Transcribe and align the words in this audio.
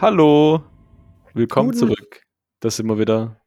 Hallo, 0.00 0.62
willkommen 1.34 1.72
Guten. 1.72 1.80
zurück. 1.80 2.22
Das 2.60 2.76
sind 2.76 2.86
wir 2.86 3.00
wieder 3.00 3.40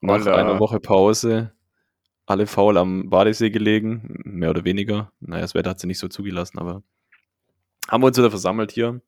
nach 0.00 0.20
Hola. 0.22 0.36
einer 0.36 0.58
Woche 0.58 0.80
Pause. 0.80 1.52
Alle 2.24 2.46
faul 2.46 2.78
am 2.78 3.10
Badesee 3.10 3.50
gelegen, 3.50 4.18
mehr 4.24 4.48
oder 4.48 4.64
weniger. 4.64 5.12
Naja, 5.20 5.42
das 5.42 5.54
Wetter 5.54 5.68
hat 5.68 5.80
sie 5.80 5.86
nicht 5.86 5.98
so 5.98 6.08
zugelassen, 6.08 6.58
aber 6.58 6.82
haben 7.90 8.02
wir 8.02 8.06
uns 8.06 8.16
wieder 8.16 8.30
versammelt 8.30 8.72
hier, 8.72 9.02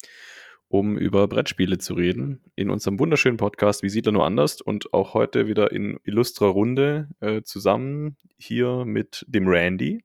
um 0.68 0.98
über 0.98 1.26
Brettspiele 1.26 1.78
zu 1.78 1.94
reden. 1.94 2.42
In 2.54 2.68
unserem 2.68 2.98
wunderschönen 2.98 3.38
Podcast 3.38 3.82
Wie 3.82 3.88
sieht 3.88 4.04
er 4.04 4.12
nur 4.12 4.26
anders? 4.26 4.60
Und 4.60 4.92
auch 4.92 5.14
heute 5.14 5.46
wieder 5.46 5.72
in 5.72 5.98
illustrer 6.04 6.48
Runde 6.48 7.08
äh, 7.20 7.40
zusammen 7.40 8.18
hier 8.36 8.84
mit 8.84 9.24
dem 9.26 9.48
Randy. 9.48 10.04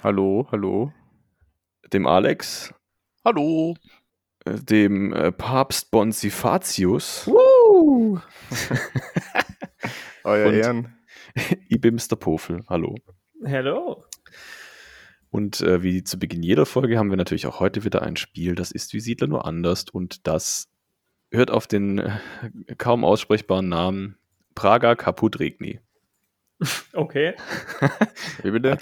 Hallo, 0.00 0.46
hallo. 0.52 0.92
Dem 1.92 2.06
Alex. 2.06 2.72
Hallo 3.24 3.74
dem 4.46 5.12
äh, 5.12 5.32
Papst 5.32 5.90
Bonifatius. 5.90 7.26
Woo! 7.26 8.20
Euer 10.24 10.52
Ehren. 10.52 10.96
Ibimster 11.68 12.16
Pofel, 12.16 12.64
hallo. 12.68 12.94
Hallo. 13.44 14.04
Und 15.30 15.60
äh, 15.60 15.82
wie 15.82 16.02
zu 16.02 16.18
Beginn 16.18 16.42
jeder 16.42 16.66
Folge 16.66 16.98
haben 16.98 17.10
wir 17.10 17.16
natürlich 17.16 17.46
auch 17.46 17.60
heute 17.60 17.84
wieder 17.84 18.02
ein 18.02 18.16
Spiel, 18.16 18.54
das 18.54 18.70
ist 18.70 18.94
wie 18.94 19.00
Siedler 19.00 19.26
nur 19.26 19.44
anders 19.44 19.84
und 19.90 20.26
das 20.26 20.68
hört 21.30 21.50
auf 21.50 21.66
den 21.66 21.98
äh, 21.98 22.18
kaum 22.78 23.04
aussprechbaren 23.04 23.68
Namen 23.68 24.16
Praga 24.54 24.94
Kaput 24.94 25.38
Regni. 25.40 25.80
Okay. 26.94 27.34
wie 28.42 28.50
bitte? 28.50 28.78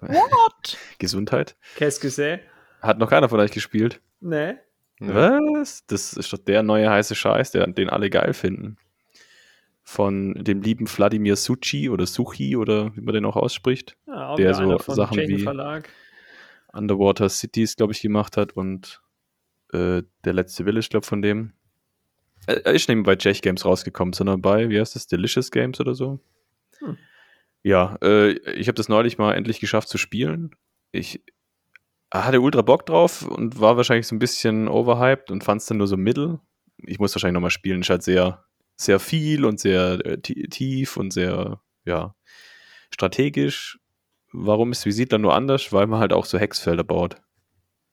What? 0.00 0.76
Gesundheit. 0.98 1.56
Qu'est-ce 1.76 1.98
que 1.98 2.10
c'est? 2.10 2.40
Hat 2.82 2.98
noch 2.98 3.08
keiner 3.08 3.30
von 3.30 3.40
euch 3.40 3.50
gespielt? 3.50 4.02
Nee. 4.20 4.56
Was? 5.12 5.86
Das 5.86 6.12
ist 6.12 6.32
doch 6.32 6.38
der 6.38 6.62
neue 6.62 6.90
heiße 6.90 7.14
Scheiß, 7.14 7.52
der, 7.52 7.66
den 7.66 7.90
alle 7.90 8.10
geil 8.10 8.32
finden. 8.32 8.76
Von 9.82 10.34
dem 10.34 10.62
lieben 10.62 10.86
Wladimir 10.88 11.36
Suchi 11.36 11.90
oder 11.90 12.06
Suchi 12.06 12.56
oder 12.56 12.96
wie 12.96 13.02
man 13.02 13.14
den 13.14 13.24
auch 13.26 13.36
ausspricht. 13.36 13.96
Ja, 14.06 14.34
der 14.34 14.54
so 14.54 14.78
Sachen 14.78 15.18
wie 15.18 15.38
Verlag. 15.38 15.88
Underwater 16.72 17.28
Cities, 17.28 17.76
glaube 17.76 17.92
ich, 17.92 18.00
gemacht 18.00 18.36
hat 18.36 18.52
und 18.52 19.02
äh, 19.72 20.02
der 20.24 20.32
letzte 20.32 20.64
Village, 20.64 20.88
glaube 20.90 21.04
ich, 21.04 21.08
von 21.08 21.22
dem. 21.22 21.52
Er 22.46 22.66
ist 22.66 22.88
nicht 22.88 23.04
bei 23.04 23.16
Czech 23.16 23.42
Games 23.42 23.64
rausgekommen, 23.64 24.12
sondern 24.12 24.42
bei, 24.42 24.68
wie 24.68 24.78
heißt 24.78 24.94
das, 24.94 25.06
Delicious 25.06 25.50
Games 25.50 25.80
oder 25.80 25.94
so. 25.94 26.20
Hm. 26.78 26.98
Ja, 27.62 27.96
äh, 28.02 28.32
ich 28.52 28.68
habe 28.68 28.76
das 28.76 28.88
neulich 28.88 29.18
mal 29.18 29.34
endlich 29.34 29.60
geschafft 29.60 29.88
zu 29.88 29.98
spielen. 29.98 30.54
Ich 30.92 31.22
hatte 32.22 32.40
ultra 32.40 32.62
Bock 32.62 32.86
drauf 32.86 33.22
und 33.22 33.60
war 33.60 33.76
wahrscheinlich 33.76 34.06
so 34.06 34.14
ein 34.14 34.20
bisschen 34.20 34.68
overhyped 34.68 35.32
und 35.32 35.42
fand 35.42 35.60
es 35.60 35.66
dann 35.66 35.78
nur 35.78 35.88
so 35.88 35.96
mittel. 35.96 36.38
Ich 36.86 37.00
muss 37.00 37.14
wahrscheinlich 37.14 37.34
nochmal 37.34 37.50
spielen. 37.50 37.80
Ist 37.80 37.90
halt 37.90 38.04
sehr, 38.04 38.44
sehr 38.76 39.00
viel 39.00 39.44
und 39.44 39.58
sehr 39.58 39.98
äh, 40.04 40.18
tief 40.20 40.96
und 40.96 41.12
sehr, 41.12 41.60
ja, 41.84 42.14
strategisch. 42.90 43.78
Warum 44.32 44.70
ist 44.70 44.86
Visit 44.86 45.12
dann 45.12 45.22
nur 45.22 45.34
anders? 45.34 45.72
Weil 45.72 45.86
man 45.88 46.00
halt 46.00 46.12
auch 46.12 46.24
so 46.24 46.38
Hexfelder 46.38 46.84
baut. 46.84 47.16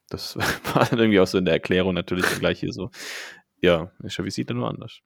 Das 0.09 0.38
war 0.73 0.86
dann 0.86 0.99
irgendwie 0.99 1.19
auch 1.19 1.27
so 1.27 1.38
in 1.38 1.45
der 1.45 1.55
Erklärung 1.55 1.95
natürlich 1.95 2.25
gleich 2.39 2.59
hier 2.59 2.73
so. 2.73 2.92
Ja, 3.59 3.92
ist 4.03 4.17
ja 4.17 4.25
Visit 4.25 4.49
dann 4.49 4.58
nur 4.58 4.69
anders. 4.69 4.99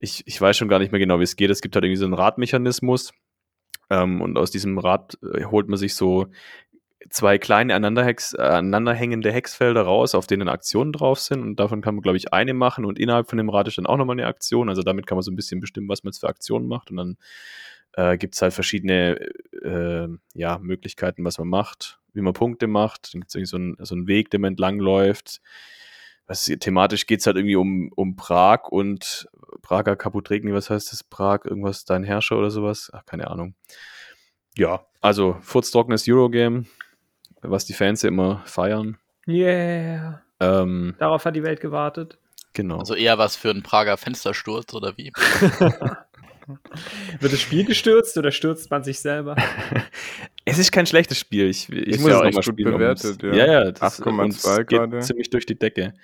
Ich, 0.00 0.22
ich 0.26 0.38
weiß 0.38 0.56
schon 0.56 0.68
gar 0.68 0.80
nicht 0.80 0.92
mehr 0.92 0.98
genau, 0.98 1.18
wie 1.18 1.24
es 1.24 1.36
geht. 1.36 1.50
Es 1.50 1.62
gibt 1.62 1.76
halt 1.76 1.84
irgendwie 1.84 1.98
so 1.98 2.04
einen 2.04 2.14
Radmechanismus. 2.14 3.12
Ähm, 3.90 4.20
und 4.20 4.36
aus 4.36 4.50
diesem 4.50 4.78
Rad 4.78 5.18
äh, 5.22 5.44
holt 5.44 5.68
man 5.68 5.78
sich 5.78 5.94
so 5.94 6.26
zwei 7.10 7.38
kleine 7.38 7.74
aneinanderhex, 7.74 8.34
aneinanderhängende 8.34 9.32
Hexfelder 9.32 9.82
raus, 9.82 10.14
auf 10.14 10.26
denen 10.26 10.48
Aktionen 10.48 10.92
drauf 10.92 11.20
sind. 11.20 11.42
Und 11.42 11.60
davon 11.60 11.80
kann 11.82 11.94
man, 11.94 12.02
glaube 12.02 12.16
ich, 12.16 12.32
eine 12.32 12.54
machen. 12.54 12.84
Und 12.84 12.98
innerhalb 12.98 13.28
von 13.28 13.38
dem 13.38 13.50
Rad 13.50 13.68
ist 13.68 13.78
dann 13.78 13.86
auch 13.86 13.96
nochmal 13.96 14.14
eine 14.14 14.26
Aktion. 14.26 14.68
Also 14.68 14.82
damit 14.82 15.06
kann 15.06 15.16
man 15.16 15.22
so 15.22 15.30
ein 15.30 15.36
bisschen 15.36 15.60
bestimmen, 15.60 15.88
was 15.88 16.04
man 16.04 16.10
jetzt 16.12 16.20
für 16.20 16.28
Aktionen 16.28 16.66
macht. 16.66 16.90
Und 16.90 16.96
dann 16.96 17.16
äh, 17.94 18.18
gibt 18.18 18.34
es 18.34 18.42
halt 18.42 18.52
verschiedene 18.52 19.18
äh, 19.62 20.08
ja, 20.34 20.58
Möglichkeiten, 20.58 21.24
was 21.24 21.38
man 21.38 21.48
macht, 21.48 22.00
wie 22.12 22.22
man 22.22 22.32
Punkte 22.32 22.66
macht. 22.66 23.14
Dann 23.14 23.20
gibt 23.20 23.30
es 23.30 23.34
irgendwie 23.34 23.50
so, 23.50 23.58
ein, 23.58 23.76
so 23.80 23.94
einen 23.94 24.06
Weg, 24.06 24.30
den 24.30 24.40
man 24.40 24.52
entlang 24.52 24.78
läuft. 24.78 25.40
Was, 26.26 26.44
thematisch 26.44 27.06
geht 27.06 27.20
es 27.20 27.26
halt 27.26 27.36
irgendwie 27.36 27.56
um, 27.56 27.90
um 27.94 28.16
Prag 28.16 28.68
und 28.68 29.28
Prager 29.60 29.96
Kaputregni, 29.96 30.52
was 30.52 30.70
heißt 30.70 30.92
das? 30.92 31.04
Prag, 31.04 31.44
irgendwas, 31.44 31.84
dein 31.84 32.02
Herrscher 32.02 32.38
oder 32.38 32.50
sowas? 32.50 32.90
Ach, 32.92 33.04
keine 33.04 33.30
Ahnung. 33.30 33.54
Ja, 34.56 34.86
also 35.00 35.36
furztrockenes 35.40 36.08
Eurogame, 36.08 36.64
was 37.44 37.64
die 37.64 37.72
Fans 37.72 38.02
ja 38.02 38.08
immer 38.08 38.42
feiern. 38.46 38.98
Yeah. 39.26 40.22
Ähm, 40.40 40.94
Darauf 40.98 41.24
hat 41.24 41.36
die 41.36 41.42
Welt 41.42 41.60
gewartet. 41.60 42.18
Genau. 42.52 42.78
Also 42.78 42.94
eher 42.94 43.18
was 43.18 43.36
für 43.36 43.50
einen 43.50 43.62
Prager 43.62 43.96
Fenstersturz 43.96 44.72
oder 44.74 44.96
wie? 44.96 45.12
Wird 47.20 47.32
das 47.32 47.40
Spiel 47.40 47.64
gestürzt 47.64 48.16
oder 48.18 48.30
stürzt 48.30 48.70
man 48.70 48.84
sich 48.84 49.00
selber? 49.00 49.34
es 50.44 50.58
ist 50.58 50.72
kein 50.72 50.86
schlechtes 50.86 51.18
Spiel. 51.18 51.48
Ich, 51.48 51.70
ich 51.70 51.98
muss 52.00 52.10
ja 52.10 52.18
es 52.18 52.24
nochmal 52.26 52.42
spielen. 52.42 52.72
bewertet, 52.74 53.22
ja. 53.22 53.34
ja, 53.34 53.46
ja 53.46 53.60
8,2 53.70 54.64
gerade. 54.64 55.00
Ziemlich 55.00 55.30
durch 55.30 55.46
die 55.46 55.58
Decke. 55.58 55.94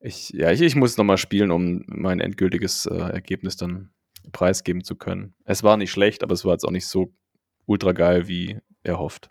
Ich, 0.00 0.30
ja, 0.30 0.50
ich, 0.52 0.62
ich 0.62 0.74
muss 0.74 0.92
es 0.92 0.96
nochmal 0.96 1.18
spielen, 1.18 1.50
um 1.50 1.84
mein 1.86 2.20
endgültiges 2.20 2.86
äh, 2.86 2.94
Ergebnis 2.94 3.56
dann 3.56 3.90
preisgeben 4.32 4.84
zu 4.84 4.96
können. 4.96 5.34
Es 5.44 5.62
war 5.62 5.76
nicht 5.76 5.90
schlecht, 5.90 6.22
aber 6.22 6.32
es 6.32 6.44
war 6.44 6.52
jetzt 6.52 6.64
auch 6.64 6.70
nicht 6.70 6.86
so 6.86 7.12
ultra 7.66 7.92
geil, 7.92 8.28
wie 8.28 8.58
er 8.82 8.98
hofft. 8.98 9.30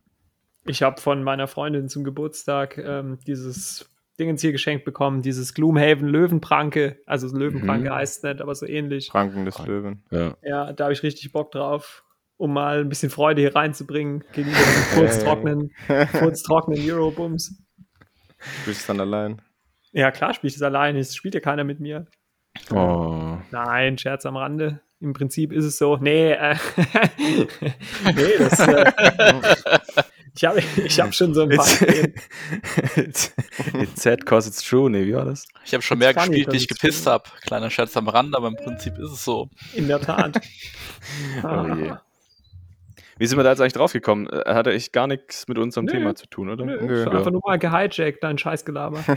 Ich 0.68 0.82
habe 0.82 1.00
von 1.00 1.24
meiner 1.24 1.48
Freundin 1.48 1.90
zum 1.90 2.04
Geburtstag 2.04 2.78
ähm, 2.78 3.20
dieses 3.28 3.90
Dingens 4.20 4.42
hier 4.42 4.52
geschenkt 4.52 4.86
bekommen, 4.86 5.22
dieses 5.22 5.54
Gloomhaven 5.54 6.08
Löwenpranke. 6.08 7.02
Also 7.06 7.28
Löwenpranke 7.36 7.90
mhm. 7.90 7.94
heißt 7.94 8.18
es 8.18 8.24
nicht, 8.24 8.42
aber 8.42 8.56
so 8.56 8.66
ähnlich. 8.66 9.10
Pranken 9.10 9.46
des 9.46 9.60
Löwen. 9.66 10.04
Ja, 10.10 10.36
ja 10.42 10.74
da 10.74 10.86
habe 10.86 10.94
ich 10.94 11.04
richtig 11.04 11.32
Bock 11.32 11.52
drauf, 11.52 12.04
um 12.38 12.54
mal 12.54 12.80
ein 12.80 12.90
bisschen 12.90 13.10
Freude 13.10 13.42
hier 13.42 13.56
reinzubringen 13.56 14.24
gegenüber 14.34 14.58
den 14.96 15.00
kurztrockenen, 15.00 15.72
kurztrockenen 16.18 16.92
Eurobums. 16.92 17.62
Spielst 18.62 18.90
du 18.90 18.94
dann 18.94 19.02
allein? 19.02 19.42
Ja, 19.92 20.12
klar 20.12 20.34
spiele 20.34 20.50
ich 20.50 20.56
das 20.56 20.64
allein. 20.64 20.96
Es 20.96 21.16
spielt 21.16 21.36
ja 21.36 21.42
keiner 21.42 21.64
mit 21.64 21.80
mir. 21.80 22.08
Oh. 22.72 23.38
Nein, 23.52 23.98
Scherz 23.98 24.26
am 24.26 24.38
Rande. 24.38 24.82
Im 25.00 25.14
Prinzip 25.14 25.52
ist 25.52 25.66
es 25.66 25.78
so. 25.78 25.98
Nee, 25.98 26.32
äh, 26.32 26.56
nee, 28.16 28.38
das. 28.40 28.60
Äh, 28.60 28.92
Ich 30.36 30.44
habe 30.44 30.62
ich 30.84 31.00
hab 31.00 31.14
schon 31.14 31.34
so 31.34 31.44
ein 31.44 31.50
paar 31.50 31.66
it's, 32.98 33.34
it's 33.74 34.04
sad 34.04 34.26
cause 34.26 34.50
it's 34.50 34.62
true, 34.62 34.90
nee, 34.90 35.06
wie 35.06 35.14
war 35.14 35.24
das? 35.24 35.48
Ich 35.66 35.74
habe 35.74 35.82
schon 35.82 35.98
mehr 35.98 36.14
gespielt, 36.14 36.52
wie 36.52 36.58
ich 36.58 36.68
gepisst 36.68 37.08
habe. 37.08 37.24
Kleiner 37.42 37.70
Scherz 37.70 37.96
am 37.96 38.10
Rand, 38.10 38.36
aber 38.36 38.50
im 38.50 38.58
Prinzip 38.58 38.98
ist 38.98 39.12
es 39.12 39.24
so. 39.24 39.50
In 39.74 39.88
der 39.88 40.02
Tat. 40.02 40.42
oh 41.44 41.68
je. 41.76 41.94
Wie 43.18 43.28
sind 43.28 43.38
wir 43.38 43.44
da 43.44 43.52
jetzt 43.52 43.62
eigentlich 43.62 43.74
draufgekommen? 43.74 44.28
Äh, 44.28 44.54
Hatte 44.54 44.74
ich 44.74 44.92
gar 44.92 45.08
nichts 45.08 45.48
mit 45.48 45.58
unserem 45.58 45.86
Nö. 45.86 45.94
Thema 45.94 46.16
zu 46.16 46.28
tun, 46.28 46.50
oder? 46.50 46.66
Nö, 46.66 46.82
Nö. 46.82 47.10
Einfach 47.10 47.32
nur 47.32 47.42
mal 47.46 47.58
gehijackt, 47.58 48.22
dein 48.22 48.38
Scheißgelaber. 48.38 49.04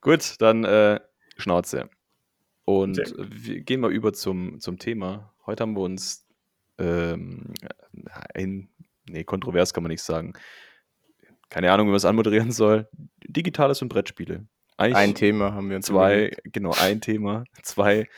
Gut, 0.00 0.36
dann 0.40 0.64
äh, 0.64 1.00
Schnauze. 1.36 1.90
Und 2.64 2.98
wir 3.18 3.60
gehen 3.60 3.80
mal 3.80 3.92
über 3.92 4.14
zum, 4.14 4.58
zum 4.58 4.78
Thema. 4.78 5.34
Heute 5.44 5.62
haben 5.62 5.76
wir 5.76 5.82
uns 5.82 6.26
ähm, 6.78 7.54
ein, 8.34 8.68
nee, 9.08 9.24
kontrovers 9.24 9.74
kann 9.74 9.82
man 9.82 9.90
nicht 9.90 10.02
sagen. 10.02 10.32
Keine 11.48 11.70
Ahnung, 11.72 11.86
wie 11.86 11.90
man 11.90 11.96
es 11.96 12.04
anmoderieren 12.04 12.50
soll. 12.50 12.88
Digitales 13.26 13.82
und 13.82 13.88
Brettspiele. 13.88 14.46
Eigentlich 14.76 14.96
ein 14.96 15.14
Thema 15.14 15.52
haben 15.52 15.68
wir 15.68 15.76
uns 15.76 15.86
zwei, 15.86 16.26
überlegt. 16.26 16.52
genau, 16.52 16.72
ein 16.80 17.00
Thema, 17.00 17.44
zwei, 17.62 18.08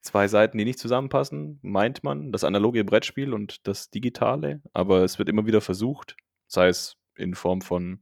zwei 0.00 0.28
Seiten, 0.28 0.58
die 0.58 0.64
nicht 0.64 0.78
zusammenpassen, 0.78 1.58
meint 1.62 2.02
man, 2.02 2.32
das 2.32 2.44
analoge 2.44 2.84
Brettspiel 2.84 3.34
und 3.34 3.66
das 3.66 3.90
digitale, 3.90 4.62
aber 4.72 5.04
es 5.04 5.18
wird 5.18 5.28
immer 5.28 5.46
wieder 5.46 5.60
versucht, 5.60 6.16
sei 6.46 6.68
es 6.68 6.96
in 7.16 7.34
Form 7.34 7.60
von 7.60 8.00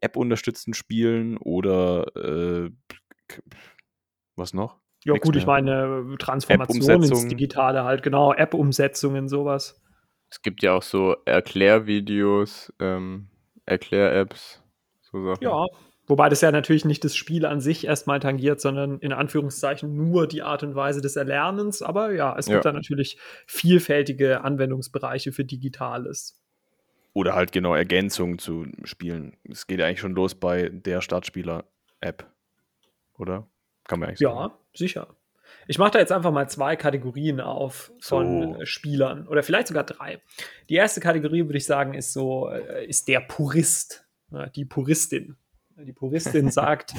App-unterstützten 0.00 0.74
Spielen 0.74 1.36
oder 1.38 2.16
äh, 2.16 2.70
was 4.34 4.52
noch? 4.52 4.79
Ja, 5.04 5.14
gut, 5.14 5.34
mehr. 5.34 5.36
ich 5.36 5.46
meine, 5.46 6.16
Transformation 6.18 7.02
ins 7.02 7.26
Digitale 7.28 7.84
halt, 7.84 8.02
genau, 8.02 8.34
App-Umsetzungen, 8.34 9.28
sowas. 9.28 9.80
Es 10.30 10.42
gibt 10.42 10.62
ja 10.62 10.74
auch 10.74 10.82
so 10.82 11.16
Erklärvideos, 11.24 12.72
ähm, 12.78 13.28
Erklär-Apps, 13.66 14.62
so 15.00 15.24
Sachen. 15.24 15.42
Ja, 15.42 15.64
wobei 16.06 16.28
das 16.28 16.40
ja 16.40 16.52
natürlich 16.52 16.84
nicht 16.84 17.02
das 17.04 17.16
Spiel 17.16 17.46
an 17.46 17.60
sich 17.60 17.86
erstmal 17.86 18.20
tangiert, 18.20 18.60
sondern 18.60 18.98
in 18.98 19.12
Anführungszeichen 19.12 19.96
nur 19.96 20.26
die 20.28 20.42
Art 20.42 20.62
und 20.62 20.74
Weise 20.74 21.00
des 21.00 21.16
Erlernens. 21.16 21.82
Aber 21.82 22.12
ja, 22.12 22.36
es 22.38 22.46
gibt 22.46 22.64
ja. 22.64 22.70
da 22.70 22.72
natürlich 22.72 23.18
vielfältige 23.46 24.44
Anwendungsbereiche 24.44 25.32
für 25.32 25.44
Digitales. 25.44 26.40
Oder 27.12 27.34
halt 27.34 27.50
genau 27.50 27.74
Ergänzungen 27.74 28.38
zu 28.38 28.66
Spielen. 28.84 29.36
Es 29.48 29.66
geht 29.66 29.80
ja 29.80 29.86
eigentlich 29.86 30.00
schon 30.00 30.14
los 30.14 30.36
bei 30.36 30.68
der 30.68 31.00
Startspieler-App, 31.00 32.30
oder? 33.18 33.48
Kann 33.84 33.98
man 33.98 34.10
eigentlich 34.10 34.20
ja, 34.20 34.32
sagen. 34.32 34.54
Sicher. 34.74 35.16
Ich 35.66 35.78
mache 35.78 35.92
da 35.92 35.98
jetzt 35.98 36.12
einfach 36.12 36.32
mal 36.32 36.48
zwei 36.48 36.76
Kategorien 36.76 37.40
auf 37.40 37.92
von 38.00 38.54
so. 38.58 38.64
Spielern 38.64 39.26
oder 39.26 39.42
vielleicht 39.42 39.68
sogar 39.68 39.84
drei. 39.84 40.20
Die 40.68 40.74
erste 40.74 41.00
Kategorie 41.00 41.44
würde 41.44 41.58
ich 41.58 41.66
sagen 41.66 41.94
ist 41.94 42.12
so 42.12 42.48
äh, 42.48 42.86
ist 42.86 43.08
der 43.08 43.20
Purist, 43.20 44.06
ne, 44.30 44.50
die 44.54 44.64
Puristin. 44.64 45.36
Die 45.76 45.92
Puristin 45.92 46.50
sagt, 46.50 46.94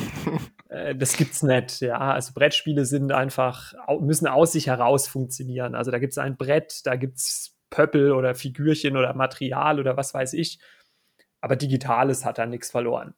äh, 0.69 0.95
das 0.95 1.15
gibt's 1.17 1.43
nicht. 1.43 1.81
Ja, 1.81 1.99
also 1.99 2.33
Brettspiele 2.33 2.85
sind 2.85 3.11
einfach, 3.11 3.73
müssen 3.99 4.27
aus 4.27 4.53
sich 4.53 4.67
heraus 4.67 5.07
funktionieren. 5.07 5.75
Also 5.75 5.91
da 5.91 5.99
gibt's 5.99 6.17
ein 6.17 6.37
Brett, 6.37 6.85
da 6.85 6.95
gibt's 6.95 7.57
Pöppel 7.69 8.11
oder 8.11 8.35
Figürchen 8.35 8.97
oder 8.97 9.13
Material 9.13 9.79
oder 9.79 9.97
was 9.97 10.13
weiß 10.13 10.33
ich. 10.33 10.59
Aber 11.39 11.55
Digitales 11.55 12.25
hat 12.25 12.37
da 12.37 12.45
nichts 12.45 12.71
verloren. 12.71 13.15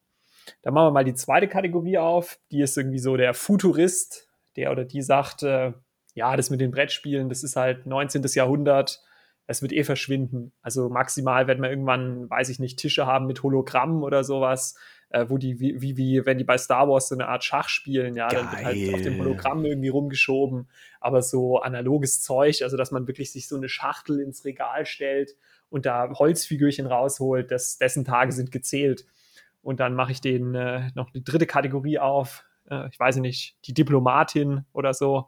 Dann 0.62 0.74
machen 0.74 0.88
wir 0.88 0.92
mal 0.92 1.06
die 1.06 1.16
zweite 1.16 1.48
Kategorie 1.48 1.98
auf. 1.98 2.40
Die 2.52 2.62
ist 2.62 2.78
irgendwie 2.78 3.00
so 3.00 3.18
der 3.18 3.34
Futurist, 3.34 4.30
der 4.56 4.72
oder 4.72 4.86
die 4.86 5.02
sagt, 5.02 5.44
äh, 5.44 5.74
ja, 6.16 6.36
das 6.38 6.50
mit 6.50 6.62
den 6.62 6.72
Brettspielen, 6.72 7.30
das 7.30 7.44
ist 7.44 7.56
halt 7.56 7.86
19. 7.86 8.24
Jahrhundert, 8.34 9.02
es 9.48 9.62
wird 9.62 9.74
eh 9.74 9.84
verschwinden. 9.84 10.54
Also 10.62 10.90
maximal 10.90 11.48
werden 11.48 11.62
wir 11.62 11.70
irgendwann, 11.70 12.30
weiß 12.30 12.50
ich 12.50 12.60
nicht, 12.60 12.80
Tische 12.80 13.06
haben 13.06 13.26
mit 13.26 13.44
Hologrammen 13.44 14.04
oder 14.04 14.24
sowas, 14.24 14.76
äh, 15.10 15.26
wo 15.28 15.38
die, 15.38 15.60
wie, 15.60 15.82
wie, 15.82 15.98
wie, 15.98 16.26
wenn 16.26 16.38
die 16.38 16.44
bei 16.44 16.58
Star 16.58 16.88
Wars 16.88 17.10
so 17.10 17.16
eine 17.16 17.28
Art 17.28 17.44
Schach 17.44 17.68
spielen, 17.68 18.16
ja, 18.16 18.30
Geil. 18.30 18.40
dann 18.40 18.52
wird 18.52 18.66
halt 18.66 18.94
auf 18.94 19.02
dem 19.02 19.20
Hologramm 19.20 19.66
irgendwie 19.66 19.90
rumgeschoben. 19.90 20.70
Aber 21.02 21.22
so 21.22 21.60
analoges 21.60 22.22
Zeug, 22.22 22.62
also 22.64 22.78
dass 22.78 22.92
man 22.92 23.08
wirklich 23.08 23.32
sich 23.32 23.48
so 23.48 23.58
eine 23.58 23.70
Schachtel 23.70 24.20
ins 24.20 24.46
Regal 24.46 24.86
stellt 24.86 25.36
und 25.70 25.86
da 25.86 26.10
Holzfigürchen 26.14 26.86
rausholt, 26.86 27.52
das, 27.52 27.78
dessen 27.78 28.06
Tage 28.06 28.32
sind 28.32 28.52
gezählt. 28.52 29.06
Und 29.62 29.80
dann 29.80 29.94
mache 29.94 30.12
ich 30.12 30.22
den 30.22 30.56
äh, 30.56 30.90
noch 30.96 31.14
eine 31.14 31.24
dritte 31.24 31.48
Kategorie 31.48 32.00
auf. 32.00 32.46
Äh, 32.74 32.90
ich 32.90 33.00
weiß 33.00 33.18
nicht, 33.18 33.56
die 33.66 33.74
Diplomatin 33.74 34.66
oder 34.74 34.94
so. 34.94 35.28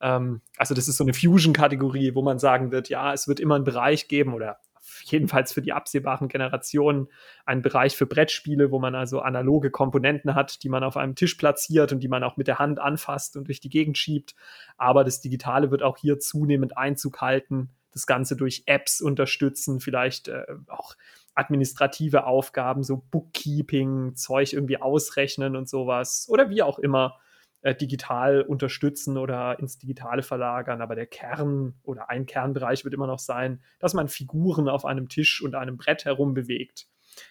Ähm, 0.00 0.40
also 0.56 0.74
das 0.74 0.88
ist 0.88 0.96
so 0.96 1.04
eine 1.04 1.14
Fusion-Kategorie, 1.14 2.14
wo 2.14 2.22
man 2.22 2.38
sagen 2.38 2.72
wird, 2.72 2.88
ja, 2.88 3.12
es 3.12 3.28
wird 3.28 3.40
immer 3.40 3.54
einen 3.54 3.64
Bereich 3.64 4.08
geben 4.08 4.34
oder 4.34 4.58
jedenfalls 5.04 5.52
für 5.52 5.62
die 5.62 5.72
absehbaren 5.72 6.28
Generationen 6.28 7.08
einen 7.44 7.62
Bereich 7.62 7.96
für 7.96 8.06
Brettspiele, 8.06 8.70
wo 8.70 8.78
man 8.78 8.94
also 8.94 9.20
analoge 9.20 9.70
Komponenten 9.70 10.34
hat, 10.34 10.62
die 10.62 10.68
man 10.68 10.84
auf 10.84 10.96
einem 10.96 11.14
Tisch 11.14 11.34
platziert 11.34 11.92
und 11.92 12.00
die 12.00 12.08
man 12.08 12.24
auch 12.24 12.36
mit 12.36 12.48
der 12.48 12.58
Hand 12.58 12.78
anfasst 12.78 13.36
und 13.36 13.48
durch 13.48 13.60
die 13.60 13.68
Gegend 13.68 13.98
schiebt. 13.98 14.34
Aber 14.76 15.04
das 15.04 15.20
Digitale 15.20 15.70
wird 15.70 15.82
auch 15.82 15.98
hier 15.98 16.18
zunehmend 16.18 16.76
Einzug 16.76 17.20
halten, 17.20 17.70
das 17.92 18.06
Ganze 18.06 18.36
durch 18.36 18.64
Apps 18.66 19.00
unterstützen, 19.00 19.80
vielleicht 19.80 20.28
äh, 20.28 20.44
auch 20.68 20.94
administrative 21.40 22.26
Aufgaben, 22.26 22.82
so 22.82 23.02
Bookkeeping, 23.10 24.14
Zeug 24.14 24.52
irgendwie 24.52 24.80
ausrechnen 24.80 25.56
und 25.56 25.68
sowas 25.68 26.26
oder 26.30 26.50
wie 26.50 26.62
auch 26.62 26.78
immer 26.78 27.18
äh, 27.62 27.74
digital 27.74 28.42
unterstützen 28.42 29.16
oder 29.18 29.58
ins 29.58 29.78
Digitale 29.78 30.22
verlagern. 30.22 30.82
Aber 30.82 30.94
der 30.94 31.06
Kern 31.06 31.74
oder 31.82 32.10
ein 32.10 32.26
Kernbereich 32.26 32.84
wird 32.84 32.94
immer 32.94 33.06
noch 33.06 33.18
sein, 33.18 33.60
dass 33.78 33.94
man 33.94 34.08
Figuren 34.08 34.68
auf 34.68 34.84
einem 34.84 35.08
Tisch 35.08 35.42
und 35.42 35.54
einem 35.54 35.76
Brett 35.76 36.04
herum 36.04 36.34
bewegt. 36.34 36.86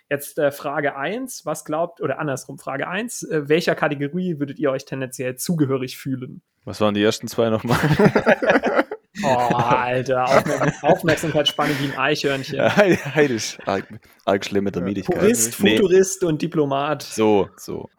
Jetzt 0.09 0.37
äh, 0.37 0.51
Frage 0.51 0.95
1, 0.95 1.45
was 1.45 1.65
glaubt, 1.65 2.01
oder 2.01 2.19
andersrum, 2.19 2.57
Frage 2.57 2.87
1, 2.87 3.23
äh, 3.23 3.49
welcher 3.49 3.75
Kategorie 3.75 4.39
würdet 4.39 4.59
ihr 4.59 4.71
euch 4.71 4.85
tendenziell 4.85 5.35
zugehörig 5.35 5.97
fühlen? 5.97 6.41
Was 6.65 6.81
waren 6.81 6.93
die 6.93 7.03
ersten 7.03 7.27
zwei 7.27 7.49
nochmal? 7.49 7.79
oh, 9.23 9.27
Alter, 9.27 10.25
Aufmerksam 10.25 10.89
Aufmerksamkeitsspanne 10.89 11.73
wie 11.79 11.91
ein 11.91 11.97
Eichhörnchen. 11.97 12.57
Ja, 12.57 12.75
heidisch, 13.15 13.57
arg, 13.65 13.87
arg 14.25 14.45
schlimm 14.45 14.63
mit 14.63 14.75
der 14.75 14.83
Miedigkeit. 14.83 15.19
Purist, 15.19 15.55
Futurist 15.55 16.21
nee. 16.21 16.27
und 16.27 16.41
Diplomat. 16.41 17.03
So, 17.03 17.49
so. 17.57 17.89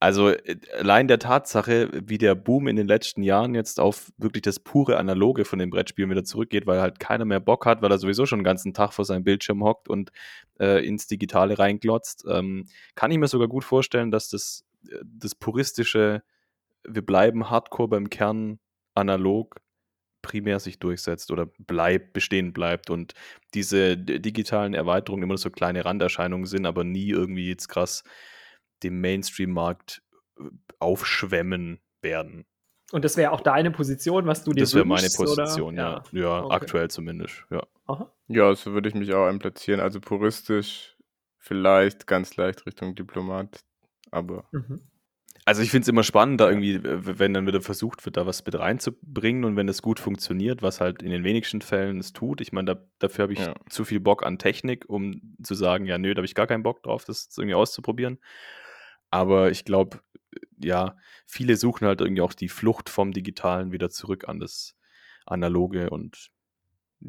Also 0.00 0.30
äh, 0.30 0.56
allein 0.78 1.08
der 1.08 1.18
Tatsache, 1.18 1.90
wie 1.92 2.16
der 2.16 2.34
Boom 2.34 2.68
in 2.68 2.76
den 2.76 2.88
letzten 2.88 3.22
Jahren 3.22 3.54
jetzt 3.54 3.78
auf 3.78 4.10
wirklich 4.16 4.42
das 4.42 4.58
pure 4.58 4.96
Analoge 4.96 5.44
von 5.44 5.58
den 5.58 5.68
Brettspielen 5.68 6.10
wieder 6.10 6.24
zurückgeht, 6.24 6.66
weil 6.66 6.80
halt 6.80 6.98
keiner 6.98 7.26
mehr 7.26 7.40
Bock 7.40 7.66
hat, 7.66 7.82
weil 7.82 7.92
er 7.92 7.98
sowieso 7.98 8.24
schon 8.24 8.40
den 8.40 8.44
ganzen 8.44 8.72
Tag 8.72 8.94
vor 8.94 9.04
seinem 9.04 9.24
Bildschirm 9.24 9.62
hockt 9.62 9.88
und 9.88 10.10
äh, 10.58 10.84
ins 10.86 11.06
Digitale 11.06 11.58
reinglotzt, 11.58 12.24
ähm, 12.28 12.66
kann 12.94 13.10
ich 13.10 13.18
mir 13.18 13.28
sogar 13.28 13.48
gut 13.48 13.62
vorstellen, 13.62 14.10
dass 14.10 14.30
das, 14.30 14.64
äh, 14.88 14.96
das 15.04 15.34
puristische, 15.34 16.22
wir 16.88 17.04
bleiben 17.04 17.50
hardcore 17.50 17.88
beim 17.88 18.08
Kern 18.08 18.58
analog 18.94 19.56
primär 20.22 20.60
sich 20.60 20.78
durchsetzt 20.78 21.30
oder 21.30 21.46
bleibt, 21.58 22.12
bestehen 22.12 22.52
bleibt 22.52 22.90
und 22.90 23.14
diese 23.54 23.96
digitalen 23.96 24.74
Erweiterungen 24.74 25.24
immer 25.24 25.38
so 25.38 25.50
kleine 25.50 25.84
Randerscheinungen 25.84 26.46
sind, 26.46 26.66
aber 26.66 26.84
nie 26.84 27.10
irgendwie 27.10 27.48
jetzt 27.48 27.68
krass 27.68 28.04
dem 28.82 29.00
Mainstream-Markt 29.00 30.02
äh, 30.38 30.44
aufschwemmen 30.78 31.80
werden. 32.02 32.46
Und 32.92 33.04
das 33.04 33.16
wäre 33.16 33.30
auch 33.30 33.40
deine 33.40 33.70
Position, 33.70 34.26
was 34.26 34.42
du 34.42 34.52
dir 34.52 34.60
Das 34.60 34.74
wäre 34.74 34.84
meine 34.84 35.08
Position, 35.08 35.74
oder? 35.74 35.82
ja. 35.82 36.02
Ja, 36.12 36.20
ja 36.20 36.44
okay. 36.44 36.54
aktuell 36.54 36.90
zumindest, 36.90 37.44
ja. 37.50 37.62
Aha. 37.86 38.12
Ja, 38.28 38.54
so 38.54 38.72
würde 38.72 38.88
ich 38.88 38.94
mich 38.94 39.12
auch 39.14 39.26
einplatzieren. 39.26 39.80
Also 39.80 40.00
puristisch 40.00 40.96
vielleicht 41.38 42.06
ganz 42.06 42.36
leicht 42.36 42.66
Richtung 42.66 42.94
Diplomat, 42.94 43.60
aber 44.10 44.48
mhm. 44.52 44.80
Also 45.50 45.62
ich 45.62 45.72
finde 45.72 45.82
es 45.82 45.88
immer 45.88 46.04
spannend, 46.04 46.40
da 46.40 46.48
irgendwie, 46.48 46.78
wenn 46.80 47.34
dann 47.34 47.44
wieder 47.44 47.60
versucht 47.60 48.06
wird, 48.06 48.16
da 48.16 48.24
was 48.24 48.46
mit 48.46 48.56
reinzubringen 48.56 49.44
und 49.44 49.56
wenn 49.56 49.68
es 49.68 49.82
gut 49.82 49.98
funktioniert, 49.98 50.62
was 50.62 50.80
halt 50.80 51.02
in 51.02 51.10
den 51.10 51.24
wenigsten 51.24 51.60
Fällen 51.60 51.98
es 51.98 52.12
tut. 52.12 52.40
Ich 52.40 52.52
meine, 52.52 52.76
da, 52.76 52.84
dafür 53.00 53.24
habe 53.24 53.32
ich 53.32 53.40
ja. 53.40 53.54
zu 53.68 53.84
viel 53.84 53.98
Bock 53.98 54.24
an 54.24 54.38
Technik, 54.38 54.84
um 54.88 55.34
zu 55.42 55.56
sagen, 55.56 55.86
ja, 55.86 55.98
nö, 55.98 56.14
da 56.14 56.20
habe 56.20 56.26
ich 56.26 56.36
gar 56.36 56.46
keinen 56.46 56.62
Bock 56.62 56.84
drauf, 56.84 57.04
das 57.04 57.36
irgendwie 57.36 57.56
auszuprobieren. 57.56 58.20
Aber 59.10 59.50
ich 59.50 59.64
glaube, 59.64 59.98
ja, 60.62 60.96
viele 61.26 61.56
suchen 61.56 61.84
halt 61.88 62.00
irgendwie 62.00 62.22
auch 62.22 62.34
die 62.34 62.48
Flucht 62.48 62.88
vom 62.88 63.10
Digitalen 63.10 63.72
wieder 63.72 63.90
zurück 63.90 64.28
an 64.28 64.38
das 64.38 64.76
Analoge 65.26 65.90
und 65.90 66.30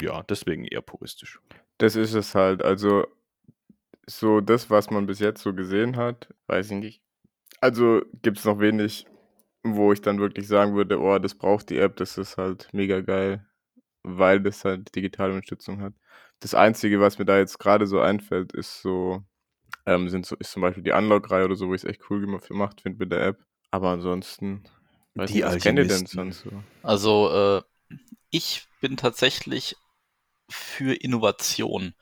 ja, 0.02 0.24
deswegen 0.24 0.66
eher 0.66 0.82
puristisch. 0.82 1.40
Das 1.78 1.96
ist 1.96 2.16
es 2.16 2.34
halt. 2.34 2.64
Also, 2.64 3.06
so 4.08 4.42
das, 4.42 4.72
was 4.72 4.90
man 4.90 5.06
bis 5.06 5.20
jetzt 5.20 5.44
so 5.44 5.54
gesehen 5.54 5.96
hat, 5.96 6.34
weiß 6.48 6.72
ich 6.72 6.78
nicht. 6.80 7.02
Also 7.62 8.02
gibt 8.22 8.40
es 8.40 8.46
noch 8.46 8.60
wenig, 8.60 9.06
wo 9.64 9.94
ich 9.94 10.02
dann 10.02 10.20
wirklich 10.20 10.48
sagen 10.48 10.76
würde, 10.76 11.00
oh, 11.00 11.20
das 11.20 11.36
braucht 11.36 11.70
die 11.70 11.78
App, 11.78 11.96
das 11.96 12.18
ist 12.18 12.38
halt 12.38 12.68
mega 12.74 13.02
geil, 13.02 13.46
weil 14.04 14.42
das 14.42 14.66
halt 14.66 14.94
digitale 14.96 15.34
Unterstützung 15.34 15.82
hat. 15.82 15.94
Das 16.40 16.56
Einzige, 16.56 17.00
was 17.00 17.20
mir 17.20 17.26
da 17.26 17.38
jetzt 17.38 17.60
gerade 17.60 17.88
so 17.88 18.00
einfällt, 18.02 18.52
ist 18.54 18.82
so 18.82 19.24
ähm, 19.86 20.10
sind 20.10 20.26
so, 20.26 20.36
ist 20.36 20.52
zum 20.52 20.62
Beispiel 20.62 20.84
die 20.84 20.92
Unlock-Reihe 20.92 21.46
oder 21.46 21.56
so, 21.56 21.68
wo 21.68 21.74
ich 21.74 21.84
es 21.84 21.90
echt 21.90 22.10
cool 22.10 22.22
gemacht 22.22 22.82
finde 22.82 23.00
mit 23.00 23.12
der 23.12 23.26
App. 23.26 23.40
Aber 23.72 23.90
ansonsten, 23.90 24.64
weiß 25.16 25.32
die 25.32 25.38
nicht, 25.38 25.46
was 25.46 25.64
kennt 25.64 25.80
ihr 25.80 25.88
denn 25.88 26.06
sonst 26.06 26.42
so? 26.42 26.52
Also, 26.84 27.64
äh, 27.90 27.96
ich 28.30 28.68
bin 28.80 28.98
tatsächlich 28.98 29.76
für 30.50 30.94
Innovation. 30.94 31.94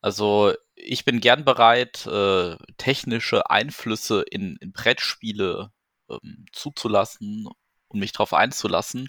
Also, 0.00 0.52
ich 0.76 1.04
bin 1.04 1.20
gern 1.20 1.44
bereit, 1.44 2.06
äh, 2.06 2.56
technische 2.76 3.50
Einflüsse 3.50 4.22
in, 4.22 4.56
in 4.60 4.72
Brettspiele 4.72 5.72
ähm, 6.10 6.46
zuzulassen 6.52 7.48
und 7.88 8.00
mich 8.00 8.12
darauf 8.12 8.34
einzulassen, 8.34 9.08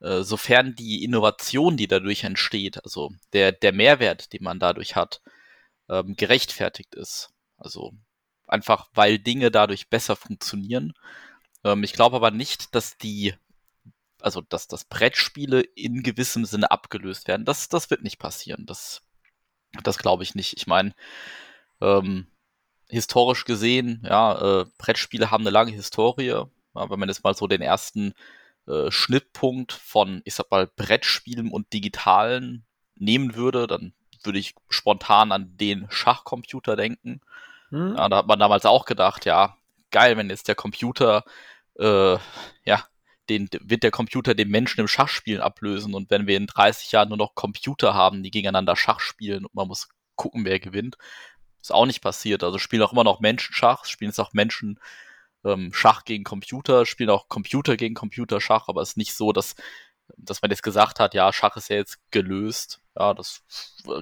äh, 0.00 0.22
sofern 0.22 0.74
die 0.74 1.04
Innovation, 1.04 1.76
die 1.76 1.86
dadurch 1.86 2.24
entsteht, 2.24 2.82
also 2.84 3.12
der, 3.32 3.52
der 3.52 3.72
Mehrwert, 3.72 4.32
den 4.32 4.42
man 4.42 4.58
dadurch 4.58 4.96
hat, 4.96 5.22
ähm, 5.88 6.16
gerechtfertigt 6.16 6.94
ist. 6.94 7.30
Also 7.58 7.92
einfach, 8.46 8.88
weil 8.94 9.18
Dinge 9.18 9.50
dadurch 9.50 9.88
besser 9.88 10.16
funktionieren. 10.16 10.94
Ähm, 11.64 11.84
ich 11.84 11.92
glaube 11.92 12.16
aber 12.16 12.30
nicht, 12.30 12.74
dass 12.74 12.96
die, 12.98 13.34
also 14.20 14.40
dass 14.40 14.68
das 14.68 14.84
Brettspiele 14.84 15.60
in 15.60 16.02
gewissem 16.02 16.44
Sinne 16.44 16.70
abgelöst 16.70 17.28
werden. 17.28 17.44
Das, 17.44 17.68
das 17.68 17.90
wird 17.90 18.02
nicht 18.02 18.18
passieren. 18.18 18.66
Das, 18.66 19.05
das 19.82 19.98
glaube 19.98 20.22
ich 20.22 20.34
nicht. 20.34 20.56
Ich 20.56 20.66
meine, 20.66 20.94
ähm, 21.80 22.26
historisch 22.88 23.44
gesehen, 23.44 24.02
ja, 24.08 24.60
äh, 24.60 24.64
Brettspiele 24.78 25.30
haben 25.30 25.42
eine 25.42 25.50
lange 25.50 25.72
Historie. 25.72 26.26
Ja, 26.26 26.48
wenn 26.72 26.98
man 26.98 27.08
jetzt 27.08 27.24
mal 27.24 27.34
so 27.34 27.46
den 27.46 27.62
ersten 27.62 28.14
äh, 28.66 28.90
Schnittpunkt 28.90 29.72
von, 29.72 30.22
ich 30.24 30.34
sag 30.34 30.50
mal, 30.50 30.66
Brettspielen 30.66 31.50
und 31.50 31.72
Digitalen 31.72 32.64
nehmen 32.94 33.34
würde, 33.34 33.66
dann 33.66 33.94
würde 34.22 34.38
ich 34.38 34.54
spontan 34.68 35.32
an 35.32 35.56
den 35.56 35.86
Schachcomputer 35.90 36.76
denken. 36.76 37.20
Hm. 37.70 37.94
Ja, 37.96 38.08
da 38.08 38.18
hat 38.18 38.26
man 38.26 38.38
damals 38.38 38.66
auch 38.66 38.84
gedacht, 38.84 39.24
ja, 39.24 39.56
geil, 39.90 40.16
wenn 40.16 40.30
jetzt 40.30 40.48
der 40.48 40.54
Computer, 40.54 41.24
äh, 41.78 42.16
ja, 42.64 42.84
den 43.28 43.48
wird 43.60 43.82
der 43.82 43.90
Computer 43.90 44.34
den 44.34 44.48
Menschen 44.48 44.80
im 44.80 44.88
Schachspielen 44.88 45.40
ablösen 45.40 45.94
und 45.94 46.10
wenn 46.10 46.26
wir 46.26 46.36
in 46.36 46.46
30 46.46 46.92
Jahren 46.92 47.08
nur 47.08 47.18
noch 47.18 47.34
Computer 47.34 47.94
haben, 47.94 48.22
die 48.22 48.30
gegeneinander 48.30 48.76
Schach 48.76 49.00
spielen 49.00 49.44
und 49.44 49.54
man 49.54 49.68
muss 49.68 49.88
gucken, 50.16 50.44
wer 50.44 50.60
gewinnt, 50.60 50.96
ist 51.60 51.72
auch 51.72 51.86
nicht 51.86 52.00
passiert. 52.00 52.44
Also 52.44 52.58
spielen 52.58 52.82
auch 52.82 52.92
immer 52.92 53.04
noch 53.04 53.20
Menschen 53.20 53.54
Schach, 53.54 53.84
spielen 53.84 54.10
es 54.10 54.18
auch 54.18 54.32
Menschen 54.32 54.80
ähm, 55.44 55.72
Schach 55.72 56.04
gegen 56.04 56.24
Computer, 56.24 56.86
spielen 56.86 57.10
auch 57.10 57.28
Computer 57.28 57.76
gegen 57.76 57.94
Computer 57.94 58.40
Schach, 58.40 58.68
aber 58.68 58.82
es 58.82 58.90
ist 58.90 58.96
nicht 58.96 59.14
so, 59.14 59.32
dass 59.32 59.54
dass 60.16 60.42
man 60.42 60.50
jetzt 60.50 60.62
gesagt 60.62 61.00
hat, 61.00 61.14
ja, 61.14 61.32
Schach 61.32 61.56
ist 61.56 61.68
ja 61.68 61.76
jetzt 61.76 61.98
gelöst. 62.10 62.80
Ja, 62.98 63.14
das 63.14 63.42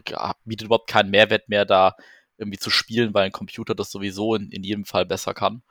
ja, 0.08 0.34
bietet 0.44 0.66
überhaupt 0.66 0.90
keinen 0.90 1.10
Mehrwert 1.10 1.48
mehr, 1.48 1.64
da 1.64 1.96
irgendwie 2.38 2.58
zu 2.58 2.70
spielen, 2.70 3.14
weil 3.14 3.26
ein 3.26 3.32
Computer 3.32 3.74
das 3.74 3.90
sowieso 3.90 4.34
in, 4.34 4.50
in 4.50 4.62
jedem 4.62 4.84
Fall 4.84 5.06
besser 5.06 5.34
kann. 5.34 5.62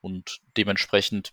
Und 0.00 0.40
dementsprechend 0.56 1.32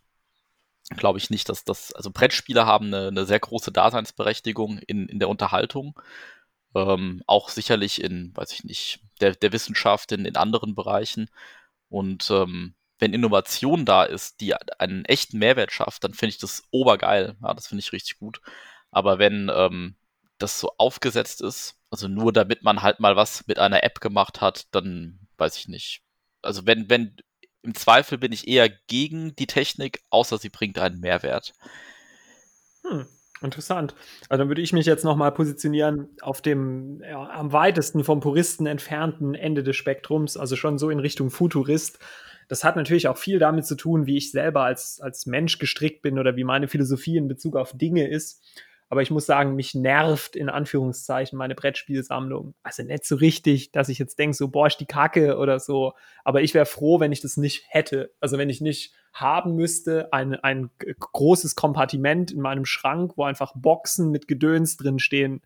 glaube 0.89 1.19
ich 1.19 1.29
nicht, 1.29 1.49
dass 1.49 1.63
das, 1.63 1.93
also 1.93 2.11
Brettspiele 2.11 2.65
haben 2.65 2.87
eine, 2.87 3.07
eine 3.07 3.25
sehr 3.25 3.39
große 3.39 3.71
Daseinsberechtigung 3.71 4.79
in, 4.79 5.07
in 5.07 5.19
der 5.19 5.29
Unterhaltung. 5.29 5.99
Ähm, 6.75 7.21
auch 7.27 7.49
sicherlich 7.49 8.01
in, 8.01 8.35
weiß 8.35 8.51
ich 8.53 8.63
nicht, 8.63 8.99
der, 9.21 9.35
der 9.35 9.51
Wissenschaft, 9.51 10.11
in, 10.11 10.25
in 10.25 10.35
anderen 10.35 10.75
Bereichen. 10.75 11.29
Und 11.89 12.29
ähm, 12.31 12.75
wenn 12.99 13.13
Innovation 13.13 13.85
da 13.85 14.03
ist, 14.03 14.41
die 14.41 14.55
einen 14.79 15.05
echten 15.05 15.37
Mehrwert 15.37 15.71
schafft, 15.71 16.03
dann 16.03 16.13
finde 16.13 16.31
ich 16.31 16.37
das 16.37 16.63
obergeil. 16.71 17.35
Ja, 17.41 17.53
das 17.53 17.67
finde 17.67 17.81
ich 17.81 17.91
richtig 17.91 18.17
gut. 18.17 18.41
Aber 18.91 19.19
wenn 19.19 19.51
ähm, 19.53 19.95
das 20.37 20.59
so 20.59 20.71
aufgesetzt 20.77 21.41
ist, 21.41 21.75
also 21.89 22.07
nur 22.07 22.33
damit 22.33 22.63
man 22.63 22.81
halt 22.81 22.99
mal 22.99 23.15
was 23.15 23.45
mit 23.47 23.59
einer 23.59 23.83
App 23.83 24.01
gemacht 24.01 24.41
hat, 24.41 24.67
dann 24.73 25.19
weiß 25.37 25.57
ich 25.57 25.67
nicht. 25.67 26.01
Also 26.41 26.65
wenn, 26.65 26.89
wenn, 26.89 27.15
im 27.63 27.73
Zweifel 27.75 28.17
bin 28.17 28.31
ich 28.31 28.47
eher 28.47 28.69
gegen 28.87 29.35
die 29.35 29.47
Technik, 29.47 30.01
außer 30.09 30.37
sie 30.37 30.49
bringt 30.49 30.77
einen 30.77 30.99
Mehrwert. 30.99 31.53
Hm, 32.83 33.05
interessant. 33.41 33.95
Also 34.29 34.41
dann 34.41 34.49
würde 34.49 34.61
ich 34.61 34.73
mich 34.73 34.85
jetzt 34.85 35.05
nochmal 35.05 35.31
positionieren 35.31 36.09
auf 36.21 36.41
dem 36.41 37.01
ja, 37.01 37.29
am 37.29 37.53
weitesten 37.53 38.03
vom 38.03 38.19
Puristen 38.19 38.67
entfernten 38.67 39.33
Ende 39.33 39.63
des 39.63 39.77
Spektrums, 39.77 40.35
also 40.35 40.55
schon 40.55 40.77
so 40.77 40.89
in 40.89 40.99
Richtung 40.99 41.31
Futurist. 41.31 41.99
Das 42.49 42.65
hat 42.65 42.75
natürlich 42.75 43.07
auch 43.07 43.17
viel 43.17 43.39
damit 43.39 43.65
zu 43.65 43.75
tun, 43.75 44.05
wie 44.05 44.17
ich 44.17 44.31
selber 44.31 44.63
als, 44.63 44.99
als 44.99 45.25
Mensch 45.25 45.57
gestrickt 45.57 46.01
bin 46.01 46.19
oder 46.19 46.35
wie 46.35 46.43
meine 46.43 46.67
Philosophie 46.67 47.15
in 47.15 47.29
Bezug 47.29 47.55
auf 47.55 47.71
Dinge 47.77 48.09
ist. 48.09 48.43
Aber 48.93 49.01
ich 49.01 49.09
muss 49.09 49.25
sagen, 49.25 49.55
mich 49.55 49.73
nervt 49.73 50.35
in 50.35 50.49
Anführungszeichen 50.49 51.35
meine 51.35 51.55
Brettspielsammlung. 51.55 52.53
Also 52.61 52.83
nicht 52.83 53.05
so 53.05 53.15
richtig, 53.15 53.71
dass 53.71 53.89
ich 53.89 53.97
jetzt 53.97 54.19
denke, 54.19 54.37
so, 54.37 54.49
boah, 54.49 54.67
ist 54.67 54.77
die 54.77 54.85
Kacke 54.85 55.39
oder 55.39 55.59
so. 55.59 55.93
Aber 56.23 56.43
ich 56.43 56.53
wäre 56.53 56.67
froh, 56.67 56.99
wenn 56.99 57.11
ich 57.11 57.19
das 57.19 57.35
nicht 57.35 57.65
hätte. 57.69 58.13
Also 58.19 58.37
wenn 58.37 58.51
ich 58.51 58.61
nicht 58.61 58.93
haben 59.11 59.55
müsste, 59.55 60.13
ein, 60.13 60.35
ein 60.35 60.69
großes 60.77 61.55
Kompartiment 61.55 62.29
in 62.29 62.39
meinem 62.39 62.65
Schrank, 62.65 63.13
wo 63.15 63.23
einfach 63.23 63.53
Boxen 63.55 64.11
mit 64.11 64.27
Gedöns 64.27 64.77
drin 64.77 64.99
stehen 64.99 65.41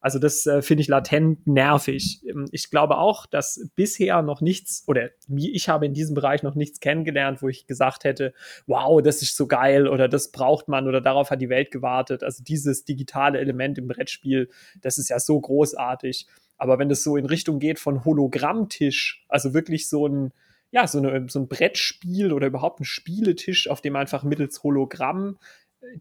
also 0.00 0.18
das 0.18 0.46
äh, 0.46 0.62
finde 0.62 0.82
ich 0.82 0.88
latent 0.88 1.46
nervig. 1.46 2.22
Ähm, 2.28 2.46
ich 2.52 2.70
glaube 2.70 2.98
auch, 2.98 3.26
dass 3.26 3.68
bisher 3.74 4.22
noch 4.22 4.40
nichts, 4.40 4.84
oder 4.86 5.10
ich 5.36 5.68
habe 5.68 5.86
in 5.86 5.94
diesem 5.94 6.14
Bereich 6.14 6.42
noch 6.42 6.54
nichts 6.54 6.80
kennengelernt, 6.80 7.42
wo 7.42 7.48
ich 7.48 7.66
gesagt 7.66 8.04
hätte, 8.04 8.32
wow, 8.66 9.02
das 9.02 9.22
ist 9.22 9.36
so 9.36 9.46
geil 9.46 9.88
oder 9.88 10.08
das 10.08 10.30
braucht 10.30 10.68
man 10.68 10.86
oder 10.86 11.00
darauf 11.00 11.30
hat 11.30 11.40
die 11.40 11.48
Welt 11.48 11.70
gewartet. 11.70 12.22
Also 12.22 12.44
dieses 12.44 12.84
digitale 12.84 13.38
Element 13.38 13.78
im 13.78 13.88
Brettspiel, 13.88 14.50
das 14.80 14.98
ist 14.98 15.08
ja 15.08 15.18
so 15.18 15.40
großartig. 15.40 16.26
Aber 16.58 16.78
wenn 16.78 16.90
es 16.90 17.02
so 17.02 17.16
in 17.16 17.26
Richtung 17.26 17.58
geht 17.58 17.78
von 17.78 18.04
Hologrammtisch, 18.04 19.24
also 19.28 19.54
wirklich 19.54 19.88
so 19.88 20.06
ein, 20.06 20.32
ja, 20.70 20.86
so, 20.86 20.98
eine, 20.98 21.28
so 21.28 21.40
ein 21.40 21.48
Brettspiel 21.48 22.32
oder 22.32 22.46
überhaupt 22.46 22.80
ein 22.80 22.84
Spieletisch, 22.84 23.68
auf 23.68 23.80
dem 23.80 23.96
einfach 23.96 24.22
mittels 24.22 24.62
Hologramm 24.62 25.38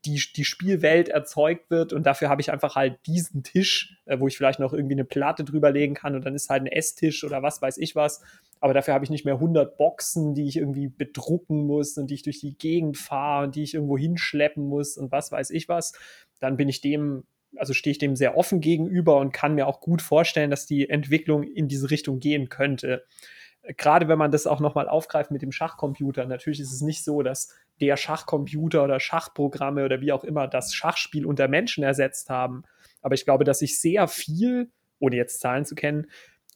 die, 0.06 0.22
die 0.36 0.46
Spielwelt 0.46 1.10
erzeugt 1.10 1.70
wird 1.70 1.94
und 1.94 2.06
dafür 2.06 2.29
habe 2.29 2.41
ich 2.41 2.51
einfach 2.51 2.75
halt 2.75 3.00
diesen 3.06 3.44
Tisch, 3.44 3.98
äh, 4.06 4.20
wo 4.20 4.27
ich 4.27 4.38
vielleicht 4.38 4.60
noch 4.60 4.74
irgendwie 4.74 4.96
eine 4.96 5.06
Platte 5.06 5.44
drüber 5.44 5.72
legen 5.72 5.94
kann 5.94 6.15
und 6.15 6.25
dann 6.25 6.36
ist 6.36 6.50
halt 6.50 6.63
ein 6.63 6.67
Esstisch 6.67 7.24
oder 7.24 7.41
was 7.44 7.62
weiß 7.62 7.77
ich 7.77 7.96
was. 7.96 8.22
Aber 8.60 8.74
dafür 8.74 8.94
habe 8.94 9.03
ich 9.03 9.12
nicht 9.12 9.25
mehr 9.25 9.36
100 9.36 9.77
Boxen, 9.77 10.34
die 10.34 10.48
ich 10.48 10.58
irgendwie 10.58 10.88
bedrucken 10.88 11.65
muss 11.65 11.98
und 11.98 12.10
die 12.10 12.15
ich 12.15 12.24
durch 12.24 12.39
die 12.39 12.58
Gegend 12.58 12.98
fahre 12.98 13.46
und 13.46 13.56
die 13.56 13.63
ich 13.63 13.75
irgendwo 13.75 13.98
hinschleppen 13.98 14.67
muss 14.67 14.98
und 14.98 15.12
was 15.12 15.32
weiß 15.32 15.51
ich 15.51 15.70
was. 15.70 15.94
Dann 16.39 16.58
bin 16.58 16.67
ich 16.67 16.82
dem, 16.82 17.24
also 17.56 17.74
stehe 17.74 17.91
ich 17.91 18.00
dem 18.00 18.15
sehr 18.15 18.36
offen 18.36 18.60
gegenüber 18.60 19.17
und 19.17 19.32
kann 19.32 19.56
mir 19.56 19.67
auch 19.67 19.79
gut 19.79 20.01
vorstellen, 20.01 20.50
dass 20.50 20.65
die 20.65 20.89
Entwicklung 20.89 21.44
in 21.44 21.67
diese 21.67 21.91
Richtung 21.91 22.20
gehen 22.20 22.50
könnte 22.50 23.03
gerade 23.76 24.08
wenn 24.08 24.18
man 24.18 24.32
das 24.32 24.48
auch 24.48 24.60
nochmal 24.60 24.88
aufgreift 24.88 25.32
mit 25.32 25.42
dem 25.42 25.52
Schachcomputer, 25.52 26.26
natürlich 26.26 26.60
ist 26.60 26.72
es 26.72 26.82
nicht 26.82 27.04
so, 27.04 27.22
dass 27.22 27.54
der 27.82 27.98
Schachcomputer 27.98 28.84
oder 28.84 29.00
Schachprogramme 29.00 29.86
oder 29.86 30.02
wie 30.02 30.12
auch 30.12 30.24
immer 30.24 30.48
das 30.48 30.74
Schachspiel 30.74 31.26
unter 31.26 31.48
Menschen 31.48 31.84
ersetzt 31.84 32.30
haben. 32.30 32.64
Aber 33.02 33.16
ich 33.16 33.26
glaube, 33.26 33.44
dass 33.44 33.60
sich 33.60 33.80
sehr 33.80 34.08
viel, 34.08 34.72
ohne 35.00 35.16
jetzt 35.16 35.40
Zahlen 35.40 35.66
zu 35.66 35.76
kennen, 35.76 36.08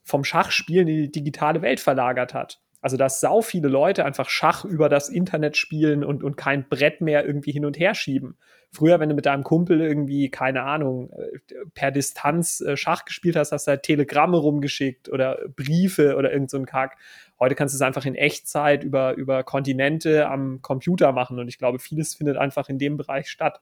vom 0.04 0.24
Schachspielen 0.24 0.88
in 0.88 0.98
die 0.98 1.12
digitale 1.12 1.62
Welt 1.62 1.80
verlagert 1.80 2.34
hat. 2.34 2.62
Also, 2.82 2.98
dass 2.98 3.20
sau 3.20 3.42
viele 3.42 3.68
Leute 3.68 4.06
einfach 4.06 4.30
Schach 4.30 4.66
über 4.66 4.90
das 4.90 5.08
Internet 5.08 5.56
spielen 5.56 6.04
und, 6.04 6.24
und 6.24 6.36
kein 6.36 6.68
Brett 6.68 7.00
mehr 7.00 7.26
irgendwie 7.26 7.52
hin 7.52 7.64
und 7.64 7.78
her 7.78 7.94
schieben. 7.94 8.38
Früher, 8.72 9.00
wenn 9.00 9.10
du 9.10 9.16
mit 9.16 9.28
deinem 9.28 9.44
Kumpel 9.44 9.82
irgendwie, 9.82 10.30
keine 10.30 10.64
Ahnung, 10.64 11.12
äh, 11.12 11.40
per 11.76 11.92
Distanz 11.92 12.62
äh, 12.62 12.76
Schach 12.76 13.06
gespielt 13.06 13.36
hast, 13.36 13.52
hast 13.52 13.68
du 13.68 13.72
halt 13.72 13.84
Telegramme 13.84 14.38
rumgeschickt 14.38 15.10
oder 15.10 15.40
Briefe 15.56 16.16
oder 16.16 16.34
irgend 16.34 16.50
so 16.50 16.58
ein 16.58 16.66
Kack. 16.66 16.98
Heute 17.40 17.54
kannst 17.54 17.76
du 17.76 17.78
es 17.78 17.82
einfach 17.82 18.06
in 18.06 18.16
Echtzeit 18.16 18.84
über, 18.84 19.14
über 19.16 19.44
Kontinente 19.44 20.28
am 20.28 20.62
Computer 20.62 21.12
machen 21.12 21.38
und 21.38 21.50
ich 21.50 21.60
glaube, 21.60 21.80
vieles 21.80 22.16
findet 22.16 22.38
einfach 22.38 22.68
in 22.70 22.80
dem 22.80 22.98
Bereich 22.98 23.30
statt. 23.30 23.60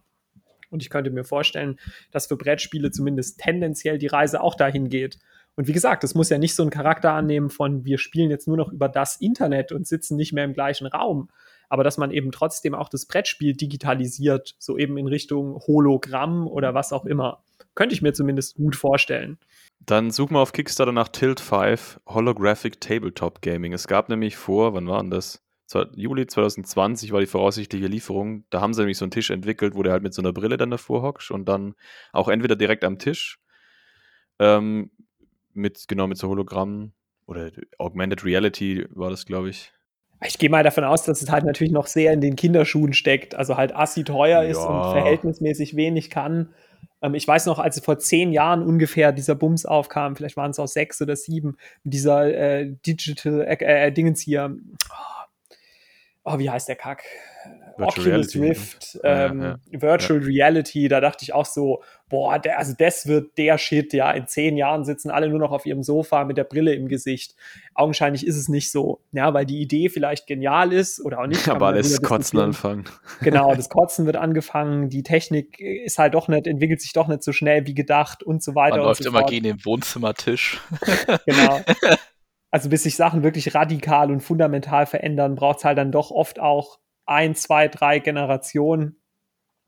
Und 0.69 0.83
ich 0.83 0.89
könnte 0.89 1.09
mir 1.09 1.23
vorstellen, 1.23 1.79
dass 2.11 2.27
für 2.27 2.38
Brettspiele 2.38 2.91
zumindest 2.91 3.39
tendenziell 3.39 3.97
die 3.97 4.07
Reise 4.07 4.41
auch 4.41 4.55
dahin 4.55 4.89
geht. 4.89 5.17
Und 5.59 5.67
wie 5.67 5.73
gesagt, 5.73 6.05
es 6.05 6.15
muss 6.15 6.29
ja 6.29 6.37
nicht 6.37 6.55
so 6.55 6.63
einen 6.63 6.69
Charakter 6.69 7.11
annehmen 7.11 7.49
von, 7.49 7.83
wir 7.83 7.97
spielen 7.97 8.29
jetzt 8.29 8.47
nur 8.47 8.55
noch 8.55 8.71
über 8.71 8.87
das 8.87 9.17
Internet 9.17 9.73
und 9.73 9.85
sitzen 9.85 10.15
nicht 10.15 10.31
mehr 10.31 10.45
im 10.45 10.53
gleichen 10.53 10.87
Raum. 10.87 11.27
Aber 11.67 11.83
dass 11.83 11.97
man 11.97 12.11
eben 12.11 12.31
trotzdem 12.31 12.73
auch 12.73 12.87
das 12.87 13.05
Brettspiel 13.05 13.57
digitalisiert, 13.57 14.55
so 14.57 14.77
eben 14.77 14.97
in 14.97 15.07
Richtung 15.07 15.59
Hologramm 15.67 16.47
oder 16.47 16.75
was 16.75 16.93
auch 16.93 17.03
immer. 17.03 17.43
Könnte 17.75 17.93
ich 17.93 18.01
mir 18.01 18.13
zumindest 18.13 18.55
gut 18.55 18.77
vorstellen. 18.77 19.37
Dann 19.81 20.11
suchen 20.11 20.35
wir 20.35 20.39
auf 20.39 20.53
Kickstarter 20.53 20.93
nach 20.93 21.09
Tilt 21.09 21.41
5 21.41 21.99
Holographic 22.07 22.79
Tabletop 22.79 23.41
Gaming. 23.41 23.73
Es 23.73 23.85
gab 23.85 24.07
nämlich 24.07 24.37
vor, 24.37 24.73
wann 24.73 24.87
war 24.87 25.01
denn 25.01 25.11
das? 25.11 25.43
Juli 25.93 26.25
2020 26.25 27.11
war 27.11 27.19
die 27.19 27.27
voraussichtliche 27.27 27.87
Lieferung. 27.87 28.45
Da 28.49 28.61
haben 28.61 28.73
sie 28.73 28.79
nämlich 28.79 28.97
so 28.97 29.03
einen 29.03 29.11
Tisch 29.11 29.29
entwickelt, 29.29 29.75
wo 29.75 29.83
der 29.83 29.91
halt 29.91 30.03
mit 30.03 30.13
so 30.13 30.21
einer 30.21 30.31
Brille 30.31 30.55
dann 30.55 30.71
davor 30.71 31.01
hockst 31.01 31.31
und 31.31 31.49
dann 31.49 31.75
auch 32.13 32.29
entweder 32.29 32.55
direkt 32.55 32.85
am 32.85 32.97
Tisch 32.97 33.41
ähm, 34.39 34.89
mit, 35.59 35.87
genau, 35.87 36.07
mit 36.07 36.17
so 36.17 36.27
Hologramm 36.29 36.93
oder 37.27 37.51
Augmented 37.77 38.23
Reality 38.25 38.87
war 38.89 39.09
das, 39.09 39.25
glaube 39.25 39.49
ich. 39.49 39.71
Ich 40.25 40.37
gehe 40.37 40.49
mal 40.49 40.63
davon 40.63 40.83
aus, 40.83 41.03
dass 41.03 41.21
es 41.21 41.31
halt 41.31 41.45
natürlich 41.45 41.71
noch 41.71 41.87
sehr 41.87 42.11
in 42.11 42.19
den 42.19 42.35
Kinderschuhen 42.35 42.93
steckt, 42.93 43.35
also 43.35 43.55
halt 43.55 43.73
assi 43.73 44.03
teuer 44.03 44.43
ja. 44.43 44.49
ist 44.49 44.57
und 44.57 44.91
verhältnismäßig 44.91 45.75
wenig 45.75 46.09
kann. 46.09 46.53
Ähm, 47.01 47.13
ich 47.13 47.27
weiß 47.27 47.45
noch, 47.45 47.59
als 47.59 47.79
vor 47.79 47.99
zehn 47.99 48.33
Jahren 48.33 48.61
ungefähr 48.63 49.11
dieser 49.11 49.35
Bums 49.35 49.65
aufkam, 49.65 50.15
vielleicht 50.15 50.35
waren 50.35 50.51
es 50.51 50.59
auch 50.59 50.67
sechs 50.67 51.01
oder 51.01 51.15
sieben, 51.15 51.57
dieser 51.83 52.25
äh, 52.25 52.75
Digital 52.85 53.41
äh, 53.41 53.87
äh, 53.87 53.91
Dingens 53.91 54.19
hier. 54.21 54.57
Oh, 54.89 56.33
oh, 56.33 56.39
wie 56.39 56.49
heißt 56.49 56.67
der 56.67 56.75
Kack? 56.75 57.03
Virtual 57.79 58.07
Oculus 58.07 58.36
Reality. 58.36 58.39
Rift, 58.39 59.00
ähm, 59.03 59.41
ja, 59.41 59.59
ja. 59.71 59.81
Virtual 59.81 60.21
ja. 60.21 60.25
Reality, 60.27 60.88
da 60.88 61.01
dachte 61.01 61.24
ich 61.24 61.33
auch 61.33 61.45
so, 61.45 61.81
boah, 62.09 62.39
der, 62.39 62.59
also 62.59 62.74
das 62.77 63.07
wird 63.07 63.38
der 63.38 63.57
Shit, 63.57 63.93
ja, 63.93 64.12
in 64.12 64.27
zehn 64.27 64.57
Jahren 64.57 64.83
sitzen 64.83 65.12
alle 65.12 65.29
nur 65.29 65.39
noch 65.39 65.51
auf 65.51 65.65
ihrem 65.65 65.83
Sofa 65.83 66.25
mit 66.25 66.38
der 66.38 66.43
Brille 66.43 66.74
im 66.74 66.88
Gesicht. 66.88 67.36
Augenscheinlich 67.74 68.25
ist 68.25 68.36
es 68.36 68.50
nicht 68.50 68.71
so, 68.71 69.01
ja, 69.12 69.33
weil 69.33 69.45
die 69.45 69.62
Idee 69.62 69.89
vielleicht 69.89 70.27
genial 70.27 70.74
ist 70.74 71.00
oder 71.03 71.19
auch 71.19 71.27
nicht. 71.27 71.48
Aber 71.50 71.67
alles 71.67 72.01
Kotzen 72.01 72.39
anfangen. 72.39 72.86
Genau, 73.21 73.53
das 73.53 73.69
Kotzen 73.69 74.05
wird 74.05 74.15
angefangen, 74.15 74.89
die 74.89 75.03
Technik 75.03 75.59
ist 75.59 76.00
halt 76.00 76.13
doch 76.13 76.27
nicht, 76.27 76.48
entwickelt 76.48 76.81
sich 76.81 76.93
doch 76.93 77.07
nicht 77.07 77.24
so 77.24 77.31
schnell 77.31 77.65
wie 77.65 77.74
gedacht 77.74 78.24
und 78.24 78.43
so 78.43 78.55
weiter. 78.55 78.77
Man 78.77 78.86
läuft 78.86 79.03
so 79.03 79.09
immer 79.09 79.19
fort. 79.19 79.31
gegen 79.31 79.43
den 79.43 79.65
Wohnzimmertisch. 79.65 80.59
genau. 81.25 81.62
Also 82.51 82.69
bis 82.69 82.83
sich 82.83 82.95
Sachen 82.95 83.24
wirklich 83.24 83.53
radikal 83.53 84.12
und 84.12 84.21
fundamental 84.21 84.86
verändern, 84.86 85.36
braucht 85.36 85.59
es 85.59 85.65
halt 85.65 85.77
dann 85.77 85.91
doch 85.91 86.12
oft 86.12 86.39
auch 86.39 86.79
ein, 87.09 87.35
zwei, 87.35 87.67
drei 87.67 87.99
Generationen. 87.99 88.95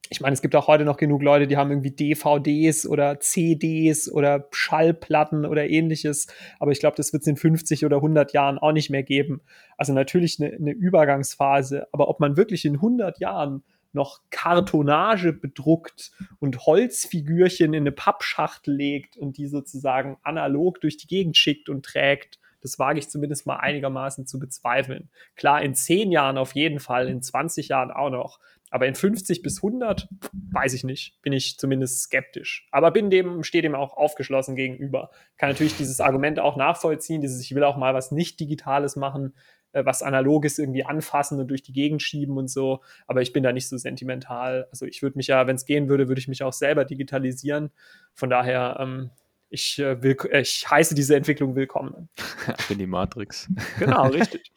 Ich 0.10 0.20
meine, 0.20 0.34
es 0.34 0.42
gibt 0.42 0.56
auch 0.56 0.68
heute 0.68 0.84
noch 0.84 0.98
genug 0.98 1.24
Leute, 1.24 1.48
die 1.48 1.56
haben 1.56 1.72
irgendwie 1.72 1.92
DVDs 1.92 2.86
oder 2.86 3.20
CDs 3.20 4.12
oder 4.12 4.48
Schallplatten 4.52 5.46
oder 5.46 5.70
ähnliches. 5.70 6.28
Aber 6.60 6.72
ich 6.72 6.80
glaube, 6.82 6.98
das 6.98 7.14
wird 7.14 7.22
es 7.22 7.28
in 7.28 7.38
50 7.38 7.86
oder 7.86 7.98
100 7.98 8.34
Jahren 8.34 8.58
auch 8.58 8.74
nicht 8.74 8.90
mehr 8.90 9.04
geben. 9.04 9.42
Also 9.78 9.94
natürlich 9.94 10.40
eine, 10.40 10.54
eine 10.54 10.72
Übergangsphase. 10.72 11.88
Aber 11.94 12.10
ob 12.10 12.20
man 12.20 12.36
wirklich 12.36 12.66
in 12.66 12.76
100 12.76 13.20
Jahren 13.20 13.64
noch 13.94 14.20
Kartonage 14.30 15.34
bedruckt 15.34 16.12
und 16.40 16.66
Holzfigürchen 16.66 17.74
in 17.74 17.84
eine 17.84 17.92
Pappschachtel 17.92 18.76
legt 18.76 19.18
und 19.18 19.38
die 19.38 19.48
sozusagen 19.48 20.18
analog 20.24 20.82
durch 20.82 20.98
die 20.98 21.08
Gegend 21.08 21.38
schickt 21.38 21.70
und 21.70 21.86
trägt, 21.86 22.41
das 22.62 22.80
wage 22.80 23.00
ich 23.00 23.10
zumindest 23.10 23.46
mal 23.46 23.58
einigermaßen 23.58 24.26
zu 24.26 24.40
bezweifeln. 24.40 25.10
Klar, 25.36 25.62
in 25.62 25.76
zehn 25.76 26.12
Jahren 26.12 26.38
auf 26.38 26.54
jeden 26.54 26.80
Fall, 26.80 27.08
in 27.08 27.22
20 27.22 27.68
Jahren 27.68 27.92
auch 27.92 28.10
noch. 28.10 28.40
Aber 28.72 28.88
in 28.88 28.96
50 28.96 29.42
bis 29.42 29.58
100 29.58 30.08
weiß 30.54 30.74
ich 30.74 30.86
nicht, 30.86 31.22
bin 31.22 31.34
ich 31.34 31.58
zumindest 31.58 32.04
skeptisch. 32.04 32.68
Aber 32.72 32.92
bin 32.92 33.10
dem, 33.10 33.44
stehe 33.44 33.62
dem 33.62 33.76
auch 33.76 33.98
aufgeschlossen 33.98 34.56
gegenüber. 34.56 35.10
Kann 35.38 35.50
natürlich 35.50 35.76
dieses 35.76 36.00
Argument 36.00 36.40
auch 36.40 36.56
nachvollziehen, 36.56 37.20
dieses, 37.20 37.42
ich 37.42 37.54
will 37.54 37.66
auch 37.66 37.76
mal 37.76 37.94
was 37.94 38.12
nicht 38.12 38.40
Digitales 38.40 38.96
machen, 38.96 39.34
äh, 39.74 39.84
was 39.86 40.02
Analoges 40.02 40.58
irgendwie 40.58 40.86
anfassen 40.86 41.40
und 41.40 41.50
durch 41.50 41.64
die 41.64 41.74
Gegend 41.74 42.02
schieben 42.02 42.38
und 42.38 42.50
so. 42.50 42.82
Aber 43.08 43.22
ich 43.22 43.34
bin 43.34 43.44
da 43.44 43.52
nicht 43.52 43.68
so 43.68 43.76
sentimental. 43.76 44.68
Also 44.72 44.86
ich 44.86 45.02
würde 45.02 45.18
mich 45.18 45.28
ja, 45.28 45.48
wenn 45.48 45.58
es 45.58 45.66
gehen 45.66 45.90
würde, 45.90 46.08
würde 46.08 46.20
ich 46.20 46.30
mich 46.30 46.44
auch 46.44 46.54
selber 46.54 46.86
digitalisieren. 46.86 47.72
Von 48.14 48.30
daher, 48.30 48.78
ähm, 48.80 49.10
ich, 49.52 49.78
äh, 49.80 50.02
will, 50.02 50.18
ich 50.32 50.68
heiße 50.70 50.96
diese 50.96 51.16
Entwicklung 51.16 51.56
willkommen. 51.56 52.10
In 52.70 52.80
die 52.80 52.88
Matrix. 52.88 53.50
Genau, 53.78 54.08
richtig. 54.08 54.52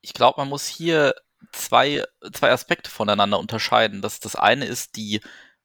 Ich 0.00 0.14
glaube, 0.14 0.40
man 0.40 0.48
muss 0.48 0.66
hier 0.66 1.14
zwei, 1.52 2.04
zwei 2.32 2.52
Aspekte 2.52 2.88
voneinander 2.88 3.38
unterscheiden. 3.38 4.02
Das, 4.02 4.20
das 4.20 4.36
eine 4.36 4.64
ist 4.64 4.96
die 4.96 5.20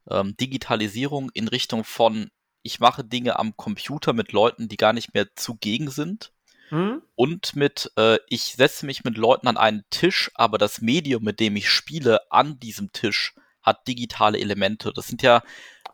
ähm, 0.10 0.36
Digitalisierung 0.38 1.30
in 1.34 1.48
Richtung 1.48 1.84
von, 1.84 2.32
ich 2.64 2.80
mache 2.80 3.04
Dinge 3.04 3.38
am 3.38 3.56
Computer 3.56 4.14
mit 4.14 4.32
Leuten, 4.32 4.68
die 4.68 4.78
gar 4.78 4.94
nicht 4.94 5.14
mehr 5.14 5.28
zugegen 5.36 5.92
sind. 5.92 6.34
Mhm. 6.72 7.04
Und 7.14 7.56
mit, 7.56 7.92
äh, 7.96 8.18
ich 8.28 8.56
setze 8.56 8.88
mich 8.88 9.04
mit 9.04 9.18
Leuten 9.18 9.48
an 9.48 9.58
einen 9.58 9.84
Tisch, 9.92 10.32
aber 10.34 10.58
das 10.58 10.82
Medium, 10.82 11.24
mit 11.24 11.40
dem 11.40 11.56
ich 11.56 11.70
spiele, 11.70 12.32
an 12.32 12.60
diesem 12.60 12.92
Tisch 12.92 13.36
hat 13.62 13.88
digitale 13.88 14.40
Elemente. 14.40 14.92
Das 14.96 15.06
sind 15.06 15.22
ja 15.22 15.44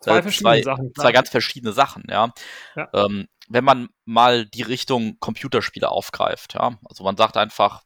zwei, 0.08 0.22
zwei, 0.32 0.62
Sachen, 0.62 0.94
zwei 0.96 1.12
ganz 1.12 1.30
verschiedene 1.30 1.74
Sachen, 1.74 2.04
ja. 2.10 2.34
ja. 2.76 2.90
Ähm, 2.94 3.28
wenn 3.50 3.64
man 3.64 3.90
mal 4.06 4.46
die 4.46 4.64
Richtung 4.64 5.20
Computerspiele 5.20 5.90
aufgreift, 5.90 6.56
ja, 6.56 6.78
also 6.86 7.04
man 7.04 7.18
sagt 7.18 7.38
einfach, 7.38 7.84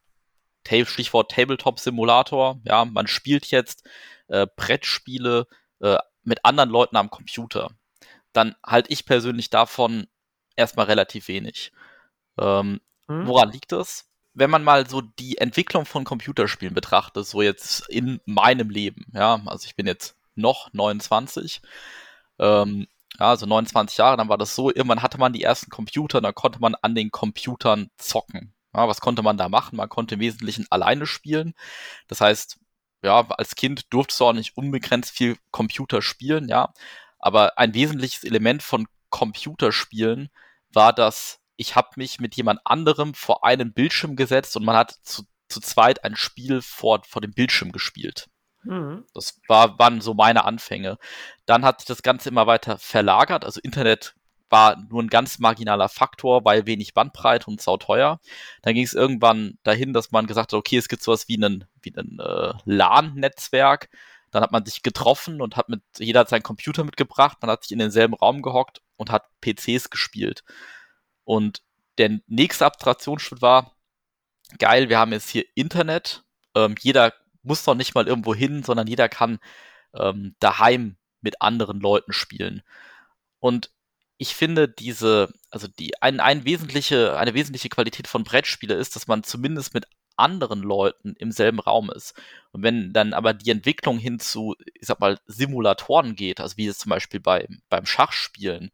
Stichwort 0.67 1.31
Tabletop-Simulator, 1.31 2.59
ja, 2.63 2.85
man 2.85 3.07
spielt 3.07 3.47
jetzt 3.47 3.87
äh, 4.27 4.47
Brettspiele 4.55 5.47
äh, 5.81 5.97
mit 6.23 6.45
anderen 6.45 6.69
Leuten 6.69 6.95
am 6.95 7.09
Computer, 7.09 7.71
dann 8.33 8.55
halte 8.65 8.91
ich 8.91 9.05
persönlich 9.05 9.49
davon 9.49 10.07
erstmal 10.55 10.85
relativ 10.85 11.27
wenig. 11.27 11.71
Ähm, 12.39 12.79
hm. 13.07 13.27
Woran 13.27 13.51
liegt 13.51 13.71
das? 13.71 14.07
Wenn 14.33 14.49
man 14.49 14.63
mal 14.63 14.87
so 14.87 15.01
die 15.01 15.37
Entwicklung 15.39 15.85
von 15.85 16.05
Computerspielen 16.05 16.73
betrachtet, 16.73 17.25
so 17.25 17.41
jetzt 17.41 17.89
in 17.89 18.21
meinem 18.25 18.69
Leben, 18.69 19.05
ja, 19.13 19.41
also 19.45 19.65
ich 19.65 19.75
bin 19.75 19.87
jetzt 19.87 20.15
noch 20.35 20.71
29, 20.71 21.61
ähm, 22.41 22.87
ja, 23.19 23.29
also 23.29 23.45
29 23.45 23.97
Jahre, 23.97 24.17
dann 24.17 24.29
war 24.29 24.37
das 24.37 24.55
so, 24.55 24.69
irgendwann 24.69 25.01
hatte 25.03 25.17
man 25.19 25.33
die 25.33 25.43
ersten 25.43 25.69
Computer, 25.69 26.21
dann 26.21 26.35
konnte 26.35 26.59
man 26.59 26.75
an 26.75 26.95
den 26.95 27.11
Computern 27.11 27.89
zocken. 27.97 28.53
Ja, 28.73 28.87
was 28.87 29.01
konnte 29.01 29.21
man 29.21 29.37
da 29.37 29.49
machen? 29.49 29.77
Man 29.77 29.89
konnte 29.89 30.15
im 30.15 30.21
Wesentlichen 30.21 30.65
alleine 30.69 31.05
spielen. 31.05 31.53
Das 32.07 32.21
heißt, 32.21 32.57
ja, 33.03 33.27
als 33.29 33.55
Kind 33.55 33.93
durfte 33.93 34.15
du 34.17 34.25
auch 34.25 34.33
nicht 34.33 34.57
unbegrenzt 34.57 35.11
viel 35.11 35.37
Computer 35.51 36.01
spielen, 36.01 36.47
ja. 36.49 36.73
Aber 37.19 37.57
ein 37.59 37.73
wesentliches 37.73 38.23
Element 38.23 38.63
von 38.63 38.87
Computerspielen 39.09 40.29
war, 40.73 40.93
dass 40.93 41.39
ich 41.57 41.75
habe 41.75 41.89
mich 41.97 42.19
mit 42.19 42.35
jemand 42.35 42.61
anderem 42.65 43.13
vor 43.13 43.43
einen 43.45 43.73
Bildschirm 43.73 44.15
gesetzt 44.15 44.55
und 44.57 44.65
man 44.65 44.75
hat 44.77 44.95
zu, 45.03 45.23
zu 45.49 45.59
zweit 45.61 46.03
ein 46.03 46.15
Spiel 46.15 46.61
vor, 46.61 47.03
vor 47.07 47.21
dem 47.21 47.33
Bildschirm 47.33 47.71
gespielt. 47.71 48.30
Mhm. 48.63 49.05
Das 49.13 49.39
war, 49.47 49.77
waren 49.79 50.01
so 50.01 50.13
meine 50.13 50.45
Anfänge. 50.45 50.97
Dann 51.45 51.65
hat 51.65 51.81
sich 51.81 51.87
das 51.87 52.03
Ganze 52.03 52.29
immer 52.29 52.47
weiter 52.47 52.77
verlagert. 52.77 53.45
Also 53.45 53.59
Internet 53.61 54.15
war 54.49 54.75
nur 54.89 55.01
ein 55.01 55.07
ganz 55.07 55.39
marginaler 55.39 55.89
Faktor, 55.89 56.43
weil 56.43 56.65
wenig 56.65 56.93
Bandbreite 56.93 57.47
und 57.49 57.61
sauteuer. 57.61 58.19
Dann 58.61 58.73
ging 58.73 58.83
es 58.83 58.93
irgendwann 58.93 59.57
dahin, 59.63 59.93
dass 59.93 60.11
man 60.11 60.27
gesagt 60.27 60.51
hat, 60.51 60.57
okay, 60.57 60.77
es 60.77 60.89
gibt 60.89 61.03
sowas 61.03 61.27
wie 61.27 61.37
ein, 61.37 61.65
wie 61.81 61.93
äh, 61.95 62.53
LAN-Netzwerk. 62.65 63.89
Dann 64.29 64.43
hat 64.43 64.51
man 64.51 64.65
sich 64.65 64.83
getroffen 64.83 65.41
und 65.41 65.57
hat 65.57 65.69
mit, 65.69 65.81
jeder 65.97 66.21
hat 66.21 66.29
seinen 66.29 66.43
Computer 66.43 66.83
mitgebracht, 66.83 67.37
man 67.41 67.51
hat 67.51 67.63
sich 67.63 67.71
in 67.71 67.79
denselben 67.79 68.13
Raum 68.13 68.41
gehockt 68.41 68.81
und 68.97 69.11
hat 69.11 69.25
PCs 69.41 69.89
gespielt. 69.89 70.43
Und 71.23 71.61
der 71.97 72.19
nächste 72.27 72.65
Abstraktionsschritt 72.65 73.41
war, 73.41 73.75
geil, 74.57 74.89
wir 74.89 74.99
haben 74.99 75.11
jetzt 75.11 75.29
hier 75.29 75.45
Internet. 75.55 76.23
Ähm, 76.55 76.75
jeder 76.79 77.13
muss 77.43 77.63
doch 77.63 77.75
nicht 77.75 77.95
mal 77.95 78.07
irgendwo 78.07 78.35
hin, 78.35 78.63
sondern 78.63 78.87
jeder 78.87 79.09
kann 79.09 79.39
ähm, 79.93 80.35
daheim 80.39 80.97
mit 81.21 81.41
anderen 81.41 81.79
Leuten 81.79 82.13
spielen. 82.13 82.61
Und 83.39 83.71
ich 84.17 84.35
finde 84.35 84.67
diese, 84.67 85.33
also 85.49 85.67
die, 85.67 85.99
ein, 86.01 86.19
ein 86.19 86.45
wesentliche, 86.45 87.17
eine 87.17 87.33
wesentliche 87.33 87.69
Qualität 87.69 88.07
von 88.07 88.23
Brettspiele 88.23 88.75
ist, 88.75 88.95
dass 88.95 89.07
man 89.07 89.23
zumindest 89.23 89.73
mit 89.73 89.87
anderen 90.15 90.61
Leuten 90.61 91.15
im 91.17 91.31
selben 91.31 91.59
Raum 91.59 91.89
ist. 91.89 92.13
Und 92.51 92.63
wenn 92.63 92.93
dann 92.93 93.13
aber 93.13 93.33
die 93.33 93.49
Entwicklung 93.49 93.97
hin 93.97 94.19
zu, 94.19 94.55
ich 94.75 94.85
sag 94.87 94.99
mal, 94.99 95.19
Simulatoren 95.25 96.15
geht, 96.15 96.39
also 96.39 96.57
wie 96.57 96.67
es 96.67 96.77
zum 96.77 96.91
Beispiel 96.91 97.19
bei, 97.19 97.47
beim 97.69 97.85
Schachspielen, 97.85 98.71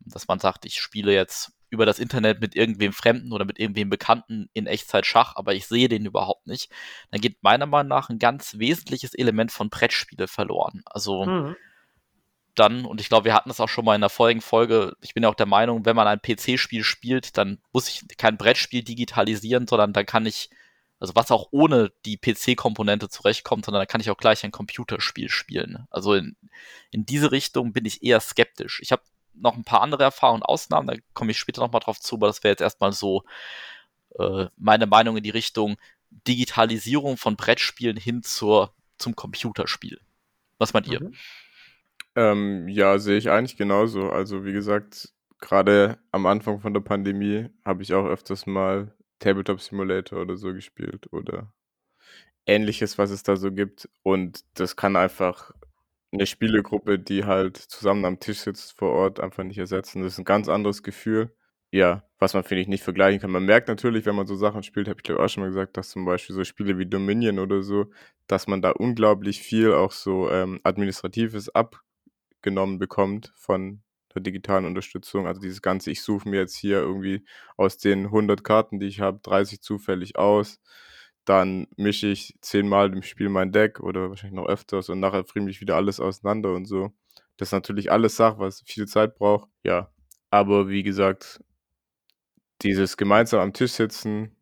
dass 0.00 0.28
man 0.28 0.38
sagt, 0.38 0.66
ich 0.66 0.80
spiele 0.80 1.12
jetzt 1.12 1.52
über 1.70 1.86
das 1.86 1.98
Internet 1.98 2.40
mit 2.40 2.54
irgendwem 2.54 2.92
Fremden 2.92 3.32
oder 3.32 3.44
mit 3.44 3.58
irgendwem 3.58 3.90
Bekannten 3.90 4.48
in 4.52 4.66
Echtzeit 4.66 5.06
Schach, 5.06 5.36
aber 5.36 5.54
ich 5.54 5.66
sehe 5.66 5.88
den 5.88 6.06
überhaupt 6.06 6.46
nicht, 6.46 6.70
dann 7.10 7.20
geht 7.20 7.42
meiner 7.42 7.66
Meinung 7.66 7.88
nach 7.88 8.10
ein 8.10 8.18
ganz 8.18 8.58
wesentliches 8.58 9.14
Element 9.14 9.52
von 9.52 9.70
Brettspiele 9.70 10.28
verloren. 10.28 10.82
Also 10.84 11.24
mhm 11.24 11.56
dann, 12.54 12.84
und 12.84 13.00
ich 13.00 13.08
glaube, 13.08 13.24
wir 13.26 13.34
hatten 13.34 13.48
das 13.48 13.60
auch 13.60 13.68
schon 13.68 13.84
mal 13.84 13.94
in 13.94 14.00
der 14.00 14.10
vorigen 14.10 14.40
Folge, 14.40 14.96
ich 15.00 15.14
bin 15.14 15.22
ja 15.22 15.28
auch 15.28 15.34
der 15.34 15.46
Meinung, 15.46 15.84
wenn 15.84 15.96
man 15.96 16.06
ein 16.06 16.20
PC-Spiel 16.20 16.84
spielt, 16.84 17.36
dann 17.38 17.58
muss 17.72 17.88
ich 17.88 18.04
kein 18.18 18.36
Brettspiel 18.36 18.82
digitalisieren, 18.82 19.66
sondern 19.66 19.92
dann 19.92 20.06
kann 20.06 20.26
ich, 20.26 20.50
also 20.98 21.14
was 21.14 21.30
auch 21.30 21.48
ohne 21.52 21.92
die 22.04 22.18
PC-Komponente 22.18 23.08
zurechtkommt, 23.08 23.64
sondern 23.64 23.80
dann 23.80 23.88
kann 23.88 24.00
ich 24.00 24.10
auch 24.10 24.16
gleich 24.16 24.44
ein 24.44 24.50
Computerspiel 24.50 25.28
spielen. 25.28 25.86
Also 25.90 26.14
in, 26.14 26.36
in 26.90 27.06
diese 27.06 27.32
Richtung 27.32 27.72
bin 27.72 27.86
ich 27.86 28.02
eher 28.02 28.20
skeptisch. 28.20 28.80
Ich 28.82 28.92
habe 28.92 29.02
noch 29.40 29.56
ein 29.56 29.64
paar 29.64 29.82
andere 29.82 30.02
Erfahrungen 30.02 30.42
und 30.42 30.48
Ausnahmen, 30.48 30.88
da 30.88 30.94
komme 31.14 31.32
ich 31.32 31.38
später 31.38 31.60
nochmal 31.60 31.80
drauf 31.80 32.00
zu, 32.00 32.16
aber 32.16 32.26
das 32.26 32.42
wäre 32.44 32.52
jetzt 32.52 32.60
erstmal 32.60 32.92
so 32.92 33.24
äh, 34.18 34.46
meine 34.56 34.86
Meinung 34.86 35.16
in 35.16 35.22
die 35.22 35.30
Richtung 35.30 35.76
Digitalisierung 36.10 37.16
von 37.16 37.36
Brettspielen 37.36 37.96
hin 37.96 38.22
zur, 38.22 38.74
zum 38.98 39.14
Computerspiel. 39.14 40.00
Was 40.58 40.72
meint 40.72 40.88
mhm. 40.88 40.92
ihr? 40.92 41.10
Ähm, 42.16 42.68
ja, 42.68 42.98
sehe 42.98 43.18
ich 43.18 43.30
eigentlich 43.30 43.56
genauso. 43.56 44.10
Also 44.10 44.44
wie 44.44 44.52
gesagt, 44.52 45.12
gerade 45.38 45.98
am 46.10 46.26
Anfang 46.26 46.60
von 46.60 46.74
der 46.74 46.80
Pandemie 46.80 47.48
habe 47.64 47.82
ich 47.82 47.94
auch 47.94 48.06
öfters 48.06 48.46
mal 48.46 48.94
Tabletop 49.20 49.60
Simulator 49.60 50.20
oder 50.20 50.36
so 50.36 50.52
gespielt 50.52 51.12
oder 51.12 51.52
ähnliches, 52.46 52.98
was 52.98 53.10
es 53.10 53.22
da 53.22 53.36
so 53.36 53.52
gibt. 53.52 53.88
Und 54.02 54.44
das 54.54 54.76
kann 54.76 54.96
einfach 54.96 55.52
eine 56.12 56.26
Spielegruppe, 56.26 56.98
die 56.98 57.24
halt 57.24 57.56
zusammen 57.56 58.04
am 58.04 58.18
Tisch 58.20 58.40
sitzt 58.40 58.76
vor 58.78 58.90
Ort, 58.90 59.20
einfach 59.20 59.44
nicht 59.44 59.58
ersetzen. 59.58 60.02
Das 60.02 60.14
ist 60.14 60.18
ein 60.18 60.24
ganz 60.24 60.48
anderes 60.48 60.82
Gefühl. 60.82 61.34
Ja, 61.72 62.02
was 62.18 62.34
man, 62.34 62.42
finde 62.42 62.62
ich, 62.62 62.68
nicht 62.68 62.82
vergleichen 62.82 63.20
kann. 63.20 63.30
Man 63.30 63.44
merkt 63.44 63.68
natürlich, 63.68 64.04
wenn 64.06 64.16
man 64.16 64.26
so 64.26 64.34
Sachen 64.34 64.64
spielt, 64.64 64.88
habe 64.88 64.98
ich 64.98 65.04
glaube 65.04 65.22
auch 65.22 65.28
schon 65.28 65.42
mal 65.42 65.48
gesagt, 65.50 65.76
dass 65.76 65.90
zum 65.90 66.04
Beispiel 66.04 66.34
so 66.34 66.42
Spiele 66.44 66.78
wie 66.78 66.86
Dominion 66.86 67.38
oder 67.38 67.62
so, 67.62 67.86
dass 68.26 68.48
man 68.48 68.60
da 68.60 68.70
unglaublich 68.72 69.40
viel 69.40 69.72
auch 69.72 69.92
so 69.92 70.28
ähm, 70.30 70.60
Administratives 70.64 71.48
ab 71.54 71.80
genommen 72.42 72.78
bekommt 72.78 73.32
von 73.36 73.82
der 74.14 74.22
digitalen 74.22 74.64
Unterstützung. 74.64 75.26
Also 75.26 75.40
dieses 75.40 75.62
Ganze, 75.62 75.90
ich 75.90 76.02
suche 76.02 76.28
mir 76.28 76.40
jetzt 76.40 76.56
hier 76.56 76.78
irgendwie 76.78 77.24
aus 77.56 77.78
den 77.78 78.06
100 78.10 78.42
Karten, 78.44 78.80
die 78.80 78.86
ich 78.86 79.00
habe, 79.00 79.20
30 79.22 79.62
zufällig 79.62 80.16
aus. 80.16 80.60
Dann 81.24 81.66
mische 81.76 82.08
ich 82.08 82.36
zehnmal 82.40 82.92
im 82.92 83.02
Spiel 83.02 83.28
mein 83.28 83.52
Deck 83.52 83.80
oder 83.80 84.08
wahrscheinlich 84.10 84.36
noch 84.36 84.48
öfters 84.48 84.88
und 84.88 85.00
nachher 85.00 85.24
friemel 85.24 85.50
ich 85.50 85.60
wieder 85.60 85.76
alles 85.76 86.00
auseinander 86.00 86.52
und 86.54 86.66
so. 86.66 86.92
Das 87.36 87.48
ist 87.48 87.52
natürlich 87.52 87.92
alles 87.92 88.16
Sache, 88.16 88.38
was 88.38 88.62
viel 88.66 88.86
Zeit 88.86 89.16
braucht. 89.16 89.48
Ja, 89.64 89.90
aber 90.30 90.68
wie 90.68 90.82
gesagt, 90.82 91.40
dieses 92.62 92.96
gemeinsam 92.96 93.40
am 93.40 93.52
Tisch 93.52 93.72
sitzen, 93.72 94.36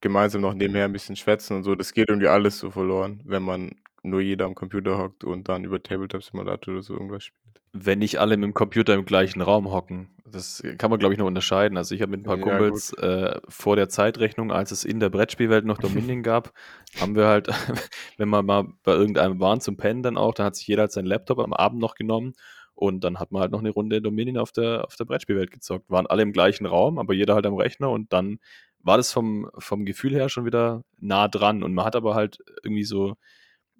gemeinsam 0.00 0.42
noch 0.42 0.54
nebenher 0.54 0.84
ein 0.86 0.92
bisschen 0.92 1.16
schwätzen 1.16 1.56
und 1.56 1.64
so, 1.64 1.74
das 1.74 1.94
geht 1.94 2.08
irgendwie 2.08 2.28
alles 2.28 2.58
so 2.58 2.70
verloren, 2.70 3.22
wenn 3.24 3.42
man 3.42 3.72
nur 4.06 4.20
jeder 4.20 4.46
am 4.46 4.54
Computer 4.54 4.98
hockt 4.98 5.24
und 5.24 5.48
dann 5.48 5.64
über 5.64 5.82
Tabletop 5.82 6.22
Simulator 6.22 6.74
oder 6.74 6.82
so 6.82 6.94
irgendwas 6.94 7.24
spielt. 7.24 7.42
Wenn 7.72 7.98
nicht 7.98 8.18
alle 8.18 8.36
mit 8.36 8.44
dem 8.44 8.54
Computer 8.54 8.94
im 8.94 9.04
gleichen 9.04 9.42
Raum 9.42 9.70
hocken. 9.70 10.08
Das 10.24 10.62
kann 10.78 10.90
man, 10.90 10.98
glaube 10.98 11.12
ich, 11.12 11.18
noch 11.18 11.26
unterscheiden. 11.26 11.76
Also 11.76 11.94
ich 11.94 12.00
habe 12.00 12.10
mit 12.10 12.20
ein 12.20 12.24
paar 12.24 12.38
ja, 12.38 12.42
Kumpels 12.42 12.92
äh, 12.94 13.38
vor 13.48 13.76
der 13.76 13.88
Zeitrechnung, 13.88 14.50
als 14.50 14.70
es 14.70 14.84
in 14.84 14.98
der 14.98 15.10
Brettspielwelt 15.10 15.66
noch 15.66 15.78
Dominion 15.78 16.22
gab, 16.22 16.52
haben 17.00 17.14
wir 17.14 17.26
halt, 17.26 17.48
wenn 18.16 18.28
wir 18.30 18.42
mal 18.42 18.66
bei 18.82 18.92
irgendeinem 18.92 19.38
waren 19.40 19.60
zum 19.60 19.76
Pennen 19.76 20.02
dann 20.02 20.16
auch, 20.16 20.34
dann 20.34 20.46
hat 20.46 20.56
sich 20.56 20.66
jeder 20.66 20.82
halt 20.82 20.92
seinen 20.92 21.06
Laptop 21.06 21.38
am 21.38 21.52
Abend 21.52 21.80
noch 21.80 21.94
genommen 21.94 22.32
und 22.74 23.04
dann 23.04 23.18
hat 23.18 23.32
man 23.32 23.40
halt 23.40 23.52
noch 23.52 23.60
eine 23.60 23.70
Runde 23.70 24.02
Dominion 24.02 24.38
auf 24.38 24.52
der, 24.52 24.84
auf 24.84 24.96
der 24.96 25.04
Brettspielwelt 25.04 25.50
gezockt. 25.50 25.90
Waren 25.90 26.06
alle 26.06 26.22
im 26.22 26.32
gleichen 26.32 26.66
Raum, 26.66 26.98
aber 26.98 27.14
jeder 27.14 27.34
halt 27.34 27.46
am 27.46 27.54
Rechner 27.54 27.90
und 27.90 28.12
dann 28.12 28.38
war 28.86 28.98
das 28.98 29.12
vom, 29.12 29.50
vom 29.58 29.84
Gefühl 29.84 30.12
her 30.12 30.28
schon 30.28 30.44
wieder 30.44 30.84
nah 30.98 31.26
dran. 31.26 31.62
Und 31.62 31.74
man 31.74 31.84
hat 31.84 31.96
aber 31.96 32.14
halt 32.14 32.38
irgendwie 32.62 32.84
so 32.84 33.16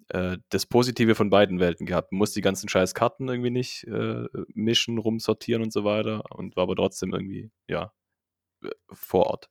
äh, 0.09 0.37
das 0.49 0.65
Positive 0.65 1.15
von 1.15 1.29
beiden 1.29 1.59
Welten 1.59 1.85
gehabt. 1.85 2.11
Man 2.11 2.19
muss 2.19 2.31
die 2.31 2.41
ganzen 2.41 2.69
scheiß 2.69 2.93
Karten 2.93 3.27
irgendwie 3.27 3.49
nicht 3.49 3.83
äh, 3.85 4.25
mischen, 4.53 4.97
rumsortieren 4.97 5.63
und 5.63 5.73
so 5.73 5.83
weiter 5.83 6.23
und 6.31 6.55
war 6.55 6.63
aber 6.63 6.75
trotzdem 6.75 7.13
irgendwie, 7.13 7.51
ja, 7.67 7.93
äh, 8.63 8.69
vor 8.91 9.27
Ort. 9.27 9.49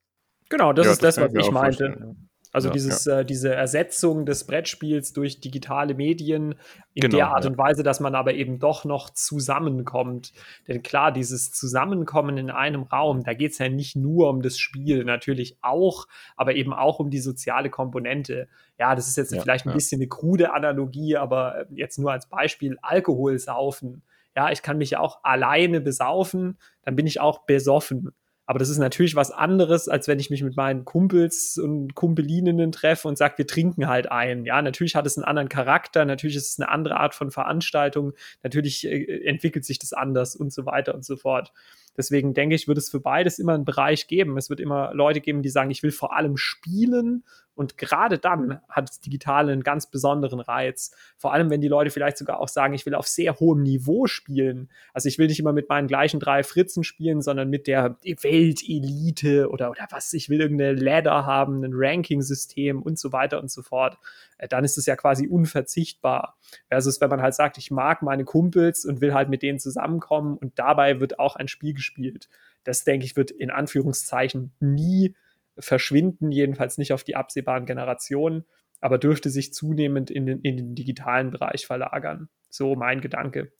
Genau, 0.48 0.72
das 0.72 0.86
ja, 0.86 0.92
ist 0.92 1.02
das, 1.02 1.16
das 1.16 1.34
was 1.34 1.46
ich 1.46 1.52
meinte. 1.52 2.16
Also 2.56 2.68
ja, 2.68 2.72
dieses, 2.72 3.04
ja. 3.04 3.20
Äh, 3.20 3.26
diese 3.26 3.54
Ersetzung 3.54 4.24
des 4.24 4.44
Brettspiels 4.44 5.12
durch 5.12 5.40
digitale 5.40 5.92
Medien 5.92 6.54
in 6.94 7.02
genau, 7.02 7.16
der 7.18 7.28
Art 7.28 7.44
ja. 7.44 7.50
und 7.50 7.58
Weise, 7.58 7.82
dass 7.82 8.00
man 8.00 8.14
aber 8.14 8.32
eben 8.32 8.58
doch 8.58 8.86
noch 8.86 9.10
zusammenkommt. 9.10 10.32
Denn 10.66 10.82
klar, 10.82 11.12
dieses 11.12 11.52
Zusammenkommen 11.52 12.38
in 12.38 12.50
einem 12.50 12.84
Raum, 12.84 13.24
da 13.24 13.34
geht 13.34 13.52
es 13.52 13.58
ja 13.58 13.68
nicht 13.68 13.94
nur 13.94 14.30
um 14.30 14.40
das 14.40 14.56
Spiel, 14.56 15.04
natürlich 15.04 15.58
auch, 15.60 16.06
aber 16.34 16.54
eben 16.54 16.72
auch 16.72 16.98
um 16.98 17.10
die 17.10 17.18
soziale 17.18 17.68
Komponente. 17.68 18.48
Ja, 18.78 18.94
das 18.94 19.06
ist 19.06 19.18
jetzt 19.18 19.38
vielleicht 19.38 19.66
ein 19.66 19.74
bisschen 19.74 20.00
eine 20.00 20.08
krude 20.08 20.54
Analogie, 20.54 21.18
aber 21.18 21.58
äh, 21.58 21.66
jetzt 21.74 21.98
nur 21.98 22.10
als 22.10 22.26
Beispiel 22.26 22.78
Alkohol 22.80 23.38
saufen. 23.38 24.02
Ja, 24.34 24.50
ich 24.50 24.62
kann 24.62 24.78
mich 24.78 24.92
ja 24.92 25.00
auch 25.00 25.22
alleine 25.24 25.82
besaufen, 25.82 26.56
dann 26.84 26.96
bin 26.96 27.06
ich 27.06 27.20
auch 27.20 27.44
besoffen. 27.44 28.14
Aber 28.46 28.60
das 28.60 28.68
ist 28.68 28.78
natürlich 28.78 29.16
was 29.16 29.32
anderes, 29.32 29.88
als 29.88 30.06
wenn 30.06 30.20
ich 30.20 30.30
mich 30.30 30.42
mit 30.42 30.56
meinen 30.56 30.84
Kumpels 30.84 31.58
und 31.58 31.96
Kumpelininnen 31.96 32.70
treffe 32.70 33.08
und 33.08 33.18
sage, 33.18 33.38
wir 33.38 33.46
trinken 33.46 33.88
halt 33.88 34.10
ein. 34.10 34.44
Ja, 34.44 34.62
natürlich 34.62 34.94
hat 34.94 35.04
es 35.04 35.18
einen 35.18 35.24
anderen 35.24 35.48
Charakter, 35.48 36.04
natürlich 36.04 36.36
ist 36.36 36.50
es 36.50 36.60
eine 36.60 36.68
andere 36.70 36.98
Art 36.98 37.16
von 37.16 37.32
Veranstaltung, 37.32 38.12
natürlich 38.44 38.86
äh, 38.86 39.24
entwickelt 39.26 39.64
sich 39.64 39.80
das 39.80 39.92
anders 39.92 40.36
und 40.36 40.52
so 40.52 40.64
weiter 40.64 40.94
und 40.94 41.04
so 41.04 41.16
fort. 41.16 41.52
Deswegen 41.96 42.34
denke 42.34 42.54
ich, 42.54 42.68
wird 42.68 42.78
es 42.78 42.90
für 42.90 43.00
beides 43.00 43.38
immer 43.38 43.54
einen 43.54 43.64
Bereich 43.64 44.06
geben. 44.06 44.36
Es 44.36 44.50
wird 44.50 44.60
immer 44.60 44.92
Leute 44.94 45.20
geben, 45.20 45.42
die 45.42 45.48
sagen, 45.48 45.70
ich 45.70 45.82
will 45.82 45.92
vor 45.92 46.14
allem 46.16 46.36
spielen 46.36 47.24
und 47.56 47.78
gerade 47.78 48.18
dann 48.18 48.60
hat 48.68 48.90
das 48.90 49.00
Digitale 49.00 49.50
einen 49.50 49.62
ganz 49.62 49.90
besonderen 49.90 50.40
Reiz. 50.40 50.94
Vor 51.16 51.32
allem, 51.32 51.48
wenn 51.48 51.62
die 51.62 51.68
Leute 51.68 51.90
vielleicht 51.90 52.18
sogar 52.18 52.38
auch 52.38 52.48
sagen, 52.48 52.74
ich 52.74 52.84
will 52.84 52.94
auf 52.94 53.08
sehr 53.08 53.40
hohem 53.40 53.62
Niveau 53.62 54.06
spielen. 54.06 54.68
Also 54.92 55.08
ich 55.08 55.18
will 55.18 55.26
nicht 55.26 55.40
immer 55.40 55.54
mit 55.54 55.70
meinen 55.70 55.88
gleichen 55.88 56.20
drei 56.20 56.42
Fritzen 56.42 56.84
spielen, 56.84 57.22
sondern 57.22 57.48
mit 57.48 57.66
der 57.66 57.96
Weltelite 58.02 59.48
oder, 59.48 59.70
oder 59.70 59.86
was, 59.90 60.12
ich 60.12 60.28
will 60.28 60.42
irgendeine 60.42 60.74
Ladder 60.74 61.24
haben, 61.24 61.64
ein 61.64 61.72
Ranking-System 61.72 62.82
und 62.82 62.98
so 62.98 63.12
weiter 63.12 63.40
und 63.40 63.50
so 63.50 63.62
fort. 63.62 63.96
Äh, 64.36 64.48
dann 64.48 64.62
ist 64.62 64.76
es 64.76 64.84
ja 64.84 64.94
quasi 64.94 65.26
unverzichtbar. 65.26 66.36
Versus, 66.68 67.00
wenn 67.00 67.10
man 67.10 67.22
halt 67.22 67.34
sagt, 67.34 67.58
ich 67.58 67.70
mag 67.70 68.02
meine 68.02 68.24
Kumpels 68.24 68.84
und 68.84 69.00
will 69.00 69.14
halt 69.14 69.28
mit 69.28 69.42
denen 69.42 69.58
zusammenkommen 69.58 70.36
und 70.36 70.58
dabei 70.58 71.00
wird 71.00 71.18
auch 71.18 71.36
ein 71.36 71.48
Spiel 71.48 71.74
gespielt. 71.74 72.28
Das, 72.64 72.84
denke 72.84 73.06
ich, 73.06 73.16
wird 73.16 73.30
in 73.30 73.50
Anführungszeichen 73.50 74.52
nie 74.60 75.14
verschwinden, 75.58 76.32
jedenfalls 76.32 76.78
nicht 76.78 76.92
auf 76.92 77.04
die 77.04 77.16
absehbaren 77.16 77.66
Generationen, 77.66 78.44
aber 78.80 78.98
dürfte 78.98 79.30
sich 79.30 79.52
zunehmend 79.54 80.10
in 80.10 80.26
den, 80.26 80.40
in 80.42 80.56
den 80.56 80.74
digitalen 80.74 81.30
Bereich 81.30 81.66
verlagern. 81.66 82.28
So 82.50 82.74
mein 82.74 83.00
Gedanke. 83.00 83.52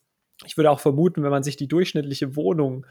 Ich 0.45 0.57
würde 0.57 0.71
auch 0.71 0.81
vermuten, 0.81 1.23
wenn 1.23 1.31
man 1.31 1.43
sich 1.43 1.57
die 1.57 1.69
durchschnittliche 1.69 2.37
Wohnung 2.37 2.87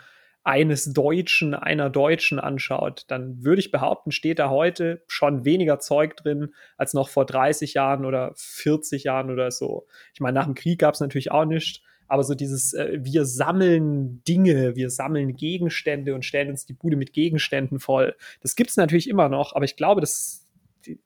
eines 0.45 0.93
Deutschen, 0.93 1.55
einer 1.55 1.89
Deutschen 1.89 2.39
anschaut, 2.39 3.05
dann 3.07 3.43
würde 3.43 3.59
ich 3.59 3.71
behaupten, 3.71 4.11
steht 4.11 4.37
da 4.37 4.51
heute 4.51 5.03
schon 5.07 5.43
weniger 5.43 5.79
Zeug 5.79 6.15
drin 6.15 6.53
als 6.77 6.93
noch 6.93 7.09
vor 7.09 7.25
30 7.25 7.73
Jahren 7.73 8.05
oder 8.05 8.31
40 8.35 9.03
Jahren 9.03 9.31
oder 9.31 9.49
so. 9.49 9.87
Ich 10.13 10.19
meine, 10.19 10.35
nach 10.35 10.45
dem 10.45 10.53
Krieg 10.53 10.79
gab 10.79 10.93
es 10.93 10.99
natürlich 10.99 11.31
auch 11.31 11.45
nichts, 11.45 11.81
aber 12.07 12.23
so 12.23 12.35
dieses, 12.35 12.73
äh, 12.73 12.99
wir 13.01 13.25
sammeln 13.25 14.23
Dinge, 14.27 14.75
wir 14.75 14.91
sammeln 14.91 15.35
Gegenstände 15.35 16.13
und 16.13 16.23
stellen 16.23 16.51
uns 16.51 16.67
die 16.67 16.73
Bude 16.73 16.95
mit 16.95 17.11
Gegenständen 17.11 17.79
voll. 17.79 18.15
Das 18.41 18.55
gibt 18.55 18.69
es 18.69 18.77
natürlich 18.77 19.09
immer 19.09 19.29
noch, 19.29 19.55
aber 19.55 19.65
ich 19.65 19.75
glaube, 19.75 19.99
dass 19.99 20.45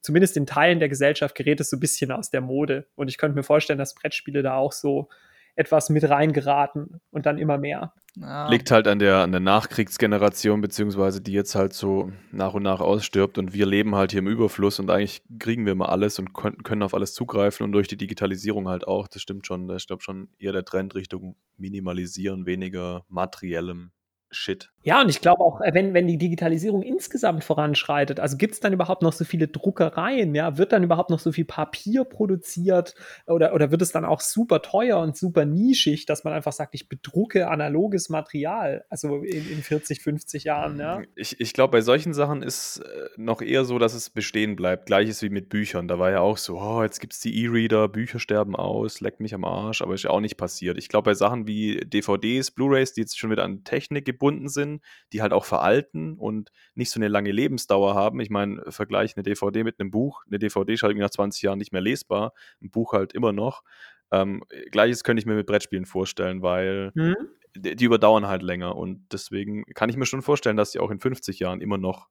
zumindest 0.01 0.35
in 0.35 0.45
Teilen 0.45 0.79
der 0.79 0.89
Gesellschaft 0.89 1.33
gerät 1.35 1.61
es 1.61 1.69
so 1.69 1.77
ein 1.77 1.79
bisschen 1.79 2.11
aus 2.11 2.29
der 2.29 2.41
Mode. 2.41 2.87
Und 2.95 3.07
ich 3.07 3.17
könnte 3.17 3.37
mir 3.37 3.43
vorstellen, 3.43 3.79
dass 3.79 3.95
Brettspiele 3.95 4.43
da 4.43 4.55
auch 4.55 4.73
so 4.73 5.07
etwas 5.55 5.89
mit 5.89 6.09
reingeraten 6.09 7.01
und 7.11 7.25
dann 7.25 7.37
immer 7.37 7.57
mehr. 7.57 7.93
Ja. 8.15 8.49
Liegt 8.49 8.71
halt 8.71 8.87
an 8.87 8.99
der, 8.99 9.17
an 9.17 9.31
der 9.31 9.39
Nachkriegsgeneration, 9.39 10.61
beziehungsweise 10.61 11.21
die 11.21 11.31
jetzt 11.31 11.55
halt 11.55 11.73
so 11.73 12.11
nach 12.31 12.53
und 12.53 12.63
nach 12.63 12.79
ausstirbt 12.79 13.37
und 13.37 13.53
wir 13.53 13.65
leben 13.65 13.95
halt 13.95 14.11
hier 14.11 14.19
im 14.19 14.27
Überfluss 14.27 14.79
und 14.79 14.89
eigentlich 14.89 15.21
kriegen 15.37 15.65
wir 15.65 15.73
immer 15.73 15.89
alles 15.89 16.19
und 16.19 16.33
können 16.33 16.83
auf 16.83 16.93
alles 16.93 17.13
zugreifen 17.13 17.63
und 17.63 17.71
durch 17.71 17.87
die 17.87 17.97
Digitalisierung 17.97 18.67
halt 18.67 18.87
auch. 18.87 19.07
Das 19.07 19.21
stimmt 19.21 19.45
schon. 19.45 19.67
Das 19.67 19.85
ist, 19.85 20.03
schon 20.03 20.29
eher 20.39 20.51
der 20.51 20.65
Trend 20.65 20.95
Richtung 20.95 21.35
Minimalisieren, 21.57 22.45
weniger 22.45 23.05
materiellem 23.09 23.91
Shit. 24.31 24.71
Ja, 24.83 25.01
und 25.01 25.09
ich 25.09 25.19
glaube 25.19 25.43
auch, 25.43 25.59
äh, 25.59 25.73
wenn, 25.73 25.93
wenn 25.93 26.07
die 26.07 26.17
Digitalisierung 26.17 26.81
insgesamt 26.81 27.43
voranschreitet, 27.43 28.19
also 28.19 28.37
gibt 28.37 28.53
es 28.53 28.59
dann 28.61 28.71
überhaupt 28.71 29.01
noch 29.01 29.11
so 29.11 29.25
viele 29.25 29.49
Druckereien, 29.49 30.33
ja, 30.33 30.57
wird 30.57 30.71
dann 30.71 30.83
überhaupt 30.83 31.09
noch 31.09 31.19
so 31.19 31.33
viel 31.33 31.43
Papier 31.43 32.05
produziert 32.05 32.95
oder, 33.27 33.53
oder 33.53 33.71
wird 33.71 33.81
es 33.81 33.91
dann 33.91 34.05
auch 34.05 34.21
super 34.21 34.61
teuer 34.61 34.99
und 34.99 35.17
super 35.17 35.43
nischig, 35.43 36.05
dass 36.05 36.23
man 36.23 36.33
einfach 36.33 36.53
sagt, 36.53 36.75
ich 36.75 36.87
bedrucke 36.87 37.49
analoges 37.49 38.07
Material, 38.07 38.85
also 38.89 39.17
in, 39.17 39.51
in 39.51 39.61
40, 39.61 40.01
50 40.01 40.45
Jahren, 40.45 40.79
ja? 40.79 41.01
Ich, 41.15 41.41
ich 41.41 41.53
glaube, 41.53 41.71
bei 41.71 41.81
solchen 41.81 42.13
Sachen 42.13 42.41
ist 42.41 42.77
äh, 42.77 43.09
noch 43.17 43.41
eher 43.41 43.65
so, 43.65 43.79
dass 43.79 43.93
es 43.93 44.09
bestehen 44.09 44.55
bleibt. 44.55 44.85
Gleiches 44.85 45.21
wie 45.21 45.29
mit 45.29 45.49
Büchern. 45.49 45.89
Da 45.89 45.99
war 45.99 46.11
ja 46.11 46.21
auch 46.21 46.37
so, 46.37 46.57
oh, 46.57 46.83
jetzt 46.83 47.01
gibt 47.01 47.13
es 47.13 47.19
die 47.19 47.43
E-Reader, 47.43 47.89
Bücher 47.89 48.19
sterben 48.19 48.55
aus, 48.55 49.01
leckt 49.01 49.19
mich 49.19 49.33
am 49.33 49.43
Arsch, 49.43 49.81
aber 49.81 49.93
ist 49.93 50.03
ja 50.03 50.09
auch 50.11 50.21
nicht 50.21 50.37
passiert. 50.37 50.77
Ich 50.77 50.87
glaube, 50.87 51.09
bei 51.09 51.13
Sachen 51.13 51.47
wie 51.47 51.81
DVDs, 51.85 52.51
Blu-Rays, 52.51 52.93
die 52.93 53.01
jetzt 53.01 53.19
schon 53.19 53.29
wieder 53.29 53.43
an 53.43 53.65
Technik 53.65 54.05
gebunden 54.05 54.47
sind, 54.47 54.68
sind, 54.69 54.83
die 55.13 55.21
halt 55.21 55.33
auch 55.33 55.45
veralten 55.45 56.17
und 56.17 56.51
nicht 56.75 56.91
so 56.91 56.99
eine 56.99 57.07
lange 57.07 57.31
Lebensdauer 57.31 57.95
haben. 57.95 58.19
Ich 58.19 58.29
meine, 58.29 58.63
vergleiche 58.69 59.15
eine 59.17 59.23
DVD 59.23 59.63
mit 59.63 59.79
einem 59.79 59.91
Buch. 59.91 60.23
Eine 60.27 60.39
DVD 60.39 60.73
ist 60.73 60.83
halt 60.83 60.97
nach 60.97 61.09
20 61.09 61.41
Jahren 61.41 61.57
nicht 61.57 61.71
mehr 61.71 61.81
lesbar, 61.81 62.33
ein 62.61 62.69
Buch 62.69 62.93
halt 62.93 63.13
immer 63.13 63.33
noch. 63.33 63.63
Ähm, 64.11 64.43
Gleiches 64.71 65.03
könnte 65.03 65.19
ich 65.19 65.25
mir 65.25 65.35
mit 65.35 65.47
Brettspielen 65.47 65.85
vorstellen, 65.85 66.41
weil 66.41 66.91
mhm. 66.95 67.15
die, 67.55 67.75
die, 67.75 67.85
überdauern 67.85 68.27
halt 68.27 68.41
länger 68.41 68.75
und 68.75 69.05
deswegen 69.11 69.65
kann 69.75 69.89
ich 69.89 69.97
mir 69.97 70.07
schon 70.07 70.23
vorstellen, 70.23 70.57
dass 70.57 70.71
die 70.71 70.79
auch 70.79 70.89
in 70.89 70.99
50 70.99 71.37
Jahren 71.37 71.61
immer 71.61 71.77
noch 71.77 72.07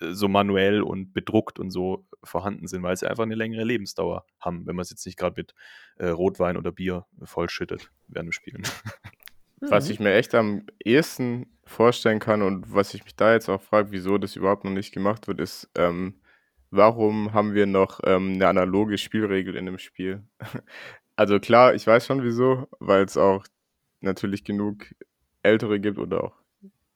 äh, 0.00 0.12
so 0.12 0.26
manuell 0.26 0.82
und 0.82 1.12
bedruckt 1.12 1.60
und 1.60 1.70
so 1.70 2.04
vorhanden 2.24 2.66
sind, 2.66 2.82
weil 2.82 2.96
sie 2.96 3.08
einfach 3.08 3.22
eine 3.22 3.36
längere 3.36 3.62
Lebensdauer 3.62 4.24
haben, 4.40 4.66
wenn 4.66 4.74
man 4.74 4.82
es 4.82 4.90
jetzt 4.90 5.06
nicht 5.06 5.18
gerade 5.18 5.40
mit 5.40 5.54
äh, 5.98 6.08
Rotwein 6.08 6.56
oder 6.56 6.72
Bier 6.72 7.06
vollschüttet 7.22 7.92
während 8.08 8.26
dem 8.26 8.32
Spielen. 8.32 8.64
Was 9.60 9.86
mhm. 9.86 9.92
ich 9.92 10.00
mir 10.00 10.14
echt 10.14 10.34
am 10.34 10.66
ehesten 10.84 11.46
vorstellen 11.64 12.20
kann 12.20 12.42
und 12.42 12.72
was 12.72 12.94
ich 12.94 13.04
mich 13.04 13.16
da 13.16 13.32
jetzt 13.32 13.48
auch 13.48 13.60
frage, 13.60 13.90
wieso 13.90 14.18
das 14.18 14.36
überhaupt 14.36 14.64
noch 14.64 14.72
nicht 14.72 14.92
gemacht 14.92 15.26
wird, 15.26 15.40
ist, 15.40 15.68
ähm, 15.76 16.14
warum 16.70 17.32
haben 17.32 17.54
wir 17.54 17.66
noch 17.66 18.00
ähm, 18.04 18.34
eine 18.34 18.48
analoge 18.48 18.98
Spielregel 18.98 19.56
in 19.56 19.66
dem 19.66 19.78
Spiel? 19.78 20.22
also 21.16 21.40
klar, 21.40 21.74
ich 21.74 21.86
weiß 21.86 22.06
schon 22.06 22.22
wieso, 22.22 22.68
weil 22.78 23.04
es 23.04 23.16
auch 23.16 23.44
natürlich 24.00 24.44
genug 24.44 24.86
Ältere 25.42 25.80
gibt 25.80 25.98
oder 25.98 26.24
auch 26.24 26.34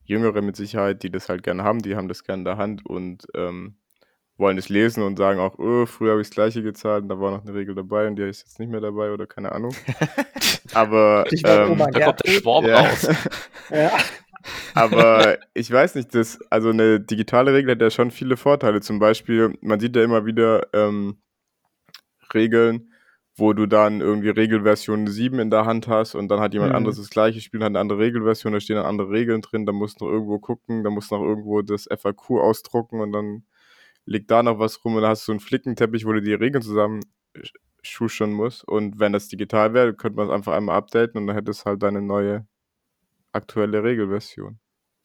Jüngere 0.04 0.42
mit 0.42 0.56
Sicherheit, 0.56 1.02
die 1.02 1.10
das 1.10 1.28
halt 1.28 1.42
gerne 1.42 1.64
haben, 1.64 1.80
die 1.80 1.96
haben 1.96 2.08
das 2.08 2.24
gerne 2.24 2.40
in 2.40 2.44
der 2.44 2.56
Hand 2.56 2.84
und 2.84 3.26
ähm, 3.34 3.76
wollen 4.40 4.58
es 4.58 4.68
lesen 4.68 5.02
und 5.02 5.16
sagen 5.16 5.38
auch, 5.38 5.58
oh, 5.58 5.86
früher 5.86 6.12
habe 6.12 6.20
ich 6.20 6.28
das 6.28 6.34
gleiche 6.34 6.62
gezahlt 6.62 7.02
und 7.02 7.08
da 7.08 7.20
war 7.20 7.30
noch 7.30 7.44
eine 7.44 7.54
Regel 7.54 7.74
dabei 7.74 8.08
und 8.08 8.16
die 8.16 8.22
ist 8.22 8.40
jetzt 8.40 8.58
nicht 8.58 8.70
mehr 8.70 8.80
dabei 8.80 9.12
oder 9.12 9.26
keine 9.26 9.52
Ahnung. 9.52 9.74
Aber 10.74 11.24
ähm, 11.30 11.78
da 11.78 12.00
kommt 12.00 12.26
der 12.26 12.30
Schwarm 12.30 12.64
ja. 12.66 12.80
raus. 12.80 13.08
ja. 13.70 13.90
Aber 14.74 15.38
ich 15.54 15.70
weiß 15.70 15.94
nicht, 15.94 16.14
das, 16.14 16.40
also 16.50 16.70
eine 16.70 16.98
digitale 16.98 17.52
Regel 17.52 17.72
hat 17.72 17.82
ja 17.82 17.90
schon 17.90 18.10
viele 18.10 18.36
Vorteile. 18.36 18.80
Zum 18.80 18.98
Beispiel, 18.98 19.56
man 19.60 19.78
sieht 19.78 19.94
ja 19.94 20.02
immer 20.02 20.24
wieder 20.24 20.66
ähm, 20.72 21.18
Regeln, 22.32 22.90
wo 23.36 23.52
du 23.52 23.66
dann 23.66 24.00
irgendwie 24.00 24.30
Regelversion 24.30 25.06
7 25.06 25.38
in 25.38 25.50
der 25.50 25.66
Hand 25.66 25.88
hast 25.88 26.14
und 26.14 26.28
dann 26.28 26.40
hat 26.40 26.54
jemand 26.54 26.72
mhm. 26.72 26.76
anderes 26.76 26.96
das 26.96 27.10
gleiche 27.10 27.40
Spiel, 27.40 27.60
hat 27.60 27.68
eine 27.68 27.80
andere 27.80 27.98
Regelversion, 27.98 28.52
da 28.52 28.60
stehen 28.60 28.76
dann 28.76 28.86
andere 28.86 29.10
Regeln 29.10 29.42
drin, 29.42 29.66
da 29.66 29.72
musst 29.72 30.00
du 30.00 30.06
noch 30.06 30.12
irgendwo 30.12 30.38
gucken, 30.38 30.84
da 30.84 30.90
musst 30.90 31.10
du 31.10 31.16
noch 31.16 31.24
irgendwo 31.24 31.62
das 31.62 31.86
FAQ 31.90 32.30
ausdrucken 32.40 33.00
und 33.00 33.12
dann 33.12 33.44
liegt 34.04 34.30
da 34.30 34.42
noch 34.42 34.58
was 34.58 34.84
rum 34.84 34.96
und 34.96 35.02
dann 35.02 35.10
hast 35.10 35.22
du 35.22 35.26
so 35.26 35.32
einen 35.32 35.40
Flickenteppich, 35.40 36.04
wo 36.04 36.12
du 36.12 36.20
die 36.20 36.34
Regeln 36.34 36.62
zusammen 36.62 37.00
schuschern 37.82 38.32
musst. 38.32 38.66
Und 38.66 38.98
wenn 38.98 39.12
das 39.12 39.28
digital 39.28 39.74
wäre, 39.74 39.94
könnte 39.94 40.16
man 40.16 40.28
es 40.28 40.32
einfach 40.32 40.52
einmal 40.52 40.76
updaten 40.76 41.20
und 41.20 41.26
dann 41.26 41.36
hätte 41.36 41.50
es 41.50 41.64
halt 41.64 41.82
eine 41.84 42.02
neue 42.02 42.46
aktuelle 43.32 43.82
Regelversion. 43.82 44.58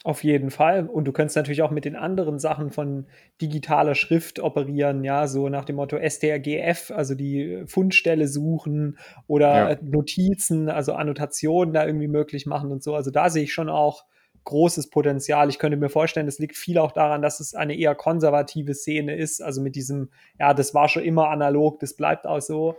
Auf 0.04 0.24
jeden 0.24 0.52
Fall. 0.52 0.86
Und 0.86 1.06
du 1.06 1.12
könntest 1.12 1.36
natürlich 1.36 1.64
auch 1.64 1.72
mit 1.72 1.84
den 1.84 1.96
anderen 1.96 2.38
Sachen 2.38 2.70
von 2.70 3.08
digitaler 3.42 3.96
Schrift 3.96 4.40
operieren, 4.40 5.04
ja, 5.04 5.26
so 5.26 5.50
nach 5.50 5.66
dem 5.66 5.78
Motto 5.78 5.98
STRGF, 5.98 6.92
also 6.92 7.16
die 7.16 7.64
Fundstelle 7.66 8.28
suchen 8.28 9.00
oder 9.26 9.72
ja. 9.72 9.78
Notizen, 9.82 10.70
also 10.70 10.94
Annotationen 10.94 11.74
da 11.74 11.88
irgendwie 11.88 12.08
möglich 12.08 12.46
machen 12.46 12.72
und 12.72 12.84
so. 12.84 12.94
Also 12.94 13.10
da 13.10 13.32
sehe 13.32 13.46
ich 13.46 13.54
schon 13.54 13.68
auch 13.68 14.06
großes 14.46 14.90
Potenzial. 14.90 15.50
Ich 15.50 15.60
könnte 15.60 15.78
mir 15.78 15.90
vorstellen, 15.90 16.28
es 16.28 16.40
liegt 16.40 16.56
viel 16.56 16.78
auch 16.78 16.92
daran, 16.92 17.22
dass 17.22 17.40
es 17.40 17.54
eine 17.54 17.76
eher 17.76 17.96
konservative 17.96 18.74
Szene 18.74 19.16
ist. 19.16 19.42
Also 19.42 19.62
mit 19.62 19.76
diesem, 19.76 20.12
ja, 20.40 20.54
das 20.54 20.74
war 20.74 20.88
schon 20.88 21.04
immer 21.04 21.30
analog, 21.30 21.80
das 21.80 21.96
bleibt 21.96 22.26
auch 22.26 22.40
so. 22.40 22.78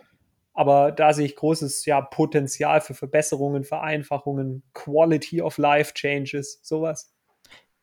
Aber 0.55 0.91
da 0.91 1.13
sehe 1.13 1.27
ich 1.27 1.37
großes 1.37 1.85
ja, 1.85 2.01
Potenzial 2.01 2.81
für 2.81 2.95
Verbesserungen, 2.95 3.65
Vereinfachungen, 3.65 4.63
Quality 4.73 5.43
of 5.43 5.59
Life 5.59 5.93
Changes, 5.93 6.61
sowas. 6.63 7.13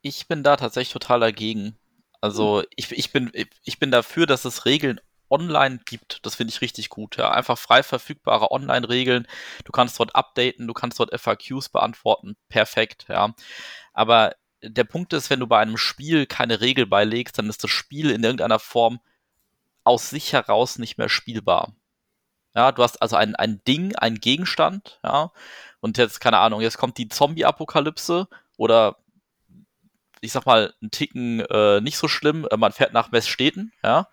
Ich 0.02 0.28
bin 0.28 0.42
da 0.42 0.58
tatsächlich 0.58 0.92
total 0.92 1.20
dagegen. 1.20 1.78
Also 2.20 2.62
hm. 2.62 2.68
ich, 2.76 2.92
ich, 2.92 3.12
bin, 3.12 3.32
ich 3.64 3.80
bin 3.80 3.92
dafür, 3.92 4.26
dass 4.26 4.46
es 4.46 4.66
Regeln 4.66 5.00
online 5.34 5.80
gibt. 5.86 6.26
Das 6.26 6.36
finde 6.36 6.54
ich 6.54 6.62
richtig 6.62 6.90
gut. 6.90 7.18
Ja. 7.18 7.32
Einfach 7.32 7.58
frei 7.58 7.84
verfügbare 7.84 8.52
Online-Regeln. 8.52 9.28
Du 9.66 9.72
kannst 9.72 10.00
dort 10.00 10.16
updaten, 10.16 10.68
du 10.68 10.74
kannst 10.74 11.00
dort 11.00 11.20
FAQs 11.20 11.70
beantworten. 11.70 12.38
Perfekt, 12.50 13.06
ja. 13.10 13.34
Aber 13.94 14.36
der 14.62 14.86
Punkt 14.86 15.14
ist, 15.14 15.30
wenn 15.30 15.40
du 15.40 15.48
bei 15.48 15.60
einem 15.60 15.78
Spiel 15.78 16.26
keine 16.26 16.62
Regel 16.62 16.86
beilegst, 16.86 17.38
dann 17.38 17.50
ist 17.50 17.64
das 17.64 17.72
Spiel 17.72 18.12
in 18.12 18.24
irgendeiner 18.24 18.60
Form 18.60 19.00
aus 19.84 20.10
sich 20.10 20.34
heraus 20.34 20.80
nicht 20.80 20.98
mehr 20.98 21.10
spielbar. 21.10 21.74
Ja, 22.56 22.72
du 22.72 22.84
hast 22.84 23.02
also 23.02 23.16
ein, 23.16 23.36
ein 23.36 23.64
Ding, 23.66 23.96
ein 23.96 24.20
Gegenstand, 24.20 25.00
ja, 25.04 25.32
und 25.80 25.98
jetzt, 25.98 26.22
keine 26.22 26.38
Ahnung, 26.38 26.62
jetzt 26.62 26.78
kommt 26.78 26.98
die 26.98 27.10
Zombie-Apokalypse 27.10 28.28
oder 28.58 28.98
ich 30.22 30.32
sag 30.32 30.46
mal, 30.46 30.74
ein 30.82 30.92
Ticken 30.92 31.42
äh, 31.42 31.82
nicht 31.82 31.98
so 31.98 32.08
schlimm, 32.08 32.48
man 32.56 32.72
fährt 32.72 32.94
nach 32.94 33.12
Messstädten, 33.12 33.74
ja, 33.84 34.08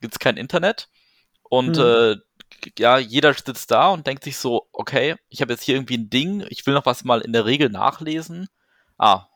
gibt 0.00 0.14
es 0.14 0.18
kein 0.18 0.36
Internet. 0.36 0.88
Und 1.42 1.76
hm. 1.76 1.84
äh, 1.84 2.16
ja, 2.78 2.98
jeder 2.98 3.32
sitzt 3.34 3.70
da 3.70 3.88
und 3.88 4.06
denkt 4.06 4.24
sich 4.24 4.36
so, 4.36 4.68
okay, 4.72 5.16
ich 5.28 5.40
habe 5.40 5.52
jetzt 5.52 5.62
hier 5.62 5.76
irgendwie 5.76 5.98
ein 5.98 6.10
Ding, 6.10 6.46
ich 6.48 6.66
will 6.66 6.74
noch 6.74 6.86
was 6.86 7.04
mal 7.04 7.20
in 7.20 7.32
der 7.32 7.44
Regel 7.44 7.70
nachlesen. 7.70 8.48
Ah, 8.98 9.28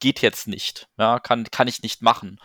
geht 0.00 0.20
jetzt 0.20 0.48
nicht. 0.48 0.88
Ja, 0.98 1.20
kann, 1.20 1.44
kann 1.50 1.68
ich 1.68 1.82
nicht 1.82 2.02
machen. 2.02 2.40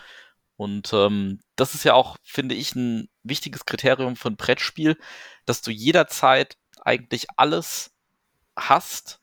Und 0.55 0.91
ähm, 0.93 1.39
das 1.55 1.73
ist 1.73 1.86
ja 1.86 1.93
auch, 1.93 2.17
finde 2.23 2.55
ich, 2.55 2.75
ein 2.75 3.10
wichtiges 3.23 3.65
Kriterium 3.65 4.15
für 4.15 4.29
ein 4.29 4.36
Brettspiel, 4.36 4.97
dass 5.45 5.62
du 5.62 5.71
jederzeit 5.71 6.58
eigentlich 6.82 7.27
alles 7.38 7.91
hast 8.55 9.21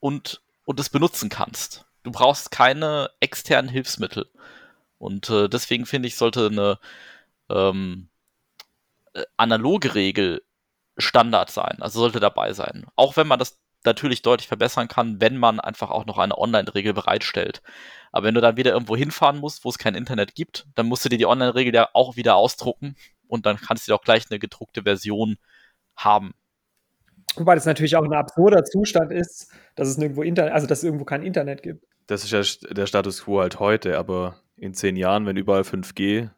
und 0.00 0.42
und 0.68 0.78
es 0.78 0.90
benutzen 0.90 1.30
kannst. 1.30 1.86
Du 2.02 2.12
brauchst 2.12 2.50
keine 2.50 3.10
externen 3.20 3.70
Hilfsmittel. 3.70 4.30
Und 4.98 5.30
äh, 5.30 5.48
deswegen 5.48 5.86
finde 5.86 6.08
ich, 6.08 6.16
sollte 6.16 6.48
eine 6.48 6.78
ähm, 7.50 8.08
äh, 9.14 9.22
analoge 9.36 9.94
Regel 9.94 10.42
Standard 10.98 11.50
sein, 11.50 11.76
also 11.80 12.00
sollte 12.00 12.20
dabei 12.20 12.52
sein. 12.52 12.86
Auch 12.96 13.16
wenn 13.16 13.28
man 13.28 13.38
das 13.38 13.58
natürlich 13.84 14.22
deutlich 14.22 14.48
verbessern 14.48 14.88
kann, 14.88 15.20
wenn 15.20 15.36
man 15.36 15.60
einfach 15.60 15.90
auch 15.90 16.04
noch 16.06 16.18
eine 16.18 16.36
Online-Regel 16.36 16.92
bereitstellt. 16.92 17.62
Aber 18.10 18.26
wenn 18.26 18.34
du 18.34 18.40
dann 18.40 18.56
wieder 18.56 18.72
irgendwo 18.72 18.96
hinfahren 18.96 19.38
musst, 19.38 19.64
wo 19.64 19.68
es 19.68 19.78
kein 19.78 19.94
Internet 19.94 20.34
gibt, 20.34 20.66
dann 20.74 20.86
musst 20.86 21.04
du 21.04 21.08
dir 21.08 21.18
die 21.18 21.26
Online-Regel 21.26 21.74
ja 21.74 21.88
auch 21.92 22.16
wieder 22.16 22.36
ausdrucken 22.36 22.96
und 23.28 23.46
dann 23.46 23.56
kannst 23.56 23.86
du 23.86 23.92
dir 23.92 23.96
auch 23.96 24.02
gleich 24.02 24.24
eine 24.30 24.38
gedruckte 24.38 24.82
Version 24.82 25.38
haben. 25.94 26.34
Wobei 27.36 27.54
das 27.54 27.66
natürlich 27.66 27.94
auch 27.96 28.04
ein 28.04 28.12
absurder 28.12 28.64
Zustand 28.64 29.12
ist, 29.12 29.52
dass 29.76 29.88
es 29.88 29.98
nirgendwo 29.98 30.22
Internet, 30.22 30.52
also 30.52 30.66
dass 30.66 30.78
es 30.78 30.84
irgendwo 30.84 31.04
kein 31.04 31.22
Internet 31.22 31.62
gibt. 31.62 31.84
Das 32.06 32.24
ist 32.24 32.32
ja 32.32 32.72
der 32.72 32.86
Status 32.86 33.24
quo 33.24 33.40
halt 33.40 33.60
heute, 33.60 33.98
aber 33.98 34.36
in 34.56 34.74
zehn 34.74 34.96
Jahren, 34.96 35.26
wenn 35.26 35.36
überall 35.36 35.62
5G 35.62 36.30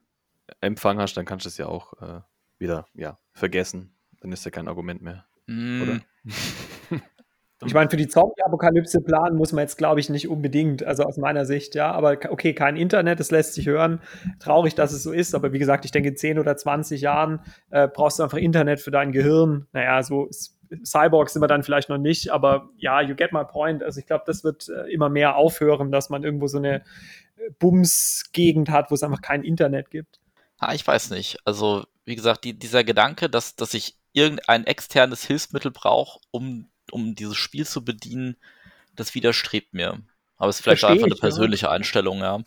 Empfang 0.61 0.99
hast, 0.99 1.17
dann 1.17 1.25
kannst 1.25 1.45
du 1.45 1.49
das 1.49 1.59
ja 1.59 1.67
auch 1.67 1.93
äh, 2.01 2.21
wieder 2.59 2.87
ja, 2.95 3.19
vergessen. 3.33 3.97
Dann 4.21 4.33
ist 4.33 4.45
ja 4.45 4.51
kein 4.51 4.69
Argument 4.69 5.03
mehr. 5.03 5.27
Mm. 5.47 5.83
Oder? 5.83 6.01
Ich 7.67 7.75
meine, 7.75 7.91
für 7.91 7.99
die 7.99 8.09
Zombie-Apokalypse 8.09 9.03
planen 9.03 9.37
muss 9.37 9.53
man 9.53 9.63
jetzt, 9.63 9.77
glaube 9.77 10.01
ich, 10.01 10.09
nicht 10.09 10.29
unbedingt, 10.29 10.83
also 10.83 11.03
aus 11.03 11.19
meiner 11.19 11.45
Sicht, 11.45 11.75
ja. 11.75 11.93
Aber 11.93 12.17
okay, 12.31 12.55
kein 12.55 12.77
Internet, 12.77 13.21
das 13.21 13.31
lässt 13.31 13.53
sich 13.53 13.67
hören. 13.67 14.01
Traurig, 14.39 14.75
dass 14.75 14.93
es 14.93 15.03
so 15.03 15.13
ist, 15.13 15.35
aber 15.35 15.53
wie 15.53 15.59
gesagt, 15.59 15.85
ich 15.85 15.91
denke, 15.91 16.09
in 16.09 16.17
10 16.17 16.39
oder 16.39 16.57
20 16.57 17.03
Jahren 17.03 17.41
äh, 17.69 17.87
brauchst 17.87 18.19
du 18.19 18.23
einfach 18.23 18.39
Internet 18.39 18.81
für 18.81 18.91
dein 18.91 19.13
Gehirn. 19.13 19.67
Naja, 19.73 20.03
so 20.03 20.31
Cyborgs 20.85 21.35
sind 21.35 21.43
wir 21.43 21.49
dann 21.49 21.63
vielleicht 21.63 21.91
noch 21.91 21.99
nicht, 21.99 22.31
aber 22.31 22.71
ja, 22.79 23.03
you 23.03 23.15
get 23.15 23.33
my 23.33 23.45
point. 23.45 23.83
Also 23.83 24.01
ich 24.01 24.07
glaube, 24.07 24.25
das 24.27 24.43
wird 24.43 24.71
äh, 24.71 24.91
immer 24.91 25.11
mehr 25.11 25.37
aufhören, 25.37 25.93
dass 25.93 26.09
man 26.09 26.25
irgendwo 26.25 26.47
so 26.47 26.57
eine 26.57 26.77
äh, 26.77 27.51
Bums-Gegend 27.59 28.71
hat, 28.71 28.91
wo 28.91 28.95
es 28.95 29.03
einfach 29.03 29.21
kein 29.21 29.43
Internet 29.43 29.91
gibt. 29.91 30.19
Ah, 30.61 30.75
ich 30.75 30.87
weiß 30.87 31.11
nicht. 31.11 31.38
Also, 31.44 31.85
wie 32.05 32.14
gesagt, 32.14 32.44
die, 32.44 32.57
dieser 32.57 32.85
Gedanke, 32.85 33.29
dass, 33.29 33.57
dass 33.57 33.75
ich 33.75 33.96
irgendein 34.12 34.64
externes 34.64 35.25
Hilfsmittel 35.25 35.73
brauche, 35.73 36.20
um 36.31 36.70
um 36.92 37.14
dieses 37.14 37.37
Spiel 37.37 37.66
zu 37.66 37.85
bedienen, 37.85 38.37
das 38.94 39.14
widerstrebt 39.14 39.75
mir. 39.75 40.01
Aber 40.37 40.49
es 40.49 40.57
ist 40.57 40.62
vielleicht 40.62 40.81
Versteh 40.81 40.94
einfach 40.94 41.07
eine 41.07 41.20
persönliche 41.20 41.66
ja. 41.66 41.73
Einstellung, 41.73 42.20
ja. 42.20 42.42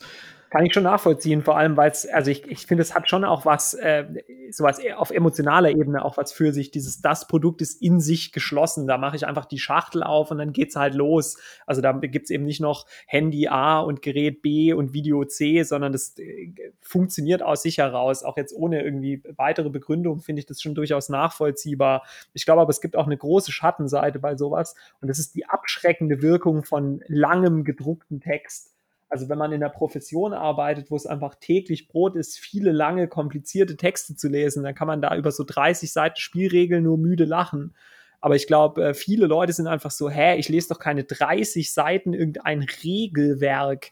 Kann 0.53 0.67
ich 0.67 0.73
schon 0.75 0.83
nachvollziehen, 0.83 1.41
vor 1.41 1.57
allem, 1.57 1.77
weil 1.77 1.89
es, 1.89 2.07
also 2.07 2.29
ich, 2.29 2.45
ich 2.45 2.67
finde, 2.67 2.83
es 2.83 2.93
hat 2.93 3.09
schon 3.09 3.25
auch 3.25 3.43
was, 3.43 3.73
äh, 3.73 4.05
sowas 4.51 4.77
e, 4.77 4.93
auf 4.93 5.09
emotionaler 5.09 5.71
Ebene 5.71 6.05
auch 6.05 6.15
was 6.15 6.31
für 6.31 6.53
sich. 6.53 6.69
Dieses, 6.69 7.01
das 7.01 7.27
Produkt 7.27 7.63
ist 7.63 7.81
in 7.81 7.99
sich 7.99 8.31
geschlossen. 8.31 8.85
Da 8.85 8.99
mache 8.99 9.15
ich 9.15 9.25
einfach 9.25 9.45
die 9.45 9.57
Schachtel 9.57 10.03
auf 10.03 10.29
und 10.29 10.37
dann 10.37 10.53
geht's 10.53 10.75
halt 10.75 10.93
los. 10.93 11.39
Also 11.65 11.81
da 11.81 11.91
gibt's 11.93 12.29
eben 12.29 12.43
nicht 12.45 12.61
noch 12.61 12.85
Handy 13.07 13.47
A 13.47 13.79
und 13.79 14.03
Gerät 14.03 14.43
B 14.43 14.73
und 14.73 14.93
Video 14.93 15.25
C, 15.25 15.63
sondern 15.63 15.91
das 15.91 16.19
äh, 16.19 16.53
funktioniert 16.81 17.41
aus 17.41 17.63
sich 17.63 17.79
heraus. 17.79 18.21
Auch 18.21 18.37
jetzt 18.37 18.55
ohne 18.55 18.83
irgendwie 18.83 19.23
weitere 19.35 19.71
Begründung 19.71 20.19
finde 20.19 20.41
ich 20.41 20.45
das 20.45 20.61
schon 20.61 20.75
durchaus 20.75 21.09
nachvollziehbar. 21.09 22.03
Ich 22.33 22.45
glaube 22.45 22.61
aber, 22.61 22.69
es 22.69 22.79
gibt 22.79 22.95
auch 22.95 23.07
eine 23.07 23.17
große 23.17 23.51
Schattenseite 23.51 24.19
bei 24.19 24.37
sowas 24.37 24.75
und 25.01 25.07
das 25.07 25.17
ist 25.17 25.33
die 25.33 25.47
abschreckende 25.47 26.21
Wirkung 26.21 26.63
von 26.63 27.03
langem 27.07 27.63
gedruckten 27.63 28.19
Text. 28.19 28.72
Also 29.13 29.29
wenn 29.29 29.37
man 29.37 29.51
in 29.51 29.59
der 29.59 29.69
Profession 29.69 30.33
arbeitet, 30.33 30.89
wo 30.89 30.95
es 30.95 31.05
einfach 31.05 31.35
täglich 31.35 31.87
Brot 31.87 32.15
ist, 32.15 32.39
viele 32.39 32.71
lange, 32.71 33.07
komplizierte 33.07 33.77
Texte 33.77 34.15
zu 34.15 34.27
lesen, 34.27 34.63
dann 34.63 34.73
kann 34.73 34.87
man 34.87 35.03
da 35.03 35.15
über 35.15 35.31
so 35.31 35.43
30 35.43 35.93
Seiten 35.93 36.15
Spielregeln 36.15 36.83
nur 36.83 36.97
müde 36.97 37.25
lachen. 37.25 37.75
Aber 38.21 38.35
ich 38.35 38.47
glaube, 38.47 38.83
äh, 38.83 38.93
viele 38.95 39.27
Leute 39.27 39.53
sind 39.53 39.67
einfach 39.67 39.91
so, 39.91 40.09
hä, 40.09 40.37
ich 40.37 40.49
lese 40.49 40.69
doch 40.69 40.79
keine 40.79 41.03
30 41.03 41.71
Seiten 41.71 42.15
irgendein 42.15 42.63
Regelwerk 42.83 43.91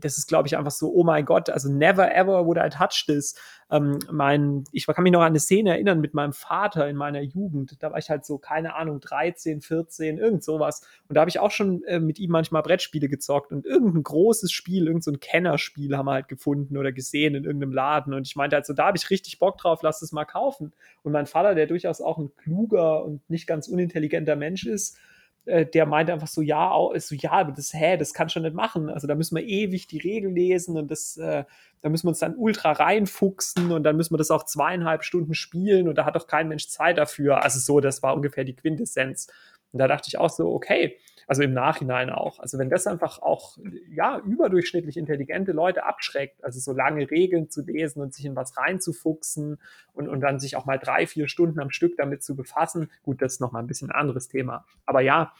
das 0.00 0.18
ist, 0.18 0.28
glaube 0.28 0.46
ich, 0.46 0.56
einfach 0.56 0.70
so, 0.70 0.92
oh 0.92 1.04
mein 1.04 1.24
Gott, 1.24 1.50
also 1.50 1.70
never 1.70 2.14
ever 2.14 2.46
would 2.46 2.58
I 2.58 2.68
touch 2.68 3.04
this. 3.06 3.34
Ähm, 3.70 3.98
mein, 4.10 4.64
ich 4.72 4.86
kann 4.86 5.02
mich 5.02 5.12
noch 5.12 5.20
an 5.20 5.28
eine 5.28 5.40
Szene 5.40 5.70
erinnern 5.70 6.00
mit 6.00 6.14
meinem 6.14 6.32
Vater 6.32 6.88
in 6.88 6.96
meiner 6.96 7.22
Jugend. 7.22 7.82
Da 7.82 7.90
war 7.90 7.98
ich 7.98 8.10
halt 8.10 8.24
so, 8.24 8.38
keine 8.38 8.76
Ahnung, 8.76 9.00
13, 9.00 9.62
14, 9.62 10.18
irgend 10.18 10.44
sowas. 10.44 10.86
Und 11.08 11.16
da 11.16 11.20
habe 11.20 11.30
ich 11.30 11.40
auch 11.40 11.50
schon 11.50 11.82
äh, 11.84 11.98
mit 11.98 12.18
ihm 12.18 12.30
manchmal 12.30 12.62
Brettspiele 12.62 13.08
gezockt 13.08 13.52
und 13.52 13.66
irgendein 13.66 14.02
großes 14.02 14.52
Spiel, 14.52 14.86
irgendein 14.86 15.14
so 15.14 15.18
Kennerspiel 15.18 15.96
haben 15.96 16.06
wir 16.06 16.12
halt 16.12 16.28
gefunden 16.28 16.76
oder 16.76 16.92
gesehen 16.92 17.34
in 17.34 17.44
irgendeinem 17.44 17.72
Laden. 17.72 18.14
Und 18.14 18.26
ich 18.26 18.36
meinte 18.36 18.56
halt 18.56 18.66
so, 18.66 18.74
da 18.74 18.86
habe 18.86 18.96
ich 18.96 19.10
richtig 19.10 19.38
Bock 19.38 19.58
drauf, 19.58 19.80
lass 19.82 20.02
es 20.02 20.12
mal 20.12 20.24
kaufen. 20.24 20.72
Und 21.02 21.12
mein 21.12 21.26
Vater, 21.26 21.54
der 21.54 21.66
durchaus 21.66 22.00
auch 22.00 22.18
ein 22.18 22.34
kluger 22.36 23.04
und 23.04 23.28
nicht 23.28 23.46
ganz 23.46 23.66
unintelligenter 23.66 24.36
Mensch 24.36 24.66
ist, 24.66 24.98
äh, 25.46 25.66
der 25.66 25.86
meinte 25.86 26.12
einfach 26.12 26.28
so, 26.28 26.42
ja, 26.42 26.70
auch, 26.70 26.94
so, 26.96 27.14
ja, 27.14 27.44
das, 27.44 27.72
hä, 27.74 27.96
das 27.96 28.14
kann 28.14 28.28
schon 28.28 28.42
nicht 28.42 28.54
machen. 28.54 28.88
Also 28.88 29.06
da 29.06 29.14
müssen 29.14 29.36
wir 29.36 29.44
ewig 29.44 29.86
die 29.86 29.98
Regeln 29.98 30.34
lesen 30.34 30.76
und 30.76 30.90
das, 30.90 31.16
äh, 31.16 31.44
da 31.80 31.88
müssen 31.88 32.06
wir 32.06 32.10
uns 32.10 32.18
dann 32.20 32.36
ultra 32.36 32.72
reinfuchsen 32.72 33.72
und 33.72 33.82
dann 33.82 33.96
müssen 33.96 34.14
wir 34.14 34.18
das 34.18 34.30
auch 34.30 34.44
zweieinhalb 34.44 35.04
Stunden 35.04 35.34
spielen 35.34 35.88
und 35.88 35.96
da 35.96 36.04
hat 36.04 36.16
doch 36.16 36.26
kein 36.26 36.48
Mensch 36.48 36.68
Zeit 36.68 36.98
dafür. 36.98 37.42
Also 37.42 37.58
so, 37.58 37.80
das 37.80 38.02
war 38.02 38.14
ungefähr 38.14 38.44
die 38.44 38.56
Quintessenz. 38.56 39.28
Und 39.72 39.78
da 39.80 39.88
dachte 39.88 40.08
ich 40.08 40.18
auch 40.18 40.30
so, 40.30 40.52
okay, 40.52 40.98
also 41.26 41.42
im 41.42 41.52
Nachhinein 41.52 42.10
auch. 42.10 42.38
Also 42.38 42.58
wenn 42.58 42.70
das 42.70 42.86
einfach 42.86 43.20
auch, 43.20 43.58
ja, 43.88 44.18
überdurchschnittlich 44.20 44.96
intelligente 44.96 45.52
Leute 45.52 45.84
abschreckt, 45.84 46.42
also 46.44 46.60
so 46.60 46.72
lange 46.72 47.10
Regeln 47.10 47.50
zu 47.50 47.62
lesen 47.62 48.00
und 48.02 48.14
sich 48.14 48.24
in 48.24 48.36
was 48.36 48.56
reinzufuchsen 48.56 49.58
und, 49.92 50.08
und 50.08 50.20
dann 50.20 50.38
sich 50.38 50.56
auch 50.56 50.66
mal 50.66 50.78
drei, 50.78 51.06
vier 51.06 51.28
Stunden 51.28 51.60
am 51.60 51.70
Stück 51.70 51.96
damit 51.96 52.22
zu 52.22 52.36
befassen, 52.36 52.90
gut, 53.02 53.22
das 53.22 53.34
ist 53.34 53.40
nochmal 53.40 53.62
ein 53.62 53.66
bisschen 53.66 53.90
ein 53.90 53.96
anderes 53.96 54.28
Thema. 54.28 54.66
Aber 54.86 55.00
ja, 55.00 55.32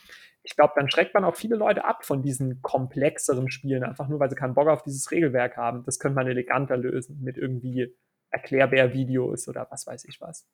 ich 0.43 0.57
glaube, 0.57 0.75
dann 0.77 0.91
schreckt 0.91 1.15
man 1.15 1.25
auch 1.25 1.37
viele 1.37 1.57
Leute 1.57 1.85
ab 1.85 2.05
von 2.05 2.23
diesen 2.23 2.61
komplexeren 2.61 3.51
Spielen, 3.51 3.83
einfach 3.83 4.09
nur, 4.09 4.21
weil 4.21 4.29
sie 4.29 4.37
keinen 4.37 4.55
Bock 4.55 4.69
auf 4.69 4.83
dieses 4.83 5.11
Regelwerk 5.11 5.57
haben. 5.57 5.85
Das 5.85 5.99
könnte 5.99 6.17
man 6.17 6.27
eleganter 6.27 6.77
lösen 6.77 7.19
mit 7.23 7.39
irgendwie 7.39 7.95
Erklärbär-Videos 8.31 9.49
oder 9.49 9.67
was 9.71 9.87
weiß 9.87 10.05
ich 10.05 10.21
was. 10.21 10.47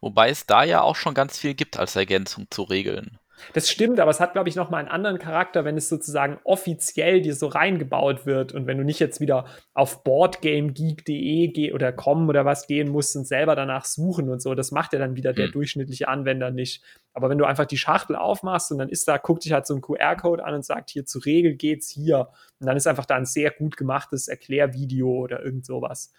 Wobei 0.00 0.30
es 0.30 0.46
da 0.46 0.64
ja 0.64 0.80
auch 0.80 0.96
schon 0.96 1.14
ganz 1.14 1.38
viel 1.38 1.54
gibt 1.54 1.78
als 1.78 1.94
Ergänzung 1.94 2.46
zu 2.50 2.62
Regeln. 2.62 3.18
Das 3.52 3.68
stimmt, 3.68 4.00
aber 4.00 4.10
es 4.10 4.20
hat, 4.20 4.32
glaube 4.32 4.48
ich, 4.48 4.56
nochmal 4.56 4.80
einen 4.80 4.88
anderen 4.88 5.18
Charakter, 5.18 5.64
wenn 5.64 5.76
es 5.76 5.88
sozusagen 5.88 6.38
offiziell 6.44 7.20
dir 7.20 7.34
so 7.34 7.46
reingebaut 7.46 8.26
wird 8.26 8.52
und 8.52 8.66
wenn 8.66 8.78
du 8.78 8.84
nicht 8.84 9.00
jetzt 9.00 9.20
wieder 9.20 9.46
auf 9.74 10.04
boardgamegeek.de 10.04 11.72
oder 11.72 11.92
com 11.92 12.28
oder 12.28 12.44
was 12.44 12.66
gehen 12.66 12.88
musst 12.88 13.16
und 13.16 13.26
selber 13.26 13.56
danach 13.56 13.84
suchen 13.84 14.28
und 14.28 14.40
so. 14.40 14.54
Das 14.54 14.72
macht 14.72 14.92
ja 14.92 14.98
dann 14.98 15.16
wieder 15.16 15.32
der 15.32 15.46
hm. 15.46 15.52
durchschnittliche 15.52 16.08
Anwender 16.08 16.50
nicht. 16.50 16.82
Aber 17.14 17.28
wenn 17.28 17.38
du 17.38 17.44
einfach 17.44 17.66
die 17.66 17.76
Schachtel 17.76 18.16
aufmachst 18.16 18.72
und 18.72 18.78
dann 18.78 18.88
ist 18.88 19.06
da, 19.06 19.18
guckt 19.18 19.44
dich 19.44 19.52
halt 19.52 19.66
so 19.66 19.74
ein 19.74 19.80
QR-Code 19.80 20.44
an 20.44 20.54
und 20.54 20.64
sagt, 20.64 20.90
hier 20.90 21.04
zur 21.04 21.24
Regel 21.24 21.54
geht's 21.54 21.88
hier. 21.90 22.28
Und 22.60 22.66
dann 22.66 22.76
ist 22.76 22.86
einfach 22.86 23.06
da 23.06 23.16
ein 23.16 23.26
sehr 23.26 23.50
gut 23.50 23.76
gemachtes 23.76 24.28
Erklärvideo 24.28 25.08
oder 25.08 25.42
irgend 25.42 25.66
sowas. 25.66 26.12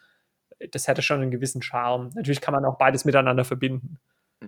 Das 0.71 0.87
hätte 0.87 1.01
schon 1.01 1.21
einen 1.21 1.31
gewissen 1.31 1.61
Charme. 1.61 2.11
Natürlich 2.15 2.41
kann 2.41 2.53
man 2.53 2.65
auch 2.65 2.77
beides 2.77 3.05
miteinander 3.05 3.43
verbinden. 3.43 3.97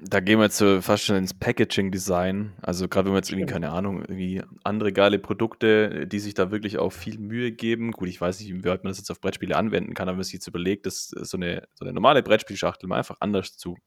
Da 0.03 0.19
gehen 0.19 0.39
wir 0.39 0.45
jetzt 0.45 0.57
so 0.57 0.81
fast 0.81 1.05
schon 1.05 1.15
ins 1.15 1.33
Packaging-Design. 1.33 2.53
Also 2.61 2.87
gerade 2.87 3.07
wenn 3.07 3.13
wir 3.13 3.17
jetzt 3.17 3.31
irgendwie, 3.31 3.45
keine 3.45 3.71
Ahnung, 3.71 4.01
irgendwie 4.01 4.41
andere 4.63 4.91
geile 4.93 5.19
Produkte, 5.19 6.07
die 6.07 6.19
sich 6.19 6.33
da 6.33 6.51
wirklich 6.51 6.77
auch 6.77 6.91
viel 6.91 7.17
Mühe 7.17 7.51
geben. 7.51 7.91
Gut, 7.91 8.09
ich 8.09 8.19
weiß 8.19 8.39
nicht, 8.39 8.53
wie 8.53 8.65
weit 8.65 8.83
man 8.83 8.91
das 8.91 8.97
jetzt 8.97 9.11
auf 9.11 9.21
Brettspiele 9.21 9.55
anwenden 9.55 9.93
kann, 9.93 10.07
aber 10.07 10.13
wenn 10.13 10.19
man 10.19 10.23
sich 10.23 10.33
jetzt 10.33 10.47
überlegt, 10.47 10.85
dass 10.85 11.07
so 11.09 11.37
eine, 11.37 11.67
so 11.73 11.85
eine 11.85 11.93
normale 11.93 12.23
Brettspielschachtel 12.23 12.87
mal 12.87 12.97
einfach 12.97 13.17
anders 13.19 13.57
zu 13.57 13.77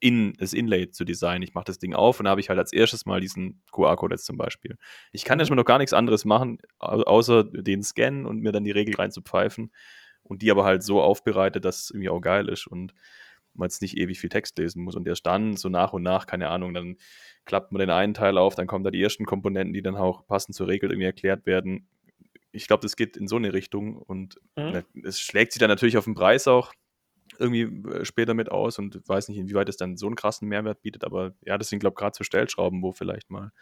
in 0.00 0.34
das 0.34 0.52
Inlay 0.52 0.90
zu 0.90 1.04
designen. 1.04 1.42
Ich 1.42 1.54
mache 1.54 1.64
das 1.64 1.78
Ding 1.78 1.94
auf 1.94 2.20
und 2.20 2.24
da 2.24 2.30
habe 2.30 2.40
ich 2.40 2.48
halt 2.48 2.58
als 2.58 2.72
erstes 2.72 3.04
mal 3.04 3.20
diesen 3.20 3.62
QR-Code 3.72 4.14
jetzt 4.14 4.26
zum 4.26 4.36
Beispiel. 4.36 4.76
Ich 5.12 5.24
kann 5.24 5.38
erstmal 5.38 5.56
noch 5.56 5.64
gar 5.64 5.78
nichts 5.78 5.92
anderes 5.92 6.24
machen, 6.24 6.58
außer 6.78 7.44
den 7.44 7.82
scannen 7.82 8.26
und 8.26 8.40
mir 8.40 8.52
dann 8.52 8.64
die 8.64 8.70
Regel 8.70 8.94
reinzupfeifen 8.94 9.72
und 10.22 10.42
die 10.42 10.50
aber 10.50 10.64
halt 10.64 10.82
so 10.82 11.02
aufbereitet, 11.02 11.64
dass 11.64 11.84
es 11.84 11.90
irgendwie 11.90 12.10
auch 12.10 12.20
geil 12.20 12.48
ist 12.48 12.66
und 12.66 12.94
man 13.58 13.66
jetzt 13.66 13.82
nicht 13.82 13.96
ewig 13.96 14.20
viel 14.20 14.30
Text 14.30 14.58
lesen 14.58 14.82
muss. 14.82 14.96
Und 14.96 15.06
erst 15.06 15.26
dann, 15.26 15.56
so 15.56 15.68
nach 15.68 15.92
und 15.92 16.02
nach, 16.02 16.26
keine 16.26 16.48
Ahnung, 16.48 16.74
dann 16.74 16.96
klappt 17.44 17.72
man 17.72 17.80
den 17.80 17.90
einen 17.90 18.14
Teil 18.14 18.38
auf, 18.38 18.54
dann 18.54 18.66
kommen 18.66 18.84
da 18.84 18.90
die 18.90 19.02
ersten 19.02 19.24
Komponenten, 19.24 19.74
die 19.74 19.82
dann 19.82 19.96
auch 19.96 20.26
passend 20.26 20.54
zur 20.54 20.68
Regel 20.68 20.90
irgendwie 20.90 21.06
erklärt 21.06 21.46
werden. 21.46 21.88
Ich 22.52 22.66
glaube, 22.66 22.82
das 22.82 22.96
geht 22.96 23.16
in 23.16 23.28
so 23.28 23.36
eine 23.36 23.52
Richtung 23.52 23.96
und 23.96 24.36
mhm. 24.56 24.84
es 25.04 25.20
schlägt 25.20 25.52
sich 25.52 25.60
dann 25.60 25.68
natürlich 25.68 25.96
auf 25.96 26.04
den 26.04 26.14
Preis 26.14 26.48
auch 26.48 26.72
irgendwie 27.38 27.62
äh, 27.90 28.04
später 28.04 28.34
mit 28.34 28.50
aus 28.50 28.78
und 28.78 29.06
weiß 29.06 29.28
nicht, 29.28 29.38
inwieweit 29.38 29.68
es 29.68 29.76
dann 29.76 29.96
so 29.96 30.06
einen 30.06 30.16
krassen 30.16 30.48
Mehrwert 30.48 30.82
bietet, 30.82 31.04
aber 31.04 31.34
ja, 31.42 31.58
das 31.58 31.68
sind, 31.68 31.80
glaube 31.80 31.94
ich, 31.94 31.98
gerade 31.98 32.16
so 32.16 32.24
Stellschrauben, 32.24 32.82
wo 32.82 32.92
vielleicht 32.92 33.30
mal 33.30 33.52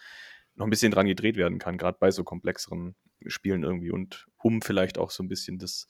noch 0.55 0.67
ein 0.67 0.71
bisschen 0.71 0.93
dran 0.93 1.07
gedreht 1.07 1.37
werden 1.37 1.59
kann, 1.59 1.77
gerade 1.77 1.99
bei 2.01 2.11
so 2.11 2.25
komplexeren 2.25 2.95
Spielen 3.27 3.63
irgendwie 3.63 3.91
und 3.91 4.27
um 4.39 4.63
vielleicht 4.63 4.99
auch 4.99 5.11
so 5.11 5.23
ein 5.23 5.29
bisschen 5.29 5.59
das, 5.59 5.89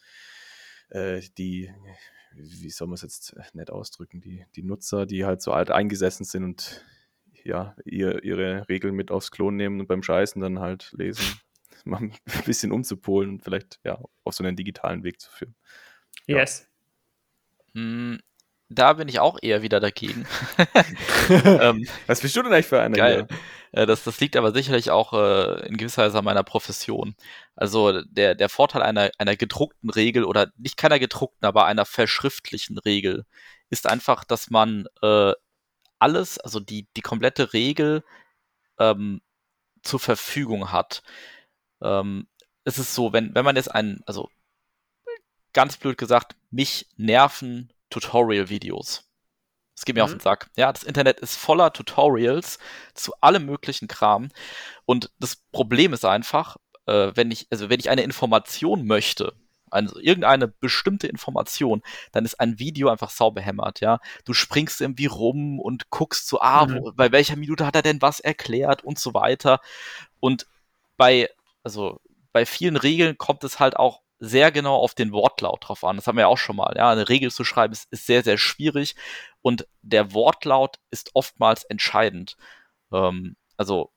äh, 0.90 1.20
die, 1.38 1.70
wie 2.36 2.70
soll 2.70 2.88
man 2.88 2.94
es 2.94 3.02
jetzt 3.02 3.36
äh, 3.36 3.42
nett 3.52 3.70
ausdrücken, 3.70 4.20
die, 4.20 4.44
die 4.54 4.62
Nutzer, 4.62 5.06
die 5.06 5.24
halt 5.24 5.42
so 5.42 5.52
alt 5.52 5.70
eingesessen 5.70 6.24
sind 6.24 6.44
und 6.44 6.84
ja, 7.44 7.76
ihr, 7.84 8.24
ihre 8.24 8.68
Regeln 8.68 8.94
mit 8.94 9.10
aufs 9.10 9.30
Klon 9.30 9.56
nehmen 9.56 9.80
und 9.80 9.86
beim 9.86 10.02
Scheißen 10.02 10.40
dann 10.40 10.58
halt 10.58 10.92
lesen, 10.96 11.24
mal 11.84 12.02
ein 12.02 12.12
bisschen 12.44 12.72
umzupolen 12.72 13.30
und 13.30 13.42
vielleicht 13.42 13.80
ja 13.84 14.00
auf 14.24 14.34
so 14.34 14.44
einen 14.44 14.56
digitalen 14.56 15.04
Weg 15.04 15.20
zu 15.20 15.30
führen. 15.30 15.54
Ja. 16.26 16.38
Yes. 16.38 16.68
Hm, 17.74 18.18
da 18.68 18.94
bin 18.94 19.08
ich 19.08 19.20
auch 19.20 19.38
eher 19.40 19.62
wieder 19.62 19.80
dagegen. 19.80 20.26
ähm, 21.30 21.86
Was 22.06 22.20
bist 22.20 22.36
du 22.36 22.42
denn 22.42 22.52
eigentlich 22.52 22.66
für 22.66 22.80
eine? 22.80 22.96
Geil. 22.96 23.28
Äh, 23.72 23.86
das, 23.86 24.04
das 24.04 24.20
liegt 24.20 24.36
aber 24.36 24.52
sicherlich 24.52 24.90
auch 24.90 25.12
äh, 25.12 25.66
in 25.66 25.76
gewisser 25.76 26.02
Weise 26.02 26.18
an 26.18 26.24
meiner 26.24 26.42
Profession. 26.42 27.14
Also 27.54 28.02
der, 28.02 28.34
der 28.34 28.48
Vorteil 28.48 28.82
einer, 28.82 29.10
einer 29.18 29.36
gedruckten 29.36 29.90
Regel 29.90 30.24
oder 30.24 30.50
nicht 30.56 30.76
keiner 30.76 30.98
gedruckten, 30.98 31.46
aber 31.46 31.66
einer 31.66 31.84
verschriftlichen 31.84 32.78
Regel 32.78 33.24
ist 33.70 33.86
einfach, 33.86 34.24
dass 34.24 34.50
man 34.50 34.86
äh, 35.02 35.32
alles, 35.98 36.38
also 36.38 36.60
die, 36.60 36.86
die 36.96 37.02
komplette 37.02 37.52
Regel 37.52 38.04
ähm, 38.78 39.20
zur 39.82 40.00
Verfügung 40.00 40.72
hat. 40.72 41.02
Ähm, 41.82 42.26
es 42.64 42.78
ist 42.78 42.94
so, 42.94 43.12
wenn, 43.12 43.34
wenn 43.34 43.44
man 43.44 43.56
jetzt 43.56 43.72
ein, 43.72 44.00
also 44.06 44.28
ganz 45.52 45.76
blöd 45.76 45.96
gesagt, 45.96 46.36
mich 46.50 46.88
nerven 46.96 47.72
Tutorial-Videos. 47.90 49.04
Es 49.76 49.84
geht 49.84 49.94
mir 49.94 50.02
mhm. 50.02 50.04
auf 50.04 50.12
den 50.12 50.20
Sack. 50.20 50.50
Ja, 50.56 50.72
das 50.72 50.84
Internet 50.84 51.20
ist 51.20 51.36
voller 51.36 51.72
Tutorials 51.72 52.58
zu 52.94 53.12
allem 53.20 53.44
möglichen 53.44 53.88
Kram. 53.88 54.30
Und 54.86 55.10
das 55.18 55.36
Problem 55.52 55.92
ist 55.92 56.04
einfach, 56.04 56.56
äh, 56.86 57.12
wenn 57.14 57.30
ich, 57.30 57.46
also 57.50 57.68
wenn 57.68 57.80
ich 57.80 57.90
eine 57.90 58.02
Information 58.02 58.86
möchte, 58.86 59.34
also 59.70 59.98
irgendeine 59.98 60.48
bestimmte 60.48 61.08
Information, 61.08 61.82
dann 62.12 62.24
ist 62.24 62.40
ein 62.40 62.58
Video 62.58 62.88
einfach 62.88 63.10
sauber 63.10 63.40
hämmert, 63.40 63.80
ja. 63.80 63.98
Du 64.24 64.32
springst 64.32 64.80
irgendwie 64.80 65.06
rum 65.06 65.60
und 65.60 65.90
guckst 65.90 66.28
so, 66.28 66.40
ah, 66.40 66.66
mhm. 66.66 66.80
wo, 66.80 66.92
bei 66.92 67.12
welcher 67.12 67.36
Minute 67.36 67.66
hat 67.66 67.76
er 67.76 67.82
denn 67.82 68.00
was 68.00 68.20
erklärt 68.20 68.84
und 68.84 68.98
so 68.98 69.12
weiter. 69.12 69.60
Und 70.20 70.46
bei, 70.96 71.28
also 71.62 72.00
bei 72.32 72.46
vielen 72.46 72.76
Regeln 72.76 73.18
kommt 73.18 73.44
es 73.44 73.60
halt 73.60 73.76
auch 73.76 74.02
sehr 74.18 74.50
genau 74.50 74.76
auf 74.76 74.94
den 74.94 75.12
Wortlaut 75.12 75.68
drauf 75.68 75.84
an. 75.84 75.96
Das 75.96 76.06
haben 76.06 76.16
wir 76.16 76.22
ja 76.22 76.26
auch 76.28 76.38
schon 76.38 76.56
mal. 76.56 76.74
Ja, 76.76 76.90
eine 76.90 77.08
Regel 77.08 77.30
zu 77.30 77.44
schreiben 77.44 77.72
ist, 77.72 77.90
ist 77.92 78.06
sehr, 78.06 78.22
sehr 78.22 78.38
schwierig 78.38 78.94
und 79.42 79.66
der 79.82 80.12
Wortlaut 80.14 80.78
ist 80.90 81.10
oftmals 81.14 81.64
entscheidend. 81.64 82.36
Ähm, 82.92 83.36
also 83.56 83.92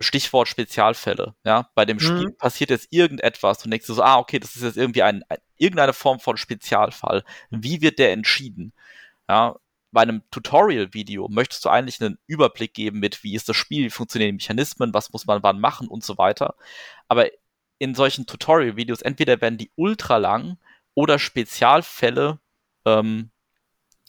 Stichwort 0.00 0.48
Spezialfälle. 0.48 1.34
Ja, 1.44 1.70
bei 1.74 1.84
dem 1.84 2.00
Spiel 2.00 2.28
mhm. 2.28 2.36
passiert 2.36 2.70
jetzt 2.70 2.88
irgendetwas 2.90 3.64
und 3.64 3.70
denkst 3.70 3.86
du 3.86 3.94
so, 3.94 4.02
ah, 4.02 4.18
okay, 4.18 4.40
das 4.40 4.56
ist 4.56 4.62
jetzt 4.62 4.76
irgendwie 4.76 5.02
ein, 5.02 5.22
ein, 5.28 5.38
irgendeine 5.56 5.92
Form 5.92 6.18
von 6.20 6.36
Spezialfall. 6.36 7.24
Wie 7.50 7.80
wird 7.80 7.98
der 7.98 8.12
entschieden? 8.12 8.72
Ja, 9.28 9.56
bei 9.92 10.02
einem 10.02 10.22
Tutorial-Video 10.32 11.28
möchtest 11.28 11.64
du 11.64 11.68
eigentlich 11.68 12.00
einen 12.00 12.18
Überblick 12.26 12.74
geben 12.74 12.98
mit, 12.98 13.22
wie 13.22 13.36
ist 13.36 13.48
das 13.48 13.56
Spiel, 13.56 13.84
wie 13.84 13.90
funktionieren 13.90 14.30
die 14.30 14.42
Mechanismen, 14.44 14.92
was 14.92 15.12
muss 15.12 15.26
man 15.26 15.44
wann 15.44 15.60
machen 15.60 15.86
und 15.86 16.04
so 16.04 16.18
weiter. 16.18 16.56
Aber 17.06 17.28
in 17.78 17.94
solchen 17.94 18.26
Tutorial-Videos, 18.26 19.02
entweder 19.02 19.40
werden 19.40 19.58
die 19.58 19.70
ultra 19.76 20.16
lang 20.16 20.58
oder 20.94 21.18
Spezialfälle 21.18 22.38
ähm, 22.84 23.30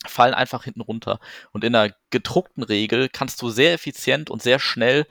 fallen 0.05 0.33
einfach 0.33 0.63
hinten 0.63 0.81
runter. 0.81 1.19
Und 1.51 1.63
in 1.63 1.75
einer 1.75 1.93
gedruckten 2.09 2.63
Regel 2.63 3.09
kannst 3.09 3.41
du 3.41 3.49
sehr 3.49 3.73
effizient 3.73 4.29
und 4.29 4.41
sehr 4.41 4.59
schnell 4.59 5.07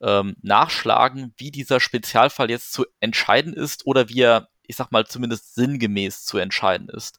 ähm, 0.00 0.36
nachschlagen, 0.42 1.32
wie 1.36 1.50
dieser 1.50 1.80
Spezialfall 1.80 2.50
jetzt 2.50 2.72
zu 2.72 2.84
entscheiden 3.00 3.54
ist 3.54 3.86
oder 3.86 4.08
wie 4.08 4.20
er, 4.20 4.48
ich 4.66 4.76
sag 4.76 4.92
mal, 4.92 5.06
zumindest 5.06 5.54
sinngemäß 5.54 6.24
zu 6.24 6.38
entscheiden 6.38 6.88
ist. 6.88 7.18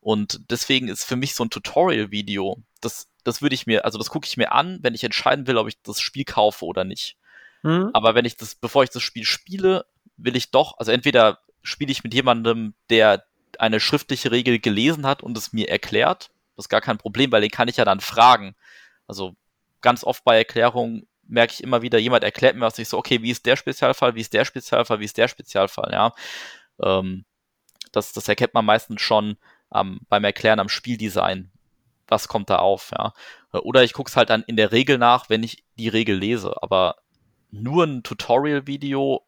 Und 0.00 0.50
deswegen 0.50 0.88
ist 0.88 1.04
für 1.04 1.16
mich 1.16 1.34
so 1.34 1.44
ein 1.44 1.50
Tutorial-Video, 1.50 2.62
das, 2.80 3.08
das 3.24 3.42
würde 3.42 3.54
ich 3.54 3.66
mir, 3.66 3.84
also 3.84 3.98
das 3.98 4.10
gucke 4.10 4.26
ich 4.26 4.36
mir 4.36 4.52
an, 4.52 4.78
wenn 4.82 4.94
ich 4.94 5.04
entscheiden 5.04 5.46
will, 5.46 5.58
ob 5.58 5.68
ich 5.68 5.80
das 5.82 6.00
Spiel 6.00 6.24
kaufe 6.24 6.64
oder 6.64 6.84
nicht. 6.84 7.16
Mhm. 7.62 7.90
Aber 7.92 8.14
wenn 8.14 8.24
ich 8.24 8.36
das, 8.36 8.54
bevor 8.54 8.84
ich 8.84 8.90
das 8.90 9.02
Spiel 9.02 9.24
spiele, 9.24 9.86
will 10.18 10.36
ich 10.36 10.50
doch, 10.50 10.78
also 10.78 10.92
entweder 10.92 11.38
spiele 11.62 11.90
ich 11.92 12.04
mit 12.04 12.12
jemandem, 12.14 12.74
der 12.90 13.24
eine 13.58 13.80
schriftliche 13.80 14.30
Regel 14.30 14.58
gelesen 14.58 15.06
hat 15.06 15.22
und 15.22 15.36
es 15.36 15.52
mir 15.52 15.68
erklärt. 15.68 16.30
Das 16.56 16.66
ist 16.66 16.68
gar 16.68 16.80
kein 16.80 16.98
Problem, 16.98 17.32
weil 17.32 17.40
den 17.40 17.50
kann 17.50 17.68
ich 17.68 17.76
ja 17.76 17.84
dann 17.84 18.00
fragen. 18.00 18.54
Also 19.06 19.34
ganz 19.80 20.04
oft 20.04 20.24
bei 20.24 20.36
Erklärungen 20.36 21.06
merke 21.26 21.52
ich 21.54 21.62
immer 21.62 21.82
wieder, 21.82 21.98
jemand 21.98 22.24
erklärt 22.24 22.56
mir 22.56 22.62
was, 22.62 22.78
ich 22.78 22.88
so, 22.88 22.98
okay, 22.98 23.22
wie 23.22 23.30
ist 23.30 23.46
der 23.46 23.56
Spezialfall, 23.56 24.14
wie 24.14 24.20
ist 24.20 24.32
der 24.32 24.44
Spezialfall, 24.44 25.00
wie 25.00 25.04
ist 25.04 25.18
der 25.18 25.28
Spezialfall, 25.28 25.90
ja. 25.92 26.12
Ähm, 26.82 27.24
das, 27.92 28.12
das 28.12 28.28
erkennt 28.28 28.54
man 28.54 28.64
meistens 28.64 29.00
schon 29.00 29.36
ähm, 29.74 30.00
beim 30.08 30.24
Erklären 30.24 30.60
am 30.60 30.68
Spieldesign. 30.68 31.50
Was 32.06 32.28
kommt 32.28 32.48
da 32.48 32.56
auf, 32.56 32.92
ja. 32.92 33.12
Oder 33.52 33.84
ich 33.84 33.92
gucke 33.92 34.08
es 34.08 34.16
halt 34.16 34.30
dann 34.30 34.42
in 34.42 34.56
der 34.56 34.72
Regel 34.72 34.98
nach, 34.98 35.28
wenn 35.28 35.42
ich 35.42 35.64
die 35.76 35.88
Regel 35.88 36.16
lese. 36.16 36.62
Aber 36.62 36.96
nur 37.50 37.84
ein 37.84 38.02
Tutorial-Video 38.02 39.22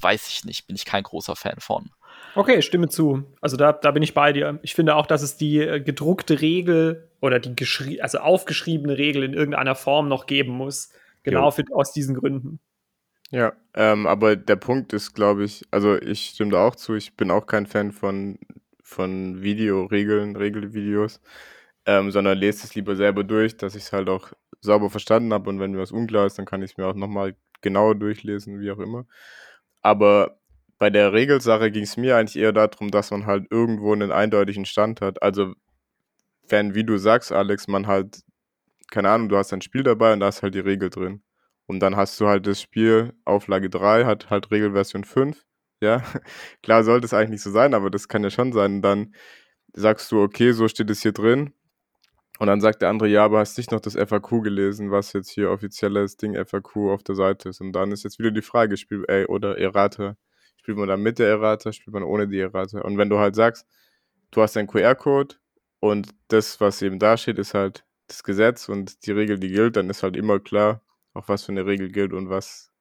weiß 0.00 0.28
ich 0.28 0.44
nicht, 0.44 0.66
bin 0.66 0.76
ich 0.76 0.84
kein 0.84 1.02
großer 1.02 1.36
Fan 1.36 1.60
von. 1.60 1.90
Okay, 2.34 2.62
stimme 2.62 2.88
zu. 2.88 3.24
Also 3.40 3.56
da, 3.56 3.72
da 3.72 3.90
bin 3.90 4.02
ich 4.02 4.14
bei 4.14 4.32
dir. 4.32 4.58
Ich 4.62 4.74
finde 4.74 4.96
auch, 4.96 5.06
dass 5.06 5.22
es 5.22 5.36
die 5.36 5.58
äh, 5.58 5.80
gedruckte 5.80 6.40
Regel 6.40 7.10
oder 7.20 7.38
die 7.38 7.56
geschrie 7.56 8.00
also 8.00 8.18
aufgeschriebene 8.18 8.96
Regel 8.96 9.22
in 9.22 9.34
irgendeiner 9.34 9.74
Form 9.74 10.08
noch 10.08 10.26
geben 10.26 10.52
muss. 10.52 10.90
Genau 11.22 11.50
für, 11.50 11.64
aus 11.72 11.92
diesen 11.92 12.14
Gründen. 12.14 12.60
Ja, 13.30 13.52
ähm, 13.74 14.06
aber 14.06 14.36
der 14.36 14.56
Punkt 14.56 14.92
ist, 14.92 15.14
glaube 15.14 15.44
ich, 15.44 15.64
also 15.70 16.00
ich 16.00 16.30
stimme 16.30 16.52
da 16.52 16.66
auch 16.66 16.76
zu, 16.76 16.94
ich 16.94 17.16
bin 17.16 17.30
auch 17.30 17.46
kein 17.46 17.66
Fan 17.66 17.92
von, 17.92 18.38
von 18.82 19.42
Videoregeln, 19.42 20.34
Regelvideos, 20.36 21.20
ähm, 21.84 22.10
sondern 22.10 22.38
lese 22.38 22.64
es 22.64 22.74
lieber 22.74 22.96
selber 22.96 23.24
durch, 23.24 23.56
dass 23.58 23.74
ich 23.74 23.82
es 23.82 23.92
halt 23.92 24.08
auch 24.08 24.32
sauber 24.60 24.88
verstanden 24.88 25.32
habe 25.34 25.50
und 25.50 25.60
wenn 25.60 25.72
mir 25.72 25.78
was 25.78 25.92
unklar 25.92 26.26
ist, 26.26 26.38
dann 26.38 26.46
kann 26.46 26.62
ich 26.62 26.72
es 26.72 26.76
mir 26.78 26.86
auch 26.86 26.94
nochmal 26.94 27.36
genauer 27.60 27.96
durchlesen, 27.96 28.60
wie 28.60 28.70
auch 28.70 28.78
immer. 28.78 29.04
Aber 29.82 30.38
bei 30.78 30.90
der 30.90 31.12
Regelsache 31.12 31.70
ging 31.70 31.82
es 31.84 31.96
mir 31.96 32.16
eigentlich 32.16 32.36
eher 32.36 32.52
darum, 32.52 32.90
dass 32.90 33.10
man 33.10 33.26
halt 33.26 33.46
irgendwo 33.50 33.92
einen 33.92 34.12
eindeutigen 34.12 34.64
Stand 34.64 35.00
hat. 35.00 35.22
Also, 35.22 35.54
wenn, 36.48 36.74
wie 36.74 36.84
du 36.84 36.98
sagst, 36.98 37.32
Alex, 37.32 37.68
man 37.68 37.86
halt, 37.86 38.20
keine 38.90 39.10
Ahnung, 39.10 39.28
du 39.28 39.36
hast 39.36 39.52
ein 39.52 39.60
Spiel 39.62 39.82
dabei 39.82 40.12
und 40.12 40.20
da 40.20 40.28
ist 40.28 40.42
halt 40.42 40.54
die 40.54 40.60
Regel 40.60 40.90
drin. 40.90 41.22
Und 41.66 41.80
dann 41.80 41.96
hast 41.96 42.20
du 42.20 42.28
halt 42.28 42.46
das 42.46 42.62
Spiel, 42.62 43.14
Auflage 43.24 43.70
3, 43.70 44.06
hat 44.06 44.30
halt 44.30 44.50
Regelversion 44.50 45.04
5. 45.04 45.44
Ja, 45.80 46.02
klar 46.62 46.84
sollte 46.84 47.06
es 47.06 47.14
eigentlich 47.14 47.30
nicht 47.30 47.42
so 47.42 47.50
sein, 47.50 47.74
aber 47.74 47.90
das 47.90 48.08
kann 48.08 48.24
ja 48.24 48.30
schon 48.30 48.52
sein. 48.52 48.76
Und 48.76 48.82
dann 48.82 49.14
sagst 49.74 50.10
du, 50.12 50.22
okay, 50.22 50.52
so 50.52 50.68
steht 50.68 50.90
es 50.90 51.02
hier 51.02 51.12
drin. 51.12 51.52
Und 52.38 52.46
dann 52.46 52.60
sagt 52.60 52.82
der 52.82 52.88
andere, 52.88 53.08
ja, 53.08 53.24
aber 53.24 53.40
hast 53.40 53.58
nicht 53.58 53.72
noch 53.72 53.80
das 53.80 53.94
FAQ 53.96 54.42
gelesen, 54.42 54.92
was 54.92 55.12
jetzt 55.12 55.30
hier 55.30 55.50
offizielles 55.50 56.16
Ding 56.16 56.36
FAQ 56.36 56.76
auf 56.92 57.02
der 57.02 57.16
Seite 57.16 57.48
ist. 57.48 57.60
Und 57.60 57.72
dann 57.72 57.90
ist 57.90 58.04
jetzt 58.04 58.20
wieder 58.20 58.30
die 58.30 58.42
Frage, 58.42 58.76
spielt, 58.76 59.08
ey, 59.08 59.26
oder 59.26 59.58
Errata, 59.58 60.16
spielt 60.56 60.78
man 60.78 60.88
dann 60.88 61.02
mit 61.02 61.18
der 61.18 61.28
Errata, 61.28 61.72
spielt 61.72 61.94
man 61.94 62.04
ohne 62.04 62.28
die 62.28 62.38
Errata? 62.38 62.80
Und 62.82 62.96
wenn 62.96 63.10
du 63.10 63.18
halt 63.18 63.34
sagst, 63.34 63.66
du 64.30 64.40
hast 64.40 64.56
einen 64.56 64.68
QR-Code 64.68 65.34
und 65.80 66.10
das, 66.28 66.60
was 66.60 66.80
eben 66.80 67.00
da 67.00 67.16
steht, 67.16 67.38
ist 67.38 67.54
halt 67.54 67.84
das 68.06 68.22
Gesetz 68.22 68.68
und 68.68 69.04
die 69.06 69.12
Regel, 69.12 69.40
die 69.40 69.48
gilt, 69.48 69.76
dann 69.76 69.90
ist 69.90 70.04
halt 70.04 70.16
immer 70.16 70.38
klar, 70.38 70.82
auch 71.14 71.26
was 71.26 71.44
für 71.44 71.52
eine 71.52 71.66
Regel 71.66 71.90
gilt 71.90 72.12
und 72.12 72.30
was 72.30 72.72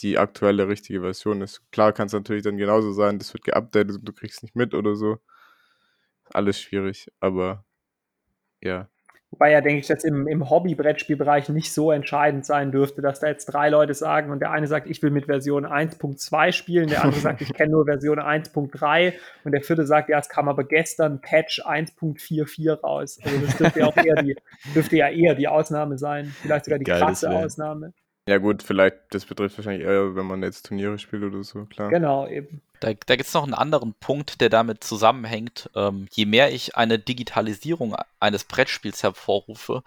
die 0.00 0.16
aktuelle 0.18 0.68
richtige 0.68 1.02
Version 1.02 1.42
ist. 1.42 1.70
Klar 1.70 1.92
kann 1.92 2.06
es 2.06 2.14
natürlich 2.14 2.44
dann 2.44 2.56
genauso 2.56 2.92
sein, 2.92 3.18
das 3.18 3.34
wird 3.34 3.44
geupdatet 3.44 3.96
und 3.96 4.04
du 4.08 4.12
kriegst 4.14 4.42
nicht 4.42 4.56
mit 4.56 4.72
oder 4.72 4.96
so. 4.96 5.18
Alles 6.32 6.58
schwierig, 6.58 7.12
aber 7.20 7.65
ja. 8.62 8.88
Wobei 9.30 9.50
ja, 9.50 9.60
denke 9.60 9.80
ich, 9.80 9.86
dass 9.88 10.04
im, 10.04 10.28
im 10.28 10.48
Hobby-Brettspielbereich 10.48 11.48
nicht 11.48 11.72
so 11.72 11.90
entscheidend 11.90 12.46
sein 12.46 12.70
dürfte, 12.70 13.02
dass 13.02 13.18
da 13.18 13.26
jetzt 13.26 13.46
drei 13.46 13.70
Leute 13.70 13.92
sagen 13.92 14.30
und 14.30 14.38
der 14.38 14.52
eine 14.52 14.68
sagt, 14.68 14.86
ich 14.86 15.02
will 15.02 15.10
mit 15.10 15.26
Version 15.26 15.66
1.2 15.66 16.52
spielen, 16.52 16.88
der 16.88 17.02
andere 17.04 17.20
sagt, 17.20 17.42
ich 17.42 17.52
kenne 17.54 17.72
nur 17.72 17.86
Version 17.86 18.20
1.3 18.20 19.12
und 19.44 19.52
der 19.52 19.62
vierte 19.62 19.84
sagt, 19.84 20.08
ja, 20.08 20.18
es 20.20 20.28
kam 20.28 20.48
aber 20.48 20.62
gestern 20.62 21.20
Patch 21.20 21.60
1.44 21.60 22.80
raus. 22.80 23.18
Also 23.22 23.38
das 23.44 23.56
dürfte 23.56 23.80
ja 23.80 23.86
auch 23.86 23.96
eher 23.96 24.22
die, 24.22 24.36
dürfte 24.74 24.96
ja 24.96 25.08
eher 25.08 25.34
die 25.34 25.48
Ausnahme 25.48 25.98
sein, 25.98 26.26
vielleicht 26.26 26.66
sogar 26.66 26.78
die 26.78 26.84
Geil, 26.84 27.00
krasse 27.00 27.28
Ausnahme. 27.28 27.92
Ja 28.28 28.38
gut, 28.38 28.62
vielleicht, 28.62 28.96
das 29.10 29.24
betrifft 29.24 29.56
wahrscheinlich 29.56 29.86
eher, 29.86 30.16
wenn 30.16 30.26
man 30.26 30.42
jetzt 30.42 30.66
Turniere 30.66 30.98
spielt 30.98 31.22
oder 31.22 31.44
so, 31.44 31.64
klar. 31.66 31.90
Genau, 31.90 32.26
eben. 32.26 32.60
Da, 32.80 32.92
da 32.92 33.16
gibt 33.16 33.28
es 33.28 33.34
noch 33.34 33.44
einen 33.44 33.54
anderen 33.54 33.94
Punkt, 33.94 34.40
der 34.40 34.48
damit 34.48 34.82
zusammenhängt. 34.82 35.70
Ähm, 35.76 36.08
je 36.10 36.26
mehr 36.26 36.52
ich 36.52 36.76
eine 36.76 36.98
Digitalisierung 36.98 37.94
eines 38.18 38.44
Brettspiels 38.44 39.04
hervorrufe, 39.04 39.84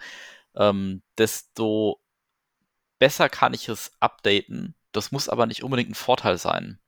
ähm, 0.56 1.02
desto 1.18 2.00
besser 2.98 3.28
kann 3.28 3.54
ich 3.54 3.68
es 3.68 3.92
updaten. 4.00 4.74
Das 4.94 5.12
muss 5.12 5.28
aber 5.30 5.46
nicht 5.46 5.64
unbedingt 5.64 5.92
ein 5.92 5.96
Vorteil 5.96 6.38
sein. 6.38 6.80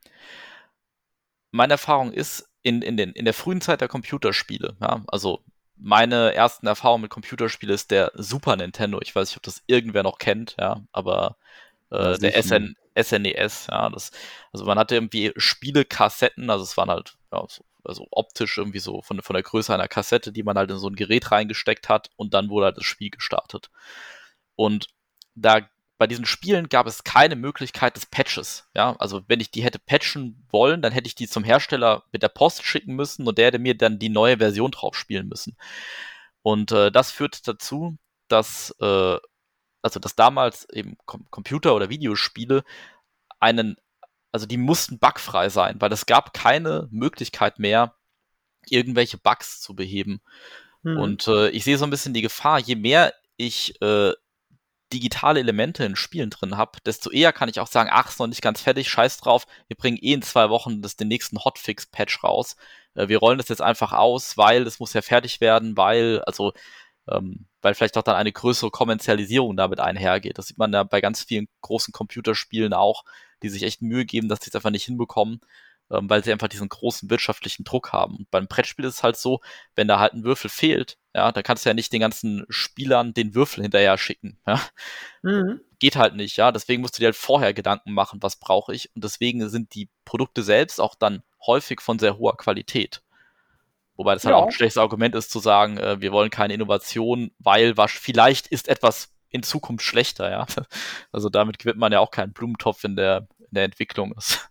Meine 1.52 1.74
Erfahrung 1.74 2.14
ist, 2.14 2.50
in, 2.64 2.82
in, 2.82 2.96
den, 2.96 3.12
in 3.12 3.26
der 3.26 3.34
frühen 3.34 3.60
Zeit 3.62 3.82
der 3.82 3.88
Computerspiele, 3.88 4.78
ja, 4.80 5.04
also 5.08 5.44
meine 5.82 6.34
ersten 6.36 6.68
Erfahrungen 6.68 7.04
mit 7.04 7.12
Computerspielen 7.12 7.74
ist 7.74 7.92
der 7.92 8.12
Super 8.16 8.56
Nintendo. 8.56 9.00
Ich 9.02 9.16
weiß 9.16 9.30
nicht, 9.30 9.38
ob 9.38 9.44
das 9.44 9.64
irgendwer 9.68 10.04
noch 10.04 10.20
kennt, 10.20 10.56
ja, 10.60 10.82
aber 10.92 11.38
äh, 11.90 12.18
der 12.20 12.38
SN, 12.42 12.76
SNES, 13.00 13.68
ja, 13.70 13.90
das, 13.90 14.12
also 14.54 14.66
man 14.66 14.78
hatte 14.78 14.96
irgendwie 14.96 15.34
Spielekassetten, 15.36 16.50
also 16.50 16.64
es 16.64 16.78
waren 16.78 16.90
halt, 16.90 17.16
ja, 17.32 17.44
so, 17.50 17.64
also 17.84 18.08
optisch 18.12 18.58
irgendwie 18.58 18.80
so 18.80 19.02
von, 19.02 19.22
von 19.22 19.34
der 19.34 19.44
Größe 19.44 19.74
einer 19.74 19.88
Kassette, 19.88 20.32
die 20.32 20.44
man 20.44 20.58
halt 20.58 20.70
in 20.70 20.78
so 20.78 20.88
ein 20.88 20.96
Gerät 20.96 21.32
reingesteckt 21.32 21.90
hat 21.90 22.12
und 22.16 22.34
dann 22.34 22.50
wurde 22.50 22.68
halt 22.68 22.78
das 22.78 22.86
Spiel 22.86 23.10
gestartet. 23.10 23.72
Und 24.56 24.88
da 25.34 25.62
bei 26.02 26.08
diesen 26.08 26.26
Spielen 26.26 26.68
gab 26.68 26.88
es 26.88 27.04
keine 27.04 27.36
Möglichkeit 27.36 27.96
des 27.96 28.08
Patches. 28.08 28.68
Ja, 28.74 28.96
also 28.98 29.22
wenn 29.28 29.40
ich 29.40 29.52
die 29.52 29.62
hätte 29.62 29.78
patchen 29.78 30.44
wollen, 30.50 30.82
dann 30.82 30.94
hätte 30.94 31.06
ich 31.06 31.14
die 31.14 31.28
zum 31.28 31.44
Hersteller 31.44 32.06
mit 32.12 32.24
der 32.24 32.30
Post 32.30 32.64
schicken 32.64 32.96
müssen 32.96 33.28
und 33.28 33.38
der 33.38 33.46
hätte 33.46 33.60
mir 33.60 33.78
dann 33.78 34.00
die 34.00 34.10
neue 34.10 34.40
Version 34.40 34.72
drauf 34.72 34.96
spielen 34.96 35.28
müssen. 35.28 35.56
Und 36.42 36.72
äh, 36.72 36.92
das 36.92 37.12
führt 37.12 37.48
dazu, 37.48 38.00
dass, 38.30 38.76
äh, 38.82 39.18
also 39.84 40.00
dass 40.00 40.16
damals 40.16 40.68
eben 40.72 40.98
Com 41.06 41.30
Computer- 41.30 41.76
oder 41.76 41.92
Videospiele 41.92 42.64
einen, 43.40 43.76
also 44.32 44.48
die 44.48 44.58
mussten 44.58 44.98
bugfrei 44.98 45.50
sein, 45.50 45.80
weil 45.82 45.94
es 45.94 46.08
gab 46.08 46.34
keine 46.34 46.88
Möglichkeit 46.90 47.60
mehr, 47.60 47.94
irgendwelche 48.66 49.20
Bugs 49.20 49.62
zu 49.62 49.76
beheben. 49.76 50.20
Mhm. 50.82 50.98
Und 50.98 51.28
äh, 51.28 51.50
ich 51.50 51.64
sehe 51.64 51.78
so 51.78 51.86
ein 51.86 51.92
bisschen 51.92 52.16
die 52.16 52.24
Gefahr, 52.24 52.58
je 52.58 52.76
mehr 52.76 53.14
ich 53.38 53.80
äh, 53.84 54.14
digitale 54.94 55.40
Elemente 55.40 55.86
in 55.86 55.96
Spielen 55.96 56.30
drin 56.30 56.58
habe, 56.58 56.80
desto 56.86 57.10
eher 57.12 57.34
kann 57.34 57.50
ich 57.50 57.60
auch 57.60 57.68
sagen, 57.68 57.90
ach, 57.92 58.10
ist 58.10 58.20
noch 58.20 58.28
nicht 58.28 58.42
ganz 58.42 58.62
fertig, 58.62 58.90
scheiß 58.90 59.18
drauf, 59.18 59.46
wir 59.68 59.78
bringen 59.78 59.98
eh 60.02 60.14
in 60.14 60.22
zwei 60.22 60.50
Wochen 60.50 60.82
das, 60.82 60.96
den 60.96 61.08
nächsten 61.08 61.40
Hotfix-Patch 61.40 62.24
raus. 62.24 62.56
Äh, 62.96 63.08
wir 63.08 63.20
rollen 63.20 63.38
das 63.38 63.50
jetzt 63.50 63.62
einfach 63.62 63.94
aus, 63.94 64.38
weil 64.38 64.64
es 64.68 64.80
muss 64.80 64.94
ja 64.94 65.02
fertig 65.02 65.42
werden, 65.42 65.78
weil, 65.78 66.22
also, 66.26 66.54
ähm, 67.10 67.48
weil 67.62 67.76
vielleicht 67.76 67.98
auch 67.98 68.04
dann 68.04 68.16
eine 68.16 68.32
größere 68.32 68.72
Kommerzialisierung 68.72 69.58
damit 69.58 69.80
einhergeht. 69.80 70.38
Das 70.38 70.48
sieht 70.48 70.58
man 70.58 70.74
ja 70.74 70.84
bei 70.84 71.02
ganz 71.02 71.24
vielen 71.24 71.48
großen 71.62 71.92
Computerspielen 71.94 72.74
auch, 72.74 73.04
die 73.44 73.50
sich 73.50 73.64
echt 73.64 73.82
Mühe 73.82 74.06
geben, 74.06 74.30
dass 74.30 74.40
sie 74.42 74.50
es 74.50 74.56
einfach 74.56 74.72
nicht 74.72 74.86
hinbekommen 74.86 75.42
ähm, 75.92 76.10
weil 76.10 76.24
sie 76.24 76.32
einfach 76.32 76.48
diesen 76.48 76.70
großen 76.70 77.10
wirtschaftlichen 77.10 77.64
Druck 77.64 77.92
haben. 77.92 78.16
Und 78.18 78.32
beim 78.32 78.48
Brettspiel 78.48 78.86
ist 78.86 78.96
es 78.96 79.04
halt 79.04 79.18
so, 79.18 79.42
wenn 79.76 79.88
da 79.88 80.00
halt 80.00 80.14
ein 80.14 80.24
Würfel 80.24 80.50
fehlt, 80.50 80.98
ja, 81.14 81.32
dann 81.32 81.44
kannst 81.44 81.66
du 81.66 81.70
ja 81.70 81.74
nicht 81.74 81.92
den 81.92 82.00
ganzen 82.00 82.46
Spielern 82.50 83.14
den 83.14 83.36
Würfel 83.36 83.64
hinterher 83.64 83.98
schicken. 83.98 84.38
Ja? 84.48 84.62
Mhm. 85.22 85.62
Geht 85.80 85.96
halt 85.96 86.16
nicht, 86.16 86.38
ja. 86.38 86.52
Deswegen 86.52 86.82
musst 86.82 86.98
du 86.98 87.02
dir 87.02 87.08
halt 87.08 87.16
vorher 87.16 87.54
Gedanken 87.54 87.94
machen, 87.94 88.22
was 88.22 88.38
brauche 88.38 88.74
ich. 88.74 88.90
Und 88.96 89.04
deswegen 89.04 89.50
sind 89.50 89.74
die 89.76 89.90
Produkte 90.06 90.44
selbst 90.44 90.80
auch 90.80 90.96
dann 90.96 91.24
häufig 91.46 91.82
von 91.82 92.00
sehr 92.00 92.18
hoher 92.18 92.38
Qualität. 92.38 93.02
Wobei 93.96 94.14
das 94.14 94.26
halt 94.26 94.36
auch 94.36 94.46
ein 94.46 94.52
schlechtes 94.52 94.78
Argument 94.78 95.16
ist 95.16 95.32
zu 95.32 95.40
sagen, 95.40 95.78
äh, 95.78 96.02
wir 96.02 96.12
wollen 96.12 96.30
keine 96.30 96.54
Innovation, 96.54 97.32
weil 97.40 97.78
was 97.78 97.92
vielleicht 97.92 98.48
ist 98.48 98.68
etwas 98.68 99.14
in 99.30 99.44
Zukunft 99.44 99.86
schlechter, 99.86 100.30
ja. 100.30 100.46
Also 101.12 101.30
damit 101.30 101.60
gewinnt 101.60 101.78
man 101.78 101.92
ja 101.92 102.00
auch 102.00 102.12
keinen 102.12 102.34
Blumentopf 102.34 102.84
in 102.84 102.96
der, 102.96 103.28
in 103.40 103.52
der 103.52 103.66
Entwicklung. 103.66 104.14
Das 104.16 104.50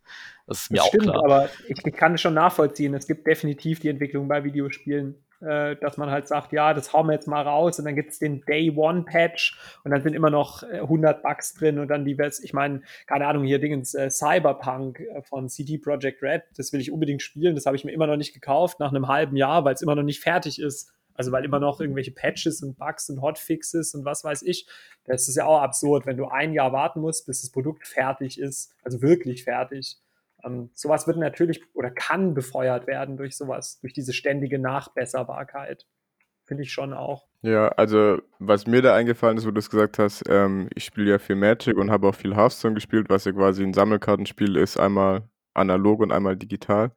das 0.51 0.63
ist 0.63 0.71
mir 0.73 0.79
das 0.79 0.87
auch 0.87 0.89
stimmt, 0.89 1.05
klar. 1.05 1.25
Aber 1.25 1.51
ich, 1.69 1.87
ich 1.87 1.95
kann 1.95 2.15
es 2.15 2.21
schon 2.21 2.35
nachvollziehen. 2.35 2.93
Es 2.95 3.07
gibt 3.07 3.25
definitiv 3.25 3.79
die 3.79 3.89
Entwicklung 3.89 4.27
bei 4.27 4.43
Videospielen, 4.43 5.15
äh, 5.41 5.77
dass 5.77 5.97
man 5.97 6.11
halt 6.11 6.29
sagt, 6.29 6.53
ja, 6.53 6.75
das 6.75 6.93
hauen 6.93 7.07
wir 7.07 7.15
jetzt 7.15 7.27
mal 7.27 7.43
raus 7.43 7.79
und 7.79 7.85
dann 7.85 7.95
gibt 7.95 8.11
es 8.11 8.19
den 8.19 8.43
Day 8.43 8.71
One 8.77 9.05
Patch 9.05 9.59
und 9.85 9.91
dann 9.91 10.03
sind 10.03 10.15
immer 10.15 10.31
noch 10.31 10.63
100 10.63 11.19
äh, 11.19 11.23
Bugs 11.23 11.55
drin 11.55 11.79
und 11.79 11.89
dann 11.89 12.05
die, 12.05 12.17
ich 12.43 12.53
meine, 12.53 12.83
keine 13.07 13.27
Ahnung, 13.27 13.45
hier 13.45 13.59
Dingens 13.59 13.95
äh, 13.95 14.11
Cyberpunk 14.11 15.01
äh, 15.01 15.23
von 15.23 15.49
CD 15.49 15.79
Projekt 15.79 16.23
Red, 16.23 16.43
das 16.57 16.73
will 16.73 16.81
ich 16.81 16.93
unbedingt 16.93 17.23
spielen, 17.23 17.55
das 17.55 17.67
habe 17.67 17.77
ich 17.77 17.85
mir 17.85 17.93
immer 17.93 18.07
noch 18.07 18.17
nicht 18.17 18.35
gekauft 18.35 18.81
nach 18.81 18.91
einem 18.91 19.09
halben 19.09 19.37
Jahr, 19.37 19.65
weil 19.65 19.75
es 19.75 19.83
immer 19.83 19.95
noch 19.95 20.03
nicht 20.03 20.21
fertig 20.21 20.61
ist. 20.61 20.93
Also 21.15 21.33
weil 21.33 21.45
immer 21.45 21.59
noch 21.59 21.81
irgendwelche 21.81 22.13
Patches 22.13 22.63
und 22.63 22.79
Bugs 22.79 23.11
und 23.11 23.21
Hotfixes 23.21 23.95
und 23.95 24.07
was 24.07 24.25
weiß 24.25 24.41
ich. 24.43 24.67
Das 25.05 25.29
ist 25.29 25.37
ja 25.37 25.45
auch 25.45 25.61
absurd, 25.61 26.07
wenn 26.07 26.17
du 26.17 26.27
ein 26.27 26.55
Jahr 26.55 26.73
warten 26.73 27.01
musst, 27.01 27.27
bis 27.27 27.43
das 27.43 27.51
Produkt 27.51 27.87
fertig 27.87 28.41
ist, 28.41 28.75
also 28.83 29.03
wirklich 29.03 29.45
fertig. 29.45 29.99
Ähm, 30.45 30.71
sowas 30.75 31.07
wird 31.07 31.19
natürlich 31.19 31.63
oder 31.75 31.91
kann 31.91 32.35
befeuert 32.35 32.87
werden 32.87 33.17
durch 33.17 33.37
sowas, 33.37 33.79
durch 33.81 33.93
diese 33.93 34.13
ständige 34.13 34.59
Nachbesserbarkeit. 34.59 35.87
Finde 36.45 36.65
ich 36.65 36.73
schon 36.73 36.93
auch. 36.93 37.29
Ja, 37.43 37.69
also 37.69 38.19
was 38.39 38.67
mir 38.67 38.83
da 38.83 38.95
eingefallen 38.95 39.39
ist, 39.39 39.47
wo 39.47 39.51
du 39.51 39.59
es 39.59 39.71
gesagt 39.71 39.99
hast, 39.99 40.25
ähm, 40.29 40.69
ich 40.75 40.85
spiele 40.85 41.11
ja 41.11 41.19
viel 41.19 41.37
Magic 41.37 41.77
und 41.77 41.91
habe 41.91 42.09
auch 42.09 42.15
viel 42.15 42.35
Hearthstone 42.35 42.75
gespielt, 42.75 43.09
was 43.09 43.25
ja 43.25 43.33
quasi 43.33 43.63
ein 43.63 43.73
Sammelkartenspiel 43.73 44.57
ist, 44.57 44.77
einmal 44.77 45.23
analog 45.55 46.01
und 46.01 46.13
einmal 46.13 46.37
digital. 46.37 46.93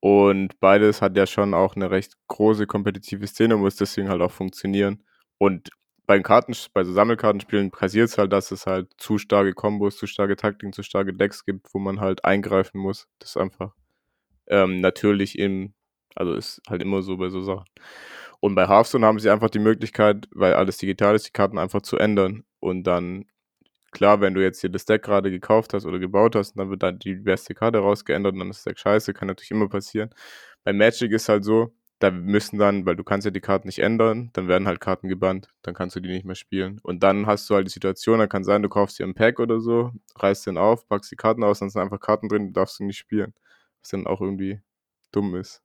Und 0.00 0.58
beides 0.60 1.02
hat 1.02 1.16
ja 1.16 1.26
schon 1.26 1.54
auch 1.54 1.76
eine 1.76 1.90
recht 1.90 2.16
große 2.28 2.66
kompetitive 2.66 3.26
Szene 3.26 3.56
und 3.56 3.62
muss 3.62 3.76
deswegen 3.76 4.08
halt 4.08 4.22
auch 4.22 4.30
funktionieren. 4.30 5.04
Und 5.38 5.70
bei 6.08 6.18
Karten, 6.20 6.54
bei 6.72 6.84
so 6.84 6.92
Sammelkartenspielen 6.92 7.70
passiert 7.70 8.08
es 8.08 8.16
halt, 8.16 8.32
dass 8.32 8.50
es 8.50 8.66
halt 8.66 8.88
zu 8.96 9.18
starke 9.18 9.52
Kombos, 9.52 9.98
zu 9.98 10.06
starke 10.06 10.36
Taktiken, 10.36 10.72
zu 10.72 10.82
starke 10.82 11.12
Decks 11.12 11.44
gibt, 11.44 11.68
wo 11.74 11.78
man 11.78 12.00
halt 12.00 12.24
eingreifen 12.24 12.80
muss. 12.80 13.06
Das 13.18 13.30
ist 13.30 13.36
einfach 13.36 13.74
ähm, 14.48 14.80
natürlich 14.80 15.38
im, 15.38 15.74
also 16.16 16.34
ist 16.34 16.62
halt 16.70 16.82
immer 16.82 17.02
so 17.02 17.18
bei 17.18 17.28
so 17.28 17.42
Sachen. 17.42 17.66
Und 18.40 18.54
bei 18.54 18.68
Hearthstone 18.68 19.06
haben 19.06 19.18
sie 19.18 19.30
einfach 19.30 19.50
die 19.50 19.58
Möglichkeit, 19.58 20.28
weil 20.34 20.54
alles 20.54 20.78
digital 20.78 21.14
ist, 21.14 21.26
die 21.28 21.32
Karten 21.32 21.58
einfach 21.58 21.82
zu 21.82 21.98
ändern. 21.98 22.44
Und 22.60 22.84
dann, 22.84 23.26
klar, 23.92 24.20
wenn 24.22 24.34
du 24.34 24.42
jetzt 24.42 24.62
hier 24.62 24.70
das 24.70 24.86
Deck 24.86 25.02
gerade 25.02 25.30
gekauft 25.30 25.74
hast 25.74 25.86
oder 25.86 25.98
gebaut 25.98 26.36
hast, 26.36 26.54
dann 26.58 26.70
wird 26.70 26.82
dann 26.82 26.98
die 27.00 27.16
beste 27.16 27.54
Karte 27.54 27.80
rausgeändert 27.80 28.34
und 28.34 28.40
dann 28.40 28.50
ist 28.50 28.58
das 28.66 28.72
Deck 28.72 28.78
scheiße, 28.78 29.14
kann 29.14 29.28
natürlich 29.28 29.50
immer 29.50 29.68
passieren. 29.68 30.10
Bei 30.64 30.72
Magic 30.72 31.12
ist 31.12 31.28
halt 31.28 31.44
so, 31.44 31.74
da 31.98 32.10
müssen 32.10 32.58
dann, 32.58 32.86
weil 32.86 32.96
du 32.96 33.02
kannst 33.02 33.24
ja 33.24 33.30
die 33.30 33.40
Karten 33.40 33.66
nicht 33.66 33.80
ändern, 33.80 34.30
dann 34.32 34.46
werden 34.46 34.68
halt 34.68 34.80
Karten 34.80 35.08
gebannt, 35.08 35.48
dann 35.62 35.74
kannst 35.74 35.96
du 35.96 36.00
die 36.00 36.08
nicht 36.08 36.24
mehr 36.24 36.36
spielen. 36.36 36.78
Und 36.82 37.02
dann 37.02 37.26
hast 37.26 37.50
du 37.50 37.54
halt 37.54 37.66
die 37.66 37.72
Situation, 37.72 38.20
da 38.20 38.26
kann 38.26 38.44
sein, 38.44 38.62
du 38.62 38.68
kaufst 38.68 38.98
dir 38.98 39.04
ein 39.04 39.14
Pack 39.14 39.40
oder 39.40 39.60
so, 39.60 39.92
reißt 40.16 40.46
den 40.46 40.58
auf, 40.58 40.86
packst 40.86 41.10
die 41.10 41.16
Karten 41.16 41.42
aus, 41.42 41.58
dann 41.58 41.70
sind 41.70 41.82
einfach 41.82 42.00
Karten 42.00 42.28
drin, 42.28 42.48
du 42.48 42.52
darfst 42.52 42.76
sie 42.76 42.84
nicht 42.84 42.98
spielen. 42.98 43.34
Was 43.80 43.90
dann 43.90 44.06
auch 44.06 44.20
irgendwie 44.20 44.60
dumm 45.12 45.34
ist. 45.34 45.62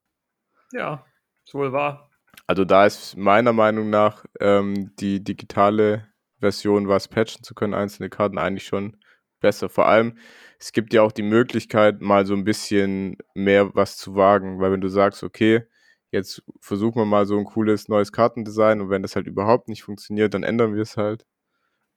Ja, 0.71 1.05
ist 1.45 1.53
wohl 1.53 1.71
wahr. 1.71 2.09
Also 2.47 2.65
da 2.65 2.85
ist 2.85 3.15
meiner 3.15 3.53
Meinung 3.53 3.89
nach 3.89 4.25
ähm, 4.39 4.95
die 4.99 5.23
digitale 5.23 6.07
Version, 6.39 6.87
was 6.87 7.07
patchen 7.07 7.43
zu 7.43 7.53
können, 7.53 7.73
einzelne 7.73 8.09
Karten 8.09 8.37
eigentlich 8.37 8.65
schon 8.65 8.97
besser. 9.39 9.69
Vor 9.69 9.87
allem, 9.87 10.17
es 10.59 10.71
gibt 10.71 10.93
ja 10.93 11.03
auch 11.03 11.11
die 11.11 11.21
Möglichkeit, 11.21 12.01
mal 12.01 12.25
so 12.25 12.33
ein 12.33 12.43
bisschen 12.43 13.17
mehr 13.35 13.75
was 13.75 13.97
zu 13.97 14.15
wagen, 14.15 14.59
weil 14.59 14.71
wenn 14.71 14.81
du 14.81 14.89
sagst, 14.89 15.23
okay, 15.23 15.63
jetzt 16.13 16.43
versuchen 16.61 17.01
wir 17.01 17.05
mal 17.05 17.25
so 17.25 17.37
ein 17.37 17.43
cooles 17.45 17.89
neues 17.89 18.11
Kartendesign 18.11 18.81
und 18.81 18.89
wenn 18.89 19.01
das 19.01 19.15
halt 19.15 19.27
überhaupt 19.27 19.67
nicht 19.67 19.83
funktioniert, 19.83 20.33
dann 20.33 20.43
ändern 20.43 20.75
wir 20.75 20.83
es 20.83 20.95
halt. 20.95 21.25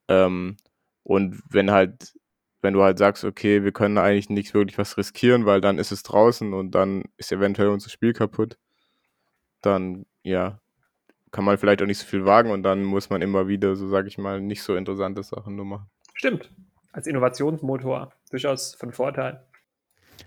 Ähm, 0.08 0.56
und 1.02 1.42
wenn 1.50 1.70
halt, 1.70 2.14
wenn 2.62 2.72
du 2.72 2.82
halt 2.82 2.98
sagst, 2.98 3.24
okay, 3.24 3.62
wir 3.62 3.72
können 3.72 3.98
eigentlich 3.98 4.30
nicht 4.30 4.54
wirklich 4.54 4.78
was 4.78 4.96
riskieren, 4.96 5.44
weil 5.44 5.60
dann 5.60 5.78
ist 5.78 5.92
es 5.92 6.02
draußen 6.02 6.54
und 6.54 6.74
dann 6.74 7.04
ist 7.18 7.30
eventuell 7.30 7.68
unser 7.68 7.90
Spiel 7.90 8.14
kaputt, 8.14 8.58
dann 9.60 10.06
ja, 10.22 10.60
kann 11.30 11.44
man 11.44 11.58
vielleicht 11.58 11.82
auch 11.82 11.86
nicht 11.86 11.98
so 11.98 12.06
viel 12.06 12.24
wagen 12.24 12.50
und 12.50 12.62
dann 12.62 12.84
muss 12.84 13.10
man 13.10 13.20
immer 13.20 13.48
wieder, 13.48 13.76
so 13.76 13.86
sage 13.88 14.08
ich 14.08 14.16
mal, 14.16 14.40
nicht 14.40 14.62
so 14.62 14.76
interessante 14.76 15.22
Sachen 15.22 15.56
nur 15.56 15.66
machen. 15.66 15.90
Stimmt. 16.14 16.50
Als 16.92 17.06
Innovationsmotor 17.06 18.14
durchaus 18.30 18.74
von 18.74 18.92
Vorteil. 18.92 19.46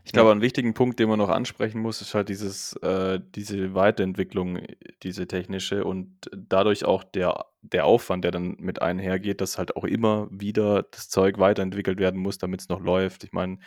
Ich 0.06 0.12
glaube, 0.12 0.32
ein 0.32 0.42
wichtigen 0.42 0.74
Punkt, 0.74 1.00
den 1.00 1.10
man 1.10 1.20
noch 1.20 1.30
ansprechen 1.30 1.82
muss, 1.82 2.02
ist 2.02 2.16
halt 2.16 2.30
dieses, 2.30 2.74
äh, 2.78 3.20
diese 3.36 3.74
Weiterentwicklung, 3.74 4.60
diese 5.04 5.28
technische 5.28 5.84
und 5.84 6.30
dadurch 6.36 6.86
auch 6.86 7.04
der, 7.04 7.46
der 7.62 7.86
Aufwand, 7.86 8.24
der 8.24 8.32
dann 8.32 8.56
mit 8.60 8.82
einhergeht, 8.82 9.42
dass 9.42 9.58
halt 9.58 9.76
auch 9.76 9.84
immer 9.84 10.28
wieder 10.32 10.84
das 10.84 11.10
Zeug 11.10 11.38
weiterentwickelt 11.38 12.00
werden 12.00 12.20
muss, 12.20 12.38
damit 12.38 12.62
es 12.62 12.70
noch 12.70 12.80
läuft. 12.82 13.24
Ich 13.24 13.34
meine, 13.34 13.60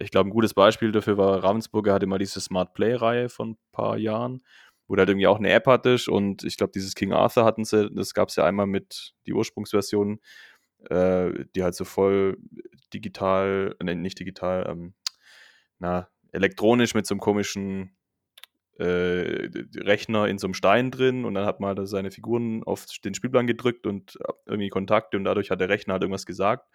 ich 0.00 0.10
glaube, 0.10 0.28
ein 0.28 0.32
gutes 0.32 0.54
Beispiel 0.54 0.90
dafür 0.92 1.16
war, 1.18 1.44
Ravensburger 1.44 1.94
hatte 1.94 2.06
mal 2.06 2.18
diese 2.18 2.40
Smart 2.40 2.74
Play-Reihe 2.74 3.28
von 3.28 3.50
ein 3.50 3.58
paar 3.72 3.96
Jahren, 3.96 4.42
wo 4.88 4.96
du 4.96 5.00
halt 5.00 5.08
irgendwie 5.08 5.26
auch 5.26 5.38
eine 5.38 5.50
App 5.50 5.66
hattest 5.66 6.08
und 6.08 6.44
ich 6.44 6.56
glaube, 6.56 6.72
dieses 6.72 6.94
King 6.94 7.12
Arthur 7.12 7.44
hatten 7.44 7.64
sie, 7.64 7.90
das 7.90 8.14
gab 8.14 8.28
es 8.28 8.36
ja 8.36 8.44
einmal 8.44 8.66
mit 8.66 9.14
die 9.26 9.32
Ursprungsversion, 9.32 10.20
äh, 10.90 11.30
die 11.54 11.62
halt 11.62 11.74
so 11.74 11.84
voll 11.84 12.38
digital, 12.92 13.76
äh, 13.80 13.94
nicht 13.94 14.18
digital, 14.18 14.66
ähm, 14.68 14.94
na, 15.84 16.08
elektronisch 16.32 16.94
mit 16.94 17.06
so 17.06 17.12
einem 17.12 17.20
komischen 17.20 17.94
äh, 18.78 19.50
Rechner 19.76 20.26
in 20.28 20.38
so 20.38 20.46
einem 20.46 20.54
Stein 20.54 20.90
drin 20.90 21.26
und 21.26 21.34
dann 21.34 21.44
hat 21.44 21.60
man 21.60 21.86
seine 21.86 22.10
Figuren 22.10 22.64
auf 22.64 22.86
den 23.04 23.14
Spielplan 23.14 23.46
gedrückt 23.46 23.86
und 23.86 24.16
äh, 24.20 24.32
irgendwie 24.46 24.70
Kontakte 24.70 25.18
und 25.18 25.24
dadurch 25.24 25.50
hat 25.50 25.60
der 25.60 25.68
Rechner 25.68 25.92
halt 25.92 26.02
irgendwas 26.02 26.24
gesagt. 26.24 26.66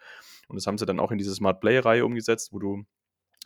Und 0.48 0.56
das 0.56 0.66
haben 0.66 0.78
sie 0.78 0.86
dann 0.86 1.00
auch 1.00 1.10
in 1.10 1.18
diese 1.18 1.34
Smart 1.34 1.60
Play-Reihe 1.60 2.06
umgesetzt, 2.06 2.52
wo 2.52 2.60
du 2.60 2.84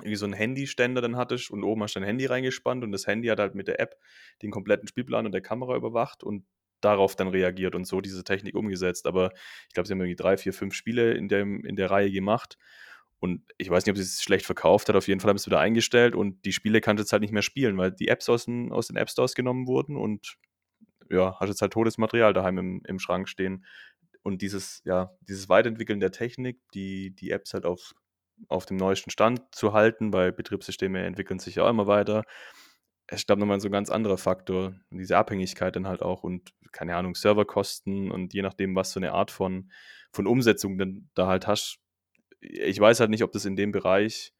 irgendwie 0.00 0.16
so 0.16 0.26
einen 0.26 0.34
Handyständer 0.34 1.00
dann 1.00 1.16
hattest 1.16 1.50
und 1.50 1.64
oben 1.64 1.82
hast 1.82 1.96
du 1.96 2.00
dein 2.00 2.08
Handy 2.08 2.26
reingespannt 2.26 2.84
und 2.84 2.92
das 2.92 3.06
Handy 3.06 3.28
hat 3.28 3.40
halt 3.40 3.54
mit 3.54 3.66
der 3.66 3.80
App 3.80 3.96
den 4.42 4.50
kompletten 4.50 4.86
Spielplan 4.86 5.24
und 5.24 5.32
der 5.32 5.40
Kamera 5.40 5.76
überwacht 5.76 6.22
und 6.22 6.44
darauf 6.82 7.16
dann 7.16 7.28
reagiert 7.28 7.74
und 7.74 7.86
so 7.86 8.02
diese 8.02 8.22
Technik 8.22 8.54
umgesetzt. 8.54 9.06
Aber 9.06 9.32
ich 9.68 9.74
glaube, 9.74 9.86
sie 9.86 9.94
haben 9.94 10.00
irgendwie 10.00 10.16
drei, 10.16 10.36
vier, 10.36 10.52
fünf 10.52 10.74
Spiele 10.74 11.14
in, 11.14 11.28
dem, 11.28 11.64
in 11.64 11.76
der 11.76 11.90
Reihe 11.90 12.10
gemacht 12.10 12.58
und 13.20 13.42
ich 13.56 13.70
weiß 13.70 13.86
nicht, 13.86 13.92
ob 13.92 13.96
sie 13.96 14.02
es 14.02 14.22
schlecht 14.22 14.44
verkauft 14.44 14.88
hat. 14.88 14.96
Auf 14.96 15.08
jeden 15.08 15.20
Fall 15.20 15.30
haben 15.30 15.38
sie 15.38 15.42
es 15.42 15.46
wieder 15.46 15.60
eingestellt 15.60 16.14
und 16.14 16.44
die 16.44 16.52
Spiele 16.52 16.80
kannst 16.80 17.00
du 17.00 17.02
jetzt 17.04 17.12
halt 17.12 17.22
nicht 17.22 17.32
mehr 17.32 17.42
spielen, 17.42 17.78
weil 17.78 17.92
die 17.92 18.08
Apps 18.08 18.28
aus 18.28 18.44
den, 18.44 18.70
aus 18.72 18.88
den 18.88 18.96
App 18.96 19.08
Stores 19.08 19.34
genommen 19.34 19.66
wurden 19.66 19.96
und 19.96 20.36
ja, 21.10 21.38
hast 21.38 21.48
jetzt 21.48 21.62
halt 21.62 21.72
totes 21.72 21.98
Material 21.98 22.32
daheim 22.32 22.58
im, 22.58 22.82
im 22.86 22.98
Schrank 22.98 23.28
stehen. 23.28 23.64
Und 24.22 24.42
dieses, 24.42 24.82
ja, 24.84 25.12
dieses 25.20 25.48
Weiterentwickeln 25.48 26.00
der 26.00 26.10
Technik, 26.10 26.60
die, 26.72 27.14
die 27.14 27.30
Apps 27.30 27.52
halt 27.54 27.66
auf, 27.66 27.92
auf 28.48 28.66
dem 28.66 28.76
neuesten 28.76 29.10
Stand 29.10 29.42
zu 29.54 29.72
halten, 29.72 30.12
weil 30.12 30.32
Betriebssysteme 30.32 31.04
entwickeln 31.04 31.38
sich 31.38 31.56
ja 31.56 31.64
auch 31.64 31.70
immer 31.70 31.86
weiter. 31.86 32.24
Ich 33.10 33.26
glaube, 33.26 33.40
nochmal 33.40 33.60
so 33.60 33.68
ein 33.68 33.72
ganz 33.72 33.90
anderer 33.90 34.16
Faktor. 34.16 34.74
diese 34.90 35.18
Abhängigkeit 35.18 35.76
dann 35.76 35.86
halt 35.86 36.00
auch 36.00 36.22
und, 36.22 36.54
keine 36.72 36.96
Ahnung, 36.96 37.14
Serverkosten 37.14 38.10
und 38.10 38.32
je 38.32 38.42
nachdem, 38.42 38.74
was 38.74 38.94
für 38.94 39.00
eine 39.00 39.12
Art 39.12 39.30
von, 39.30 39.70
von 40.10 40.26
Umsetzung 40.26 40.78
denn 40.78 41.10
da 41.14 41.26
halt 41.26 41.46
hast, 41.46 41.83
ich 42.44 42.78
weiß 42.78 43.00
halt 43.00 43.10
nicht, 43.10 43.24
ob 43.24 43.32
das 43.32 43.44
in 43.44 43.56
dem 43.56 43.72
Bereich 43.72 44.32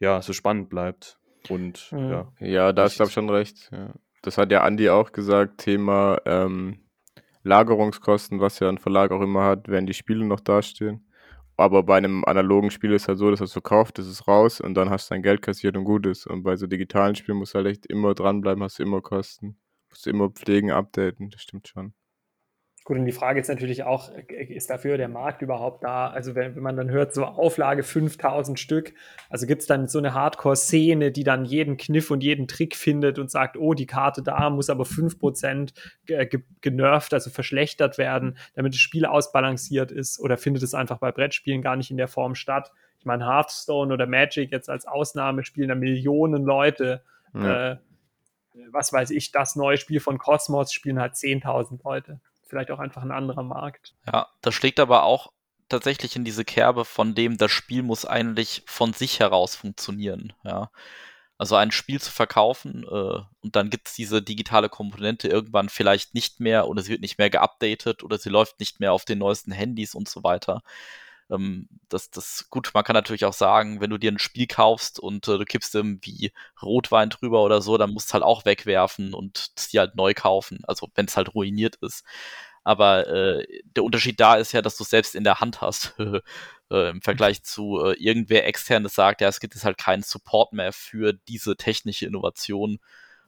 ja 0.00 0.22
so 0.22 0.32
spannend 0.32 0.68
bleibt. 0.68 1.18
Und 1.48 1.88
mhm. 1.92 2.10
ja. 2.10 2.32
Ja, 2.40 2.72
da 2.72 2.84
ist, 2.84 2.96
glaube 2.96 3.08
ich, 3.08 3.14
schon 3.14 3.30
recht. 3.30 3.70
Ja. 3.72 3.94
das 4.22 4.38
hat 4.38 4.50
ja 4.50 4.62
Andi 4.62 4.90
auch 4.90 5.12
gesagt, 5.12 5.58
Thema 5.58 6.20
ähm, 6.26 6.80
Lagerungskosten, 7.44 8.40
was 8.40 8.58
ja 8.58 8.68
ein 8.68 8.78
Verlag 8.78 9.10
auch 9.10 9.22
immer 9.22 9.44
hat, 9.44 9.68
wenn 9.68 9.86
die 9.86 9.94
Spiele 9.94 10.24
noch 10.24 10.40
dastehen. 10.40 11.04
Aber 11.56 11.82
bei 11.82 11.96
einem 11.96 12.24
analogen 12.24 12.70
Spiel 12.70 12.92
ist 12.92 13.02
es 13.02 13.08
halt 13.08 13.18
so, 13.18 13.30
dass 13.30 13.40
es 13.40 13.52
verkauft, 13.52 13.98
das 13.98 14.06
ist 14.06 14.28
raus 14.28 14.60
und 14.60 14.74
dann 14.74 14.90
hast 14.90 15.10
du 15.10 15.14
dein 15.14 15.22
Geld 15.24 15.42
kassiert 15.42 15.76
und 15.76 15.84
gut 15.84 16.06
ist. 16.06 16.26
Und 16.26 16.44
bei 16.44 16.56
so 16.56 16.68
digitalen 16.68 17.16
Spielen 17.16 17.38
musst 17.38 17.54
du 17.54 17.58
halt 17.58 17.66
echt 17.66 17.86
immer 17.86 18.14
dranbleiben, 18.14 18.62
hast 18.62 18.78
du 18.78 18.84
immer 18.84 19.00
Kosten. 19.00 19.58
Musst 19.90 20.06
du 20.06 20.10
immer 20.10 20.30
pflegen, 20.30 20.70
updaten, 20.70 21.30
das 21.30 21.42
stimmt 21.42 21.66
schon. 21.66 21.94
Gut, 22.88 22.96
und 22.96 23.04
die 23.04 23.12
Frage 23.12 23.38
ist 23.38 23.48
natürlich 23.48 23.82
auch, 23.82 24.10
ist 24.28 24.70
dafür 24.70 24.96
der 24.96 25.08
Markt 25.08 25.42
überhaupt 25.42 25.84
da? 25.84 26.08
Also 26.08 26.34
wenn, 26.34 26.56
wenn 26.56 26.62
man 26.62 26.74
dann 26.74 26.88
hört, 26.88 27.12
so 27.12 27.26
Auflage 27.26 27.82
5000 27.82 28.58
Stück, 28.58 28.94
also 29.28 29.46
gibt 29.46 29.60
es 29.60 29.68
dann 29.68 29.88
so 29.88 29.98
eine 29.98 30.14
Hardcore-Szene, 30.14 31.12
die 31.12 31.22
dann 31.22 31.44
jeden 31.44 31.76
Kniff 31.76 32.10
und 32.10 32.22
jeden 32.22 32.48
Trick 32.48 32.74
findet 32.74 33.18
und 33.18 33.30
sagt, 33.30 33.58
oh, 33.58 33.74
die 33.74 33.84
Karte 33.84 34.22
da 34.22 34.48
muss 34.48 34.70
aber 34.70 34.84
5% 34.84 35.74
genervt, 36.62 37.12
also 37.12 37.28
verschlechtert 37.28 37.98
werden, 37.98 38.38
damit 38.54 38.72
das 38.72 38.80
Spiel 38.80 39.04
ausbalanciert 39.04 39.92
ist 39.92 40.18
oder 40.18 40.38
findet 40.38 40.62
es 40.62 40.72
einfach 40.72 40.96
bei 40.96 41.12
Brettspielen 41.12 41.60
gar 41.60 41.76
nicht 41.76 41.90
in 41.90 41.98
der 41.98 42.08
Form 42.08 42.34
statt? 42.34 42.72
Ich 43.00 43.04
meine, 43.04 43.26
Hearthstone 43.26 43.92
oder 43.92 44.06
Magic 44.06 44.50
jetzt 44.50 44.70
als 44.70 44.86
Ausnahme 44.86 45.44
spielen 45.44 45.68
da 45.68 45.74
Millionen 45.74 46.42
Leute. 46.42 47.02
Ja. 47.34 47.72
Äh, 47.72 47.76
was 48.70 48.94
weiß 48.94 49.10
ich, 49.10 49.30
das 49.30 49.56
neue 49.56 49.76
Spiel 49.76 50.00
von 50.00 50.16
Cosmos 50.16 50.72
spielen 50.72 50.98
halt 50.98 51.12
10.000 51.12 51.80
Leute 51.84 52.18
vielleicht 52.48 52.70
auch 52.70 52.78
einfach 52.78 53.02
ein 53.02 53.12
anderer 53.12 53.42
Markt. 53.42 53.94
Ja, 54.06 54.28
das 54.40 54.54
schlägt 54.54 54.80
aber 54.80 55.04
auch 55.04 55.32
tatsächlich 55.68 56.16
in 56.16 56.24
diese 56.24 56.44
Kerbe, 56.44 56.84
von 56.84 57.14
dem 57.14 57.36
das 57.36 57.50
Spiel 57.50 57.82
muss 57.82 58.04
eigentlich 58.04 58.62
von 58.66 58.92
sich 58.92 59.20
heraus 59.20 59.54
funktionieren. 59.54 60.32
Ja. 60.44 60.70
Also 61.36 61.54
ein 61.54 61.70
Spiel 61.70 62.00
zu 62.00 62.10
verkaufen 62.10 62.84
äh, 62.84 63.20
und 63.42 63.54
dann 63.54 63.70
gibt 63.70 63.88
es 63.88 63.94
diese 63.94 64.22
digitale 64.22 64.68
Komponente 64.68 65.28
irgendwann 65.28 65.68
vielleicht 65.68 66.14
nicht 66.14 66.40
mehr 66.40 66.66
oder 66.66 66.82
sie 66.82 66.90
wird 66.90 67.00
nicht 67.00 67.18
mehr 67.18 67.30
geupdatet 67.30 68.02
oder 68.02 68.18
sie 68.18 68.30
läuft 68.30 68.58
nicht 68.58 68.80
mehr 68.80 68.92
auf 68.92 69.04
den 69.04 69.18
neuesten 69.18 69.52
Handys 69.52 69.94
und 69.94 70.08
so 70.08 70.24
weiter. 70.24 70.62
Ähm, 71.30 71.68
das, 71.88 72.10
das, 72.10 72.48
gut, 72.50 72.70
man 72.74 72.84
kann 72.84 72.94
natürlich 72.94 73.24
auch 73.24 73.32
sagen, 73.32 73.80
wenn 73.80 73.90
du 73.90 73.98
dir 73.98 74.12
ein 74.12 74.18
Spiel 74.18 74.46
kaufst 74.46 74.98
und 74.98 75.26
äh, 75.28 75.38
du 75.38 75.44
kippst 75.44 75.74
irgendwie 75.74 76.32
Rotwein 76.62 77.10
drüber 77.10 77.42
oder 77.42 77.60
so, 77.62 77.78
dann 77.78 77.90
musst 77.90 78.10
du 78.10 78.14
halt 78.14 78.24
auch 78.24 78.44
wegwerfen 78.44 79.14
und 79.14 79.50
es 79.56 79.68
dir 79.68 79.80
halt 79.80 79.94
neu 79.94 80.14
kaufen, 80.14 80.60
also 80.66 80.88
wenn 80.94 81.06
es 81.06 81.16
halt 81.16 81.34
ruiniert 81.34 81.76
ist. 81.76 82.04
Aber 82.64 83.06
äh, 83.08 83.46
der 83.76 83.84
Unterschied 83.84 84.20
da 84.20 84.36
ist 84.36 84.52
ja, 84.52 84.60
dass 84.62 84.76
du 84.76 84.84
es 84.84 84.90
selbst 84.90 85.14
in 85.14 85.24
der 85.24 85.40
Hand 85.40 85.62
hast. 85.62 85.94
äh, 86.70 86.90
Im 86.90 87.00
Vergleich 87.00 87.42
zu 87.42 87.82
äh, 87.82 87.94
irgendwer 87.94 88.46
externes 88.46 88.94
sagt, 88.94 89.20
ja, 89.20 89.28
es 89.28 89.40
gibt 89.40 89.54
jetzt 89.54 89.64
halt 89.64 89.78
keinen 89.78 90.02
Support 90.02 90.52
mehr 90.52 90.72
für 90.72 91.14
diese 91.14 91.56
technische 91.56 92.06
Innovation 92.06 92.78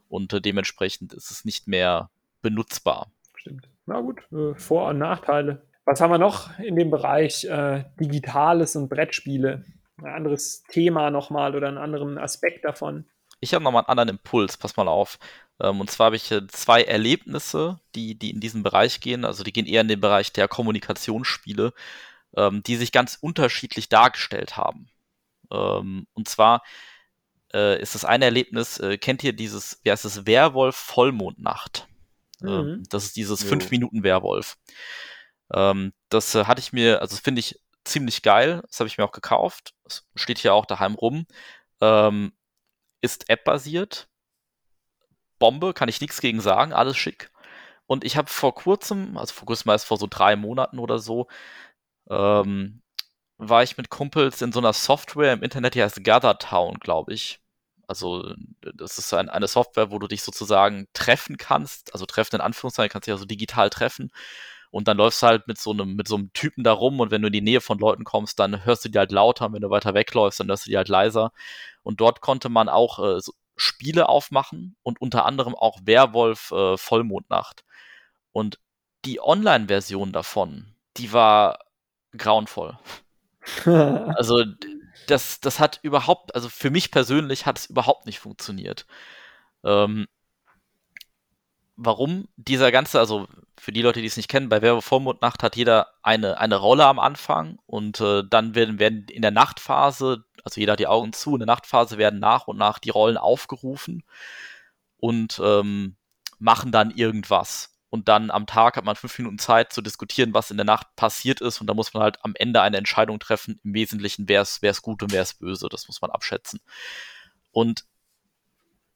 und 0.08 0.32
äh, 0.32 0.40
dementsprechend 0.40 1.14
ist 1.14 1.30
es 1.30 1.44
nicht 1.44 1.68
mehr 1.68 2.10
benutzbar. 2.42 3.10
Stimmt. 3.36 3.68
Na 3.86 4.00
gut, 4.00 4.20
äh, 4.32 4.54
Vor- 4.54 4.88
und 4.88 4.98
Nachteile. 4.98 5.62
Was 5.84 6.00
haben 6.00 6.10
wir 6.10 6.18
noch 6.18 6.58
in 6.58 6.76
dem 6.76 6.90
Bereich 6.90 7.44
äh, 7.44 7.84
Digitales 7.98 8.76
und 8.76 8.88
Brettspiele? 8.88 9.64
Ein 9.98 10.06
anderes 10.06 10.62
Thema 10.64 11.10
nochmal 11.10 11.54
oder 11.54 11.68
einen 11.68 11.78
anderen 11.78 12.18
Aspekt 12.18 12.64
davon? 12.64 13.06
Ich 13.40 13.54
habe 13.54 13.64
nochmal 13.64 13.82
einen 13.82 13.98
anderen 13.98 14.18
Impuls, 14.18 14.56
pass 14.56 14.76
mal 14.76 14.88
auf. 14.88 15.18
Ähm, 15.60 15.80
und 15.80 15.90
zwar 15.90 16.06
habe 16.06 16.16
ich 16.16 16.32
zwei 16.48 16.82
Erlebnisse, 16.82 17.80
die, 17.94 18.18
die 18.18 18.30
in 18.30 18.40
diesen 18.40 18.62
Bereich 18.62 19.00
gehen. 19.00 19.24
Also 19.24 19.42
die 19.42 19.52
gehen 19.52 19.66
eher 19.66 19.80
in 19.80 19.88
den 19.88 20.00
Bereich 20.00 20.32
der 20.32 20.48
Kommunikationsspiele, 20.48 21.72
ähm, 22.36 22.62
die 22.62 22.76
sich 22.76 22.92
ganz 22.92 23.18
unterschiedlich 23.20 23.88
dargestellt 23.88 24.56
haben. 24.56 24.88
Ähm, 25.50 26.06
und 26.14 26.28
zwar 26.28 26.62
äh, 27.52 27.80
ist 27.80 27.94
das 27.94 28.04
eine 28.04 28.26
Erlebnis, 28.26 28.78
äh, 28.78 28.98
kennt 28.98 29.24
ihr 29.24 29.32
dieses, 29.32 29.80
wie 29.82 29.90
heißt 29.90 30.04
es, 30.04 30.26
Werwolf 30.26 30.76
Vollmondnacht? 30.76 31.88
Mhm. 32.40 32.48
Ähm, 32.48 32.82
das 32.88 33.04
ist 33.04 33.16
dieses 33.16 33.44
5-Minuten-Werwolf. 33.44 34.56
Ähm, 35.54 35.92
das 36.08 36.34
äh, 36.34 36.44
hatte 36.44 36.60
ich 36.60 36.72
mir, 36.72 37.00
also 37.00 37.16
finde 37.16 37.40
ich 37.40 37.60
ziemlich 37.84 38.22
geil. 38.22 38.62
Das 38.68 38.80
habe 38.80 38.88
ich 38.88 38.98
mir 38.98 39.04
auch 39.04 39.12
gekauft. 39.12 39.74
Das 39.84 40.06
steht 40.14 40.38
hier 40.38 40.54
auch 40.54 40.66
daheim 40.66 40.94
rum. 40.94 41.26
Ähm, 41.80 42.32
ist 43.02 43.28
App-basiert. 43.30 44.08
Bombe, 45.38 45.74
kann 45.74 45.88
ich 45.88 46.00
nichts 46.00 46.20
gegen 46.20 46.40
sagen, 46.40 46.72
alles 46.72 46.96
schick. 46.96 47.30
Und 47.86 48.04
ich 48.04 48.16
habe 48.16 48.28
vor 48.30 48.54
kurzem, 48.54 49.16
also 49.16 49.34
vor 49.34 49.46
kurzem 49.46 49.70
erst 49.70 49.86
vor 49.86 49.96
so 49.98 50.06
drei 50.08 50.36
Monaten 50.36 50.78
oder 50.78 50.98
so, 50.98 51.28
ähm, 52.10 52.82
war 53.38 53.62
ich 53.62 53.76
mit 53.78 53.90
Kumpels 53.90 54.42
in 54.42 54.52
so 54.52 54.60
einer 54.60 54.74
Software 54.74 55.32
im 55.32 55.42
Internet, 55.42 55.74
die 55.74 55.82
heißt 55.82 56.04
Gathertown, 56.04 56.78
glaube 56.80 57.14
ich. 57.14 57.40
Also 57.88 58.34
das 58.60 58.98
ist 58.98 59.12
ein, 59.14 59.30
eine 59.30 59.48
Software, 59.48 59.90
wo 59.90 59.98
du 59.98 60.06
dich 60.08 60.22
sozusagen 60.22 60.88
treffen 60.92 61.36
kannst, 61.38 61.92
also 61.94 62.06
treffen 62.06 62.36
in 62.36 62.42
Anführungszeichen, 62.42 62.90
kannst 62.92 63.06
dich 63.08 63.14
also 63.14 63.24
digital 63.24 63.70
treffen 63.70 64.12
und 64.70 64.88
dann 64.88 64.96
läufst 64.96 65.22
du 65.22 65.26
halt 65.26 65.48
mit 65.48 65.58
so 65.58 65.72
einem, 65.72 65.96
mit 65.96 66.06
so 66.08 66.16
einem 66.16 66.32
Typen 66.32 66.64
da 66.64 66.72
rum 66.72 67.00
und 67.00 67.10
wenn 67.10 67.22
du 67.22 67.26
in 67.28 67.32
die 67.32 67.40
Nähe 67.40 67.60
von 67.60 67.78
Leuten 67.78 68.04
kommst, 68.04 68.38
dann 68.38 68.64
hörst 68.64 68.84
du 68.84 68.88
die 68.88 68.98
halt 68.98 69.12
lauter 69.12 69.46
und 69.46 69.54
wenn 69.54 69.62
du 69.62 69.70
weiter 69.70 69.94
wegläufst, 69.94 70.40
dann 70.40 70.48
hörst 70.48 70.66
du 70.66 70.70
die 70.70 70.76
halt 70.76 70.88
leiser. 70.88 71.32
Und 71.82 72.00
dort 72.00 72.20
konnte 72.20 72.48
man 72.48 72.68
auch 72.68 72.98
äh, 72.98 73.20
so 73.20 73.32
Spiele 73.56 74.08
aufmachen 74.08 74.76
und 74.82 75.00
unter 75.00 75.26
anderem 75.26 75.54
auch 75.54 75.78
Werwolf 75.84 76.52
äh, 76.52 76.76
Vollmondnacht. 76.76 77.64
Und 78.32 78.58
die 79.04 79.20
Online-Version 79.20 80.12
davon, 80.12 80.74
die 80.96 81.12
war 81.12 81.58
grauenvoll. 82.16 82.78
also 83.64 84.44
das, 85.06 85.40
das 85.40 85.58
hat 85.58 85.80
überhaupt, 85.82 86.34
also 86.34 86.48
für 86.48 86.70
mich 86.70 86.90
persönlich 86.90 87.46
hat 87.46 87.58
es 87.58 87.66
überhaupt 87.66 88.06
nicht 88.06 88.20
funktioniert. 88.20 88.86
Ähm, 89.64 90.06
warum 91.82 92.28
dieser 92.36 92.70
ganze, 92.70 92.98
also 92.98 93.26
für 93.58 93.72
die 93.72 93.82
Leute, 93.82 94.00
die 94.00 94.06
es 94.06 94.16
nicht 94.16 94.28
kennen, 94.28 94.50
bei 94.50 94.60
Werbe 94.60 94.82
Vollmondnacht 94.82 95.42
hat 95.42 95.56
jeder 95.56 95.88
eine, 96.02 96.38
eine 96.38 96.56
Rolle 96.56 96.84
am 96.84 96.98
Anfang 96.98 97.58
und 97.66 98.00
äh, 98.00 98.22
dann 98.28 98.54
werden, 98.54 98.78
werden 98.78 99.06
in 99.08 99.22
der 99.22 99.30
Nachtphase, 99.30 100.24
also 100.44 100.60
jeder 100.60 100.72
hat 100.72 100.80
die 100.80 100.86
Augen 100.86 101.12
zu, 101.12 101.32
in 101.32 101.40
der 101.40 101.46
Nachtphase 101.46 101.96
werden 101.96 102.20
nach 102.20 102.46
und 102.46 102.58
nach 102.58 102.78
die 102.78 102.90
Rollen 102.90 103.16
aufgerufen 103.16 104.04
und 104.98 105.40
ähm, 105.42 105.96
machen 106.38 106.70
dann 106.70 106.90
irgendwas. 106.90 107.70
Und 107.88 108.08
dann 108.08 108.30
am 108.30 108.46
Tag 108.46 108.76
hat 108.76 108.84
man 108.84 108.94
fünf 108.94 109.18
Minuten 109.18 109.38
Zeit 109.38 109.72
zu 109.72 109.82
diskutieren, 109.82 110.32
was 110.32 110.50
in 110.50 110.56
der 110.56 110.66
Nacht 110.66 110.94
passiert 110.94 111.40
ist. 111.40 111.60
Und 111.60 111.66
da 111.66 111.74
muss 111.74 111.92
man 111.92 112.04
halt 112.04 112.24
am 112.24 112.34
Ende 112.36 112.62
eine 112.62 112.76
Entscheidung 112.76 113.18
treffen. 113.18 113.58
Im 113.64 113.74
Wesentlichen, 113.74 114.28
wer 114.28 114.42
ist 114.42 114.82
gut 114.82 115.02
und 115.02 115.12
wer 115.12 115.22
ist 115.22 115.40
böse. 115.40 115.68
Das 115.68 115.88
muss 115.88 116.00
man 116.00 116.12
abschätzen. 116.12 116.60
Und 117.50 117.84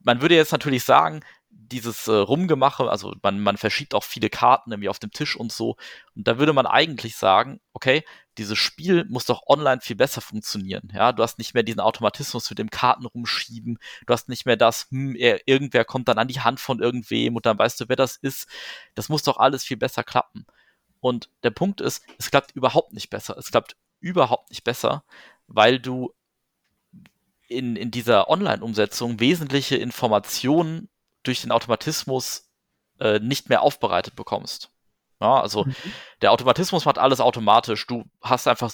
man 0.04 0.20
würde 0.20 0.36
jetzt 0.36 0.52
natürlich 0.52 0.84
sagen, 0.84 1.24
dieses 1.68 2.08
äh, 2.08 2.12
Rumgemache, 2.12 2.88
also 2.88 3.14
man, 3.22 3.40
man 3.40 3.56
verschiebt 3.56 3.94
auch 3.94 4.04
viele 4.04 4.30
Karten 4.30 4.72
irgendwie 4.72 4.88
auf 4.88 4.98
dem 4.98 5.10
Tisch 5.10 5.36
und 5.36 5.52
so. 5.52 5.76
Und 6.14 6.26
da 6.28 6.38
würde 6.38 6.52
man 6.52 6.66
eigentlich 6.66 7.16
sagen, 7.16 7.60
okay, 7.72 8.04
dieses 8.38 8.58
Spiel 8.58 9.04
muss 9.08 9.26
doch 9.26 9.42
online 9.46 9.80
viel 9.80 9.96
besser 9.96 10.20
funktionieren. 10.20 10.92
Ja, 10.94 11.12
du 11.12 11.22
hast 11.22 11.38
nicht 11.38 11.54
mehr 11.54 11.62
diesen 11.62 11.80
Automatismus 11.80 12.50
mit 12.50 12.58
dem 12.58 12.70
Karten 12.70 13.06
rumschieben. 13.06 13.78
Du 14.06 14.12
hast 14.12 14.28
nicht 14.28 14.46
mehr 14.46 14.56
das, 14.56 14.88
hm, 14.90 15.14
er, 15.16 15.46
irgendwer 15.46 15.84
kommt 15.84 16.08
dann 16.08 16.18
an 16.18 16.28
die 16.28 16.40
Hand 16.40 16.60
von 16.60 16.80
irgendwem 16.80 17.36
und 17.36 17.46
dann 17.46 17.58
weißt 17.58 17.80
du, 17.80 17.88
wer 17.88 17.96
das 17.96 18.16
ist. 18.16 18.48
Das 18.94 19.08
muss 19.08 19.22
doch 19.22 19.38
alles 19.38 19.64
viel 19.64 19.76
besser 19.76 20.02
klappen. 20.04 20.46
Und 21.00 21.28
der 21.42 21.50
Punkt 21.50 21.80
ist, 21.80 22.04
es 22.18 22.30
klappt 22.30 22.52
überhaupt 22.52 22.92
nicht 22.92 23.10
besser. 23.10 23.36
Es 23.38 23.50
klappt 23.50 23.76
überhaupt 24.00 24.50
nicht 24.50 24.64
besser, 24.64 25.04
weil 25.46 25.78
du 25.78 26.14
in, 27.48 27.76
in 27.76 27.90
dieser 27.90 28.28
Online-Umsetzung 28.28 29.20
wesentliche 29.20 29.76
Informationen 29.76 30.88
durch 31.24 31.42
den 31.42 31.50
Automatismus 31.50 32.50
äh, 33.00 33.18
nicht 33.18 33.48
mehr 33.48 33.62
aufbereitet 33.62 34.14
bekommst. 34.16 34.70
Ja, 35.20 35.40
also 35.40 35.64
mhm. 35.64 35.74
der 36.22 36.32
Automatismus 36.32 36.84
macht 36.84 36.98
alles 36.98 37.20
automatisch. 37.20 37.86
Du 37.86 38.04
hast 38.22 38.46
einfach 38.46 38.70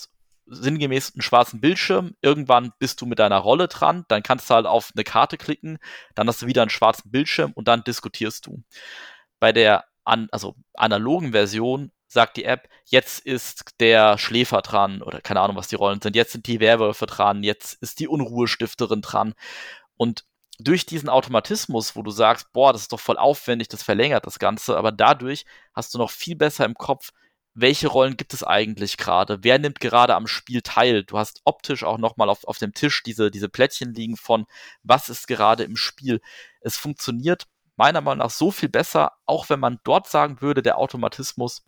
sinngemäß 0.46 1.14
einen 1.14 1.22
schwarzen 1.22 1.60
Bildschirm. 1.60 2.16
Irgendwann 2.20 2.72
bist 2.78 3.00
du 3.00 3.06
mit 3.06 3.18
deiner 3.18 3.38
Rolle 3.38 3.68
dran, 3.68 4.04
dann 4.08 4.22
kannst 4.22 4.50
du 4.50 4.54
halt 4.54 4.66
auf 4.66 4.90
eine 4.94 5.04
Karte 5.04 5.38
klicken, 5.38 5.78
dann 6.14 6.28
hast 6.28 6.42
du 6.42 6.46
wieder 6.46 6.62
einen 6.62 6.70
schwarzen 6.70 7.10
Bildschirm 7.10 7.52
und 7.52 7.68
dann 7.68 7.84
diskutierst 7.84 8.46
du. 8.46 8.62
Bei 9.38 9.52
der 9.52 9.84
an, 10.04 10.28
also 10.32 10.56
analogen 10.74 11.32
Version 11.32 11.92
sagt 12.08 12.36
die 12.36 12.44
App, 12.44 12.68
jetzt 12.86 13.20
ist 13.20 13.76
der 13.78 14.18
Schläfer 14.18 14.62
dran 14.62 15.02
oder 15.02 15.20
keine 15.20 15.40
Ahnung, 15.40 15.56
was 15.56 15.68
die 15.68 15.76
Rollen 15.76 16.02
sind, 16.02 16.16
jetzt 16.16 16.32
sind 16.32 16.48
die 16.48 16.58
Werwölfe 16.58 17.06
dran, 17.06 17.44
jetzt 17.44 17.74
ist 17.74 18.00
die 18.00 18.08
Unruhestifterin 18.08 19.02
dran. 19.02 19.34
Und 19.96 20.24
durch 20.62 20.86
diesen 20.86 21.08
Automatismus, 21.08 21.96
wo 21.96 22.02
du 22.02 22.10
sagst, 22.10 22.52
boah, 22.52 22.72
das 22.72 22.82
ist 22.82 22.92
doch 22.92 23.00
voll 23.00 23.18
aufwendig, 23.18 23.68
das 23.68 23.82
verlängert 23.82 24.26
das 24.26 24.38
Ganze, 24.38 24.76
aber 24.76 24.92
dadurch 24.92 25.44
hast 25.74 25.94
du 25.94 25.98
noch 25.98 26.10
viel 26.10 26.36
besser 26.36 26.64
im 26.64 26.74
Kopf, 26.74 27.10
welche 27.54 27.88
Rollen 27.88 28.16
gibt 28.16 28.32
es 28.32 28.44
eigentlich 28.44 28.96
gerade? 28.96 29.38
Wer 29.42 29.58
nimmt 29.58 29.80
gerade 29.80 30.14
am 30.14 30.26
Spiel 30.26 30.62
teil? 30.62 31.04
Du 31.04 31.18
hast 31.18 31.40
optisch 31.44 31.82
auch 31.82 31.98
nochmal 31.98 32.28
auf, 32.28 32.44
auf 32.44 32.58
dem 32.58 32.74
Tisch 32.74 33.02
diese, 33.02 33.30
diese 33.30 33.48
Plättchen 33.48 33.92
liegen 33.92 34.16
von, 34.16 34.46
was 34.82 35.08
ist 35.08 35.26
gerade 35.26 35.64
im 35.64 35.76
Spiel. 35.76 36.20
Es 36.60 36.76
funktioniert 36.76 37.46
meiner 37.76 38.00
Meinung 38.00 38.18
nach 38.18 38.30
so 38.30 38.50
viel 38.50 38.68
besser, 38.68 39.12
auch 39.26 39.48
wenn 39.48 39.60
man 39.60 39.80
dort 39.84 40.08
sagen 40.08 40.40
würde, 40.40 40.62
der 40.62 40.78
Automatismus, 40.78 41.64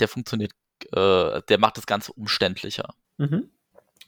der 0.00 0.08
funktioniert, 0.08 0.52
äh, 0.92 1.42
der 1.48 1.58
macht 1.58 1.76
das 1.76 1.86
Ganze 1.86 2.12
umständlicher. 2.12 2.94
Mhm. 3.18 3.50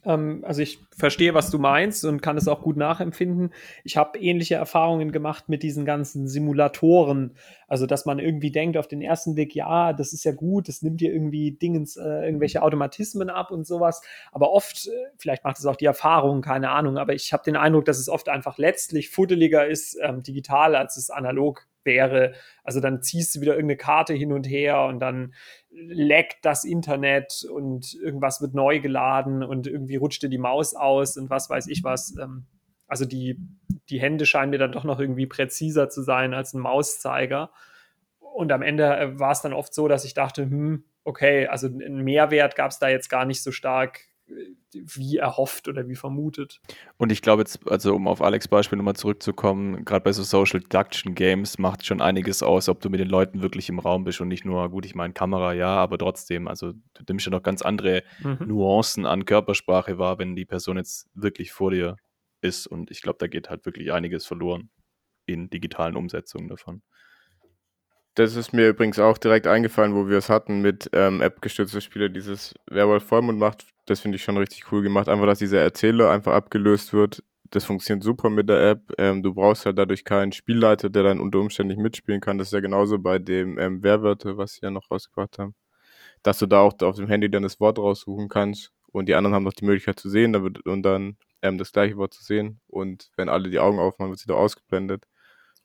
Ähm, 0.04 0.44
also 0.46 0.62
ich 0.62 0.78
verstehe, 0.96 1.34
was 1.34 1.50
du 1.50 1.58
meinst 1.58 2.04
und 2.04 2.22
kann 2.22 2.36
es 2.36 2.48
auch 2.48 2.62
gut 2.62 2.76
nachempfinden. 2.76 3.52
Ich 3.84 3.96
habe 3.96 4.18
ähnliche 4.18 4.54
Erfahrungen 4.54 5.12
gemacht 5.12 5.48
mit 5.48 5.62
diesen 5.62 5.84
ganzen 5.84 6.28
Simulatoren. 6.28 7.34
Also, 7.68 7.86
dass 7.86 8.06
man 8.06 8.18
irgendwie 8.18 8.50
denkt 8.50 8.76
auf 8.76 8.88
den 8.88 9.02
ersten 9.02 9.34
Blick, 9.34 9.54
ja, 9.54 9.92
das 9.92 10.12
ist 10.12 10.24
ja 10.24 10.32
gut, 10.32 10.68
das 10.68 10.82
nimmt 10.82 11.00
dir 11.00 11.12
irgendwie 11.12 11.52
Dingens, 11.52 11.96
äh, 11.96 12.24
irgendwelche 12.24 12.62
Automatismen 12.62 13.30
ab 13.30 13.50
und 13.50 13.66
sowas. 13.66 14.02
Aber 14.32 14.52
oft, 14.52 14.86
äh, 14.86 14.90
vielleicht 15.18 15.44
macht 15.44 15.58
es 15.58 15.66
auch 15.66 15.76
die 15.76 15.84
Erfahrung, 15.84 16.42
keine 16.42 16.70
Ahnung, 16.70 16.98
aber 16.98 17.14
ich 17.14 17.32
habe 17.32 17.44
den 17.44 17.56
Eindruck, 17.56 17.84
dass 17.84 17.98
es 17.98 18.08
oft 18.08 18.28
einfach 18.28 18.58
letztlich 18.58 19.10
fuddeliger 19.10 19.66
ist, 19.66 19.98
ähm, 20.02 20.22
digital, 20.22 20.74
als 20.74 20.96
es 20.96 21.10
analog 21.10 21.66
wäre. 21.84 22.34
Also 22.64 22.80
dann 22.80 23.02
ziehst 23.02 23.34
du 23.34 23.40
wieder 23.40 23.54
irgendeine 23.54 23.78
Karte 23.78 24.14
hin 24.14 24.32
und 24.32 24.48
her 24.48 24.84
und 24.84 25.00
dann 25.00 25.34
leckt 25.70 26.44
das 26.44 26.64
Internet 26.64 27.44
und 27.50 27.94
irgendwas 27.94 28.40
wird 28.40 28.54
neu 28.54 28.80
geladen 28.80 29.42
und 29.42 29.66
irgendwie 29.66 29.96
rutscht 29.96 30.22
dir 30.22 30.28
die 30.28 30.38
Maus 30.38 30.74
aus 30.74 31.16
und 31.16 31.30
was 31.30 31.48
weiß 31.48 31.68
ich 31.68 31.84
was. 31.84 32.16
Ähm, 32.20 32.46
also 32.86 33.04
die, 33.04 33.38
die 33.88 34.00
Hände 34.00 34.26
scheinen 34.26 34.50
mir 34.50 34.58
dann 34.58 34.72
doch 34.72 34.84
noch 34.84 34.98
irgendwie 34.98 35.26
präziser 35.26 35.88
zu 35.88 36.02
sein 36.02 36.34
als 36.34 36.54
ein 36.54 36.60
Mauszeiger. 36.60 37.50
Und 38.18 38.50
am 38.52 38.62
Ende 38.62 38.96
äh, 38.96 39.18
war 39.18 39.30
es 39.30 39.42
dann 39.42 39.52
oft 39.52 39.72
so, 39.72 39.86
dass 39.86 40.04
ich 40.04 40.14
dachte, 40.14 40.42
hm, 40.42 40.84
okay, 41.04 41.46
also 41.46 41.68
einen 41.68 42.02
Mehrwert 42.02 42.56
gab 42.56 42.72
es 42.72 42.78
da 42.78 42.88
jetzt 42.88 43.08
gar 43.08 43.24
nicht 43.24 43.42
so 43.42 43.52
stark 43.52 44.09
wie 44.72 45.16
erhofft 45.16 45.68
oder 45.68 45.88
wie 45.88 45.96
vermutet. 45.96 46.60
Und 46.96 47.10
ich 47.10 47.22
glaube 47.22 47.42
jetzt, 47.42 47.68
also 47.68 47.94
um 47.94 48.06
auf 48.06 48.22
Alex 48.22 48.48
Beispiel 48.48 48.76
nochmal 48.78 48.96
zurückzukommen, 48.96 49.84
gerade 49.84 50.04
bei 50.04 50.12
so 50.12 50.22
Social 50.22 50.60
Deduction 50.60 51.14
Games 51.14 51.58
macht 51.58 51.84
schon 51.84 52.00
einiges 52.00 52.42
aus, 52.42 52.68
ob 52.68 52.80
du 52.80 52.90
mit 52.90 53.00
den 53.00 53.08
Leuten 53.08 53.42
wirklich 53.42 53.68
im 53.68 53.78
Raum 53.78 54.04
bist 54.04 54.20
und 54.20 54.28
nicht 54.28 54.44
nur, 54.44 54.68
gut, 54.70 54.86
ich 54.86 54.94
meine 54.94 55.12
Kamera, 55.12 55.52
ja, 55.54 55.74
aber 55.74 55.98
trotzdem, 55.98 56.48
also 56.48 56.72
du 56.72 57.04
nimmst 57.08 57.26
ja 57.26 57.30
noch 57.30 57.42
ganz 57.42 57.62
andere 57.62 58.02
mhm. 58.22 58.38
Nuancen 58.46 59.06
an 59.06 59.24
Körpersprache 59.24 59.98
wahr, 59.98 60.18
wenn 60.18 60.36
die 60.36 60.46
Person 60.46 60.76
jetzt 60.76 61.08
wirklich 61.14 61.52
vor 61.52 61.70
dir 61.70 61.96
ist 62.40 62.66
und 62.66 62.90
ich 62.90 63.02
glaube, 63.02 63.18
da 63.18 63.26
geht 63.26 63.50
halt 63.50 63.66
wirklich 63.66 63.92
einiges 63.92 64.26
verloren 64.26 64.70
in 65.26 65.50
digitalen 65.50 65.96
Umsetzungen 65.96 66.48
davon. 66.48 66.82
Das 68.14 68.34
ist 68.34 68.52
mir 68.52 68.68
übrigens 68.68 68.98
auch 68.98 69.18
direkt 69.18 69.46
eingefallen, 69.46 69.94
wo 69.94 70.08
wir 70.08 70.18
es 70.18 70.28
hatten 70.28 70.60
mit 70.60 70.90
ähm, 70.92 71.20
App-gestützte 71.20 71.80
Spiele, 71.80 72.10
dieses 72.10 72.54
Werwolf 72.68 73.04
Vollmond 73.04 73.38
macht, 73.38 73.66
das 73.90 73.98
finde 74.00 74.16
ich 74.16 74.22
schon 74.22 74.36
richtig 74.36 74.70
cool 74.70 74.82
gemacht. 74.82 75.08
Einfach, 75.08 75.26
dass 75.26 75.40
dieser 75.40 75.60
Erzähler 75.60 76.10
einfach 76.10 76.32
abgelöst 76.32 76.92
wird. 76.92 77.24
Das 77.50 77.64
funktioniert 77.64 78.04
super 78.04 78.30
mit 78.30 78.48
der 78.48 78.70
App. 78.70 78.82
Ähm, 78.98 79.24
du 79.24 79.34
brauchst 79.34 79.66
halt 79.66 79.78
dadurch 79.78 80.04
keinen 80.04 80.30
Spielleiter, 80.30 80.88
der 80.90 81.02
dann 81.02 81.18
unter 81.18 81.40
Umständen 81.40 81.72
nicht 81.74 81.82
mitspielen 81.82 82.20
kann. 82.20 82.38
Das 82.38 82.48
ist 82.48 82.52
ja 82.52 82.60
genauso 82.60 83.00
bei 83.00 83.18
dem 83.18 83.58
ähm, 83.58 83.82
Wehrwörter, 83.82 84.36
was 84.36 84.52
sie 84.54 84.60
ja 84.62 84.70
noch 84.70 84.88
rausgebracht 84.92 85.40
haben. 85.40 85.56
Dass 86.22 86.38
du 86.38 86.46
da 86.46 86.60
auch 86.60 86.74
auf 86.82 86.96
dem 86.96 87.08
Handy 87.08 87.30
dann 87.30 87.42
das 87.42 87.58
Wort 87.58 87.78
raussuchen 87.78 88.28
kannst 88.28 88.72
und 88.92 89.08
die 89.08 89.14
anderen 89.16 89.34
haben 89.34 89.44
noch 89.44 89.54
die 89.54 89.64
Möglichkeit 89.64 89.98
zu 89.98 90.08
sehen 90.08 90.36
und 90.36 90.82
dann 90.84 91.16
ähm, 91.42 91.58
das 91.58 91.72
gleiche 91.72 91.96
Wort 91.96 92.14
zu 92.14 92.22
sehen. 92.22 92.60
Und 92.68 93.10
wenn 93.16 93.28
alle 93.28 93.50
die 93.50 93.58
Augen 93.58 93.80
aufmachen, 93.80 94.10
wird 94.10 94.20
sie 94.20 94.28
da 94.28 94.34
ausgeblendet. 94.34 95.04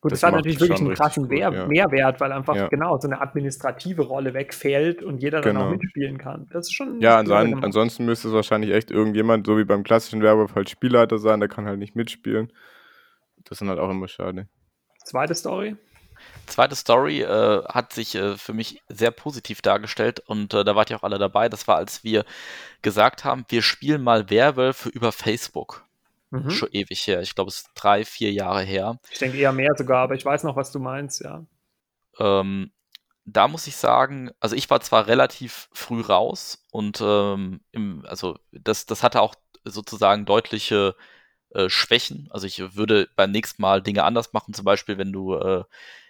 Gut, 0.05 0.11
das, 0.11 0.19
das 0.19 0.27
hat 0.27 0.35
natürlich 0.35 0.59
wirklich 0.59 0.81
einen 0.81 0.93
krassen 0.93 1.27
gut, 1.27 1.39
ja. 1.39 1.65
Mehrwert, 1.65 2.21
weil 2.21 2.31
einfach 2.31 2.55
ja. 2.55 2.67
genau 2.67 2.95
so 2.99 3.07
eine 3.07 3.21
administrative 3.21 4.03
Rolle 4.03 4.35
wegfällt 4.35 5.01
und 5.01 5.17
jeder 5.17 5.41
dann 5.41 5.55
genau. 5.55 5.65
auch 5.65 5.71
mitspielen 5.71 6.19
kann. 6.19 6.47
Das 6.53 6.67
ist 6.67 6.73
schon. 6.73 7.01
Ja, 7.01 7.17
anson 7.17 7.63
ansonsten 7.63 8.05
müsste 8.05 8.27
es 8.27 8.35
wahrscheinlich 8.35 8.69
echt 8.69 8.91
irgendjemand, 8.91 9.47
so 9.47 9.57
wie 9.57 9.63
beim 9.63 9.81
klassischen 9.81 10.21
Werwolf, 10.21 10.53
halt 10.53 10.69
Spielleiter 10.69 11.17
sein, 11.17 11.39
der 11.39 11.49
kann 11.49 11.65
halt 11.65 11.79
nicht 11.79 11.95
mitspielen. 11.95 12.53
Das 13.45 13.53
ist 13.53 13.61
dann 13.61 13.69
halt 13.69 13.79
auch 13.79 13.89
immer 13.89 14.07
schade. 14.07 14.47
Zweite 15.03 15.33
Story? 15.33 15.75
Zweite 16.45 16.75
Story 16.75 17.21
äh, 17.23 17.63
hat 17.63 17.91
sich 17.91 18.13
äh, 18.13 18.37
für 18.37 18.53
mich 18.53 18.83
sehr 18.87 19.09
positiv 19.09 19.63
dargestellt 19.63 20.19
und 20.19 20.53
äh, 20.53 20.63
da 20.63 20.75
wart 20.75 20.91
ihr 20.91 20.97
auch 20.97 21.03
alle 21.03 21.17
dabei. 21.17 21.49
Das 21.49 21.67
war, 21.67 21.77
als 21.77 22.03
wir 22.03 22.25
gesagt 22.83 23.23
haben, 23.23 23.43
wir 23.49 23.63
spielen 23.63 24.03
mal 24.03 24.29
Werwölfe 24.29 24.89
über 24.89 25.11
Facebook. 25.11 25.84
Mhm. 26.35 26.49
Schon 26.49 26.69
ewig 26.71 27.07
her. 27.07 27.21
Ich 27.21 27.35
glaube, 27.35 27.49
es 27.49 27.57
ist 27.57 27.71
drei, 27.75 28.03
vier 28.03 28.31
Jahre 28.31 28.61
her. 28.61 28.99
Ich 29.11 29.19
denke 29.19 29.37
eher 29.37 29.51
mehr 29.51 29.73
sogar, 29.77 30.03
aber 30.03 30.15
ich 30.15 30.25
weiß 30.25 30.43
noch, 30.43 30.55
was 30.55 30.71
du 30.71 30.79
meinst, 30.79 31.21
ja. 31.21 31.45
Ähm, 32.19 32.71
da 33.25 33.47
muss 33.47 33.67
ich 33.67 33.75
sagen, 33.75 34.31
also 34.39 34.55
ich 34.55 34.69
war 34.69 34.81
zwar 34.81 35.07
relativ 35.07 35.69
früh 35.73 36.01
raus 36.01 36.63
und 36.71 37.01
ähm, 37.01 37.61
im, 37.71 38.05
also 38.05 38.37
das, 38.51 38.85
das 38.85 39.01
hatte 39.01 39.21
auch 39.21 39.35
sozusagen 39.63 40.25
deutliche 40.25 40.95
äh, 41.49 41.69
Schwächen. 41.69 42.27
Also 42.31 42.45
ich 42.45 42.75
würde 42.75 43.09
beim 43.15 43.31
nächsten 43.31 43.61
Mal 43.61 43.81
Dinge 43.81 44.03
anders 44.03 44.33
machen, 44.33 44.53
zum 44.53 44.65
Beispiel, 44.65 44.97
wenn 44.97 45.11
du 45.11 45.35
äh, 45.35 45.63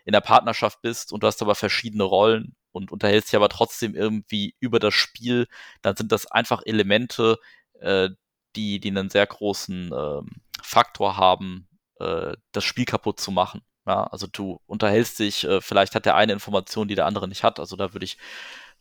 in 0.03 0.11
der 0.11 0.21
Partnerschaft 0.21 0.81
bist 0.81 1.13
und 1.13 1.23
du 1.23 1.27
hast 1.27 1.41
aber 1.41 1.55
verschiedene 1.55 2.03
Rollen 2.03 2.55
und 2.71 2.91
unterhältst 2.91 3.31
dich 3.31 3.37
aber 3.37 3.49
trotzdem 3.49 3.95
irgendwie 3.95 4.55
über 4.59 4.79
das 4.79 4.93
Spiel, 4.93 5.47
dann 5.81 5.95
sind 5.95 6.11
das 6.11 6.29
einfach 6.29 6.63
Elemente, 6.65 7.37
äh, 7.79 8.09
die, 8.55 8.79
die 8.79 8.89
einen 8.89 9.09
sehr 9.09 9.25
großen 9.25 9.91
ähm, 9.95 10.29
Faktor 10.61 11.17
haben, 11.17 11.67
äh, 11.99 12.33
das 12.51 12.63
Spiel 12.63 12.85
kaputt 12.85 13.19
zu 13.19 13.31
machen. 13.31 13.61
Ja, 13.85 14.05
also 14.05 14.27
du 14.31 14.59
unterhältst 14.65 15.19
dich, 15.19 15.43
äh, 15.43 15.61
vielleicht 15.61 15.93
hat 15.95 16.05
der 16.05 16.15
eine 16.15 16.33
Information, 16.33 16.87
die 16.87 16.95
der 16.95 17.05
andere 17.05 17.27
nicht 17.27 17.43
hat. 17.43 17.59
Also 17.59 17.75
da 17.75 17.93
würde 17.93 18.05
ich 18.05 18.17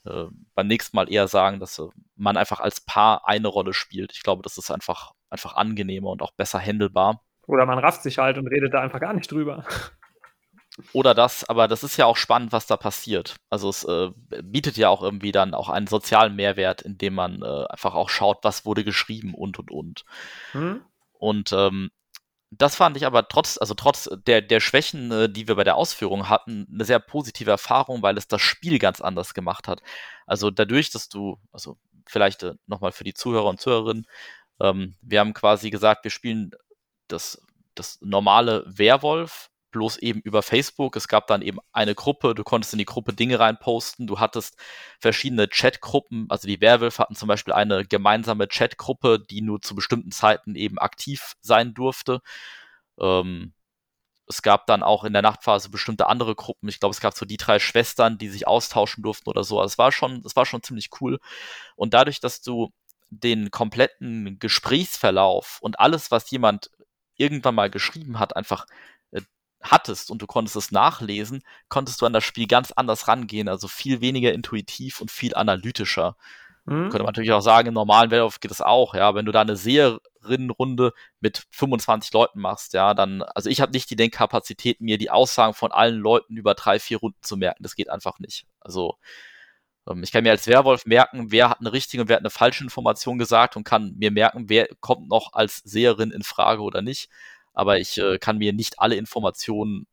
äh, 0.07 0.25
beim 0.55 0.67
nächsten 0.67 0.97
Mal 0.97 1.11
eher 1.13 1.29
sagen, 1.29 1.61
dass 1.61 1.79
äh, 1.79 1.89
man 2.17 2.37
einfach 2.37 2.61
als 2.61 2.81
Paar 2.81 3.27
eine 3.29 3.49
Rolle 3.49 3.75
spielt. 3.75 4.13
Ich 4.13 4.23
glaube, 4.23 4.43
das 4.43 4.57
ist 4.57 4.71
einfach, 4.71 5.13
einfach 5.31 5.57
angenehmer 5.57 6.11
und 6.11 6.23
auch 6.23 6.33
besser 6.33 6.59
handelbar. 6.59 7.23
Oder 7.47 7.67
man 7.67 7.79
rafft 7.79 8.03
sich 8.03 8.19
halt 8.19 8.39
und 8.39 8.47
redet 8.47 8.73
da 8.73 8.81
einfach 8.81 9.01
gar 9.01 9.13
nicht 9.13 9.31
drüber. 9.31 9.67
Oder 10.93 11.15
das, 11.15 11.49
aber 11.49 11.69
das 11.69 11.85
ist 11.85 11.97
ja 11.97 12.07
auch 12.07 12.17
spannend, 12.17 12.51
was 12.51 12.67
da 12.67 12.77
passiert. 12.77 13.37
Also 13.49 13.69
es 13.69 13.85
äh, 13.85 14.11
bietet 14.43 14.77
ja 14.77 14.89
auch 14.89 15.03
irgendwie 15.03 15.31
dann 15.31 15.55
auch 15.55 15.69
einen 15.69 15.87
sozialen 15.87 16.35
Mehrwert, 16.35 16.83
indem 16.83 17.15
man 17.15 17.43
äh, 17.43 17.65
einfach 17.69 17.95
auch 17.95 18.09
schaut, 18.09 18.39
was 18.43 18.67
wurde 18.67 18.83
geschrieben 18.83 19.35
und 19.35 19.59
und 19.59 19.71
und. 19.71 20.05
Hm? 20.51 20.85
Und 21.13 21.53
ähm, 21.53 21.91
das 22.51 22.77
fand 22.77 22.97
ich 22.97 23.07
aber 23.07 23.29
trotz, 23.29 23.57
also 23.59 23.75
trotz 23.75 24.11
der, 24.27 24.43
der 24.43 24.61
Schwächen, 24.61 25.11
äh, 25.13 25.29
die 25.29 25.47
wir 25.47 25.55
bei 25.55 25.65
der 25.65 25.77
Ausführung 25.77 26.29
hatten, 26.29 26.67
eine 26.73 26.85
sehr 26.85 26.99
positive 26.99 27.51
Erfahrung, 27.51 28.03
weil 28.03 28.19
es 28.19 28.27
das 28.27 28.43
Spiel 28.43 28.79
ganz 28.81 29.01
anders 29.01 29.33
gemacht 29.33 29.69
hat. 29.69 29.81
Also 30.27 30.51
dadurch, 30.51 30.91
dass 30.91 31.09
du, 31.09 31.39
also 31.53 31.79
vielleicht 32.07 32.43
äh, 32.43 32.55
nochmal 32.67 32.93
für 32.93 33.05
die 33.05 33.15
Zuhörer 33.15 33.47
und 33.47 33.61
Zuhörerinnen, 33.61 34.07
ähm, 34.61 34.97
wir 35.03 35.21
haben 35.21 35.35
quasi 35.35 35.71
gesagt, 35.71 36.05
wir 36.05 36.11
spielen 36.11 36.51
das, 37.09 37.41
das 37.75 38.01
normale 38.01 38.65
Werwolf 38.67 39.51
bloß 39.75 39.99
eben 39.99 40.21
über 40.21 40.43
Facebook. 40.43 40.97
Es 40.97 41.09
gab 41.09 41.27
dann 41.27 41.43
eben 41.43 41.59
eine 41.73 41.95
Gruppe, 41.95 42.35
du 42.35 42.45
konntest 42.45 42.73
in 42.73 42.79
die 42.79 42.85
Gruppe 42.85 43.13
Dinge 43.13 43.41
reinposten, 43.41 44.07
du 44.07 44.21
hattest 44.21 44.57
verschiedene 45.01 45.49
Chatgruppen, 45.49 46.27
also 46.31 46.47
die 46.47 46.61
Werwölfe 46.61 47.03
hatten 47.03 47.17
zum 47.17 47.27
Beispiel 47.27 47.53
eine 47.53 47.85
gemeinsame 47.85 48.47
Chatgruppe, 48.47 49.19
die 49.19 49.43
nur 49.43 49.61
zu 49.61 49.75
bestimmten 49.75 50.13
Zeiten 50.13 50.55
eben 50.55 50.79
aktiv 50.79 51.35
sein 51.41 51.75
durfte. 51.75 52.21
Ähm, 53.01 53.53
es 54.29 54.43
gab 54.43 54.67
dann 54.67 54.83
auch 54.83 55.05
in 55.05 55.13
der 55.13 55.23
Nachtphase 55.23 55.71
bestimmte 55.71 56.07
andere 56.07 56.35
Gruppen. 56.37 56.69
Ich 56.69 56.81
glaube, 56.81 56.95
es 56.95 57.01
gab 57.01 57.15
so 57.15 57.27
die 57.27 57.37
drei 57.37 57.59
Schwestern, 57.59 58.17
die 58.17 58.29
sich 58.29 58.47
austauschen 58.47 59.03
durften 59.03 59.29
oder 59.29 59.45
so. 59.45 59.61
Also 59.61 59.73
es 59.73 59.79
war 59.79 59.93
schon, 59.93 60.23
es 60.25 60.37
war 60.37 60.47
schon 60.47 60.63
ziemlich 60.63 60.91
cool. 61.01 61.19
Und 61.77 61.93
dadurch, 61.95 62.21
dass 62.21 62.41
du 62.41 62.73
den 63.11 63.51
kompletten 63.51 64.39
Gesprächsverlauf 64.39 65.59
und 65.61 65.79
alles, 65.81 66.11
was 66.11 66.31
jemand 66.31 66.71
irgendwann 67.17 67.55
mal 67.55 67.71
geschrieben 67.71 68.19
hat, 68.19 68.37
einfach 68.37 68.67
hattest 69.65 70.11
und 70.11 70.23
du 70.23 70.27
konntest 70.27 70.57
es 70.57 70.71
nachlesen, 70.71 71.43
konntest 71.69 72.01
du 72.01 72.07
an 72.07 72.13
das 72.13 72.25
Spiel 72.25 72.47
ganz 72.47 72.73
anders 72.73 73.09
rangehen, 73.09 73.49
also 73.49 73.69
viel 73.69 74.01
weniger 74.01 74.33
intuitiv 74.33 75.01
und 75.01 75.11
viel 75.11 75.35
analytischer. 75.35 76.17
Mhm. 76.67 76.91
Könnte 76.91 76.99
man 76.99 77.07
natürlich 77.07 77.33
auch 77.33 77.41
sagen, 77.41 77.69
im 77.69 77.75
normalen 77.75 78.11
Werwolf 78.11 78.41
geht 78.41 78.51
es 78.51 78.61
auch, 78.61 78.95
ja, 78.95 79.15
wenn 79.15 79.27
du 79.27 79.33
da 79.33 79.43
eine 79.43 79.57
Seherinnenrunde 79.57 80.93
mit 81.21 81.45
25 81.51 82.13
Leuten 82.13 82.41
machst, 82.41 82.75
ja, 82.75 82.95
dann, 82.95 83.23
also 83.23 83.51
ich 83.51 83.61
habe 83.61 83.73
nicht 83.73 83.91
die 83.91 83.97
Denkkapazität, 83.97 84.81
mir 84.81 84.99
die 84.99 85.11
Aussagen 85.11 85.55
von 85.55 85.73
allen 85.73 85.99
Leuten 85.99 86.37
über 86.37 86.55
drei, 86.55 86.79
vier 86.79 86.99
Runden 86.99 87.23
zu 87.23 87.37
merken, 87.37 87.63
das 87.63 87.75
geht 87.75 87.91
einfach 87.91 88.19
nicht. 88.19 88.47
Also, 88.61 88.97
ähm, 89.89 90.03
ich 90.03 90.13
kann 90.13 90.25
mir 90.25 90.31
als 90.31 90.47
Werwolf 90.47 90.87
merken, 90.87 91.31
wer 91.33 91.51
hat 91.51 91.61
eine 91.61 91.73
richtige 91.73 92.03
und 92.03 92.09
wer 92.09 92.17
hat 92.17 92.23
eine 92.23 92.31
falsche 92.31 92.65
Information 92.65 93.19
gesagt 93.19 93.57
und 93.57 93.65
kann 93.65 93.95
mir 93.97 94.11
merken, 94.11 94.49
wer 94.49 94.69
kommt 94.81 95.09
noch 95.09 95.35
als 95.35 95.59
Seherin 95.59 96.11
in 96.11 96.23
Frage 96.23 96.63
oder 96.63 96.83
nicht 96.83 97.11
aber 97.55 97.79
ich 97.79 97.99
äh, 97.99 98.19
kann 98.19 98.39
mir 98.39 98.53
nicht 98.53 98.79
alle 98.79 98.97
Informationen 98.97 99.87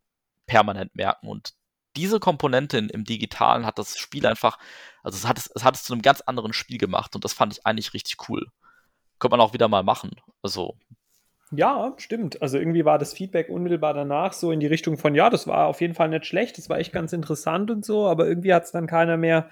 permanent 0.46 0.96
merken. 0.96 1.28
Und 1.28 1.54
diese 1.96 2.20
Komponente 2.20 2.78
im 2.78 3.04
Digitalen 3.04 3.66
hat 3.66 3.78
das 3.78 3.98
Spiel 3.98 4.26
einfach, 4.26 4.58
also 5.04 5.18
es 5.18 5.28
hat 5.28 5.38
es, 5.38 5.50
es 5.56 5.64
hat 5.64 5.76
es 5.76 5.84
zu 5.84 5.94
einem 5.94 6.02
ganz 6.02 6.22
anderen 6.22 6.54
Spiel 6.54 6.78
gemacht 6.78 7.16
und 7.16 7.24
das 7.24 7.34
fand 7.34 7.54
ich 7.54 7.66
eigentlich 7.66 7.94
richtig 7.94 8.30
cool. 8.30 8.48
Könnte 9.20 9.38
man 9.38 9.46
auch 9.46 9.54
wieder 9.54 9.68
mal 9.68 9.84
machen. 9.84 10.12
Also. 10.42 10.76
Ja, 11.52 11.94
stimmt. 11.98 12.42
Also 12.42 12.58
irgendwie 12.58 12.86
war 12.86 12.98
das 12.98 13.14
Feedback 13.14 13.50
unmittelbar 13.50 13.94
danach 13.94 14.34
so 14.34 14.52
in 14.52 14.62
die 14.62 14.68
Richtung 14.68 14.98
von, 14.98 15.16
ja, 15.16 15.30
das 15.30 15.48
war 15.48 15.68
auf 15.68 15.82
jeden 15.82 15.94
Fall 15.94 16.10
nicht 16.10 16.26
schlecht, 16.26 16.58
das 16.58 16.70
war 16.70 16.80
echt 16.80 16.94
ganz 16.94 17.12
interessant 17.12 17.70
und 17.70 17.86
so, 17.86 18.08
aber 18.08 18.26
irgendwie 18.26 18.54
hat 18.54 18.64
es 18.64 18.72
dann 18.72 18.88
keiner 18.88 19.18
mehr 19.18 19.50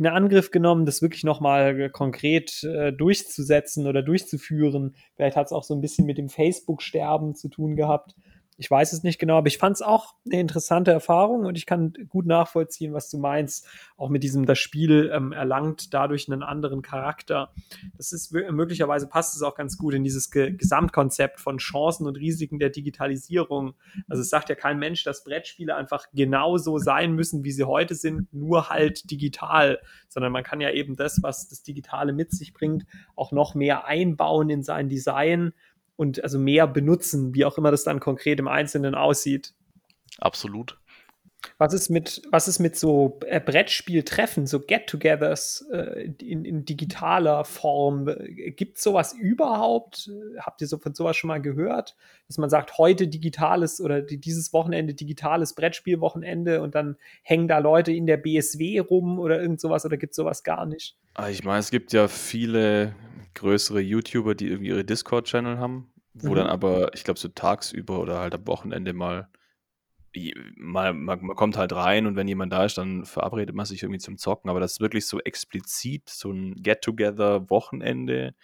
in 0.00 0.06
Angriff 0.06 0.50
genommen, 0.50 0.86
das 0.86 1.02
wirklich 1.02 1.24
nochmal 1.24 1.90
konkret 1.90 2.64
äh, 2.64 2.90
durchzusetzen 2.90 3.86
oder 3.86 4.02
durchzuführen. 4.02 4.96
Vielleicht 5.14 5.36
hat 5.36 5.46
es 5.46 5.52
auch 5.52 5.62
so 5.62 5.74
ein 5.74 5.82
bisschen 5.82 6.06
mit 6.06 6.16
dem 6.16 6.30
Facebook-Sterben 6.30 7.34
zu 7.34 7.48
tun 7.48 7.76
gehabt. 7.76 8.14
Ich 8.60 8.70
weiß 8.70 8.92
es 8.92 9.02
nicht 9.02 9.18
genau, 9.18 9.38
aber 9.38 9.46
ich 9.46 9.56
fand 9.56 9.76
es 9.76 9.80
auch 9.80 10.16
eine 10.26 10.38
interessante 10.38 10.90
Erfahrung 10.90 11.46
und 11.46 11.56
ich 11.56 11.64
kann 11.64 11.94
gut 12.10 12.26
nachvollziehen, 12.26 12.92
was 12.92 13.08
du 13.08 13.16
meinst. 13.16 13.66
Auch 13.96 14.10
mit 14.10 14.22
diesem, 14.22 14.44
das 14.44 14.58
Spiel 14.58 15.10
ähm, 15.14 15.32
erlangt 15.32 15.94
dadurch 15.94 16.30
einen 16.30 16.42
anderen 16.42 16.82
Charakter. 16.82 17.54
Das 17.96 18.12
ist 18.12 18.34
möglicherweise 18.34 19.06
passt 19.06 19.34
es 19.34 19.40
auch 19.40 19.54
ganz 19.54 19.78
gut 19.78 19.94
in 19.94 20.04
dieses 20.04 20.30
Ge 20.30 20.52
Gesamtkonzept 20.52 21.40
von 21.40 21.56
Chancen 21.56 22.06
und 22.06 22.16
Risiken 22.16 22.58
der 22.58 22.68
Digitalisierung. 22.68 23.72
Also 24.10 24.20
es 24.20 24.28
sagt 24.28 24.50
ja 24.50 24.56
kein 24.56 24.78
Mensch, 24.78 25.04
dass 25.04 25.24
Brettspiele 25.24 25.74
einfach 25.74 26.04
genauso 26.12 26.76
sein 26.76 27.14
müssen, 27.14 27.44
wie 27.44 27.52
sie 27.52 27.64
heute 27.64 27.94
sind, 27.94 28.30
nur 28.30 28.68
halt 28.68 29.10
digital, 29.10 29.80
sondern 30.08 30.32
man 30.32 30.44
kann 30.44 30.60
ja 30.60 30.70
eben 30.70 30.96
das, 30.96 31.22
was 31.22 31.48
das 31.48 31.62
Digitale 31.62 32.12
mit 32.12 32.30
sich 32.32 32.52
bringt, 32.52 32.84
auch 33.16 33.32
noch 33.32 33.54
mehr 33.54 33.86
einbauen 33.86 34.50
in 34.50 34.62
sein 34.62 34.90
Design 34.90 35.54
und 36.00 36.24
also 36.24 36.38
mehr 36.38 36.66
benutzen, 36.66 37.34
wie 37.34 37.44
auch 37.44 37.58
immer 37.58 37.70
das 37.70 37.84
dann 37.84 38.00
konkret 38.00 38.40
im 38.40 38.48
Einzelnen 38.48 38.94
aussieht. 38.94 39.52
Absolut. 40.18 40.78
Was 41.58 41.74
ist 41.74 41.90
mit, 41.90 42.22
was 42.30 42.48
ist 42.48 42.58
mit 42.58 42.74
so 42.74 43.18
äh, 43.26 43.38
Brettspieltreffen, 43.38 44.46
so 44.46 44.60
Get-togethers 44.60 45.66
äh, 45.70 46.10
in, 46.22 46.46
in, 46.46 46.64
digitaler 46.64 47.44
Form? 47.44 48.10
Gibt 48.56 48.78
es 48.78 48.82
sowas 48.82 49.12
überhaupt? 49.12 50.10
Habt 50.38 50.62
ihr 50.62 50.68
so 50.68 50.78
von 50.78 50.94
sowas 50.94 51.18
schon 51.18 51.28
mal 51.28 51.42
gehört? 51.42 51.96
Dass 52.28 52.38
man 52.38 52.48
sagt, 52.48 52.78
heute 52.78 53.06
digitales 53.06 53.78
oder 53.78 54.00
dieses 54.00 54.54
Wochenende 54.54 54.94
digitales 54.94 55.54
Brettspielwochenende 55.54 56.62
und 56.62 56.74
dann 56.74 56.96
hängen 57.22 57.46
da 57.46 57.58
Leute 57.58 57.92
in 57.92 58.06
der 58.06 58.16
BSW 58.16 58.78
rum 58.78 59.18
oder 59.18 59.40
irgend 59.40 59.60
sowas 59.60 59.84
oder 59.84 59.98
gibt 59.98 60.12
es 60.12 60.16
sowas 60.16 60.44
gar 60.44 60.64
nicht? 60.64 60.96
Ah, 61.12 61.28
ich 61.28 61.44
meine, 61.44 61.58
es 61.58 61.70
gibt 61.70 61.92
ja 61.92 62.08
viele 62.08 62.94
größere 63.34 63.80
YouTuber, 63.80 64.34
die 64.34 64.48
irgendwie 64.48 64.68
ihre 64.68 64.84
Discord-Channel 64.84 65.58
haben, 65.58 65.89
wo 66.14 66.30
mhm. 66.30 66.36
dann 66.36 66.46
aber, 66.46 66.94
ich 66.94 67.04
glaube, 67.04 67.20
so 67.20 67.28
tagsüber 67.28 68.00
oder 68.00 68.18
halt 68.18 68.34
am 68.34 68.46
Wochenende 68.46 68.92
mal, 68.92 69.28
mal 70.56 70.92
man, 70.92 71.20
man, 71.22 71.36
kommt 71.36 71.56
halt 71.56 71.72
rein 71.72 72.06
und 72.06 72.16
wenn 72.16 72.28
jemand 72.28 72.52
da 72.52 72.64
ist, 72.64 72.78
dann 72.78 73.04
verabredet 73.04 73.54
man 73.54 73.66
sich 73.66 73.82
irgendwie 73.82 74.00
zum 74.00 74.18
Zocken. 74.18 74.50
Aber 74.50 74.60
das 74.60 74.72
ist 74.72 74.80
wirklich 74.80 75.06
so 75.06 75.20
explizit, 75.20 76.08
so 76.08 76.32
ein 76.32 76.56
Get-Together-Wochenende, 76.56 78.34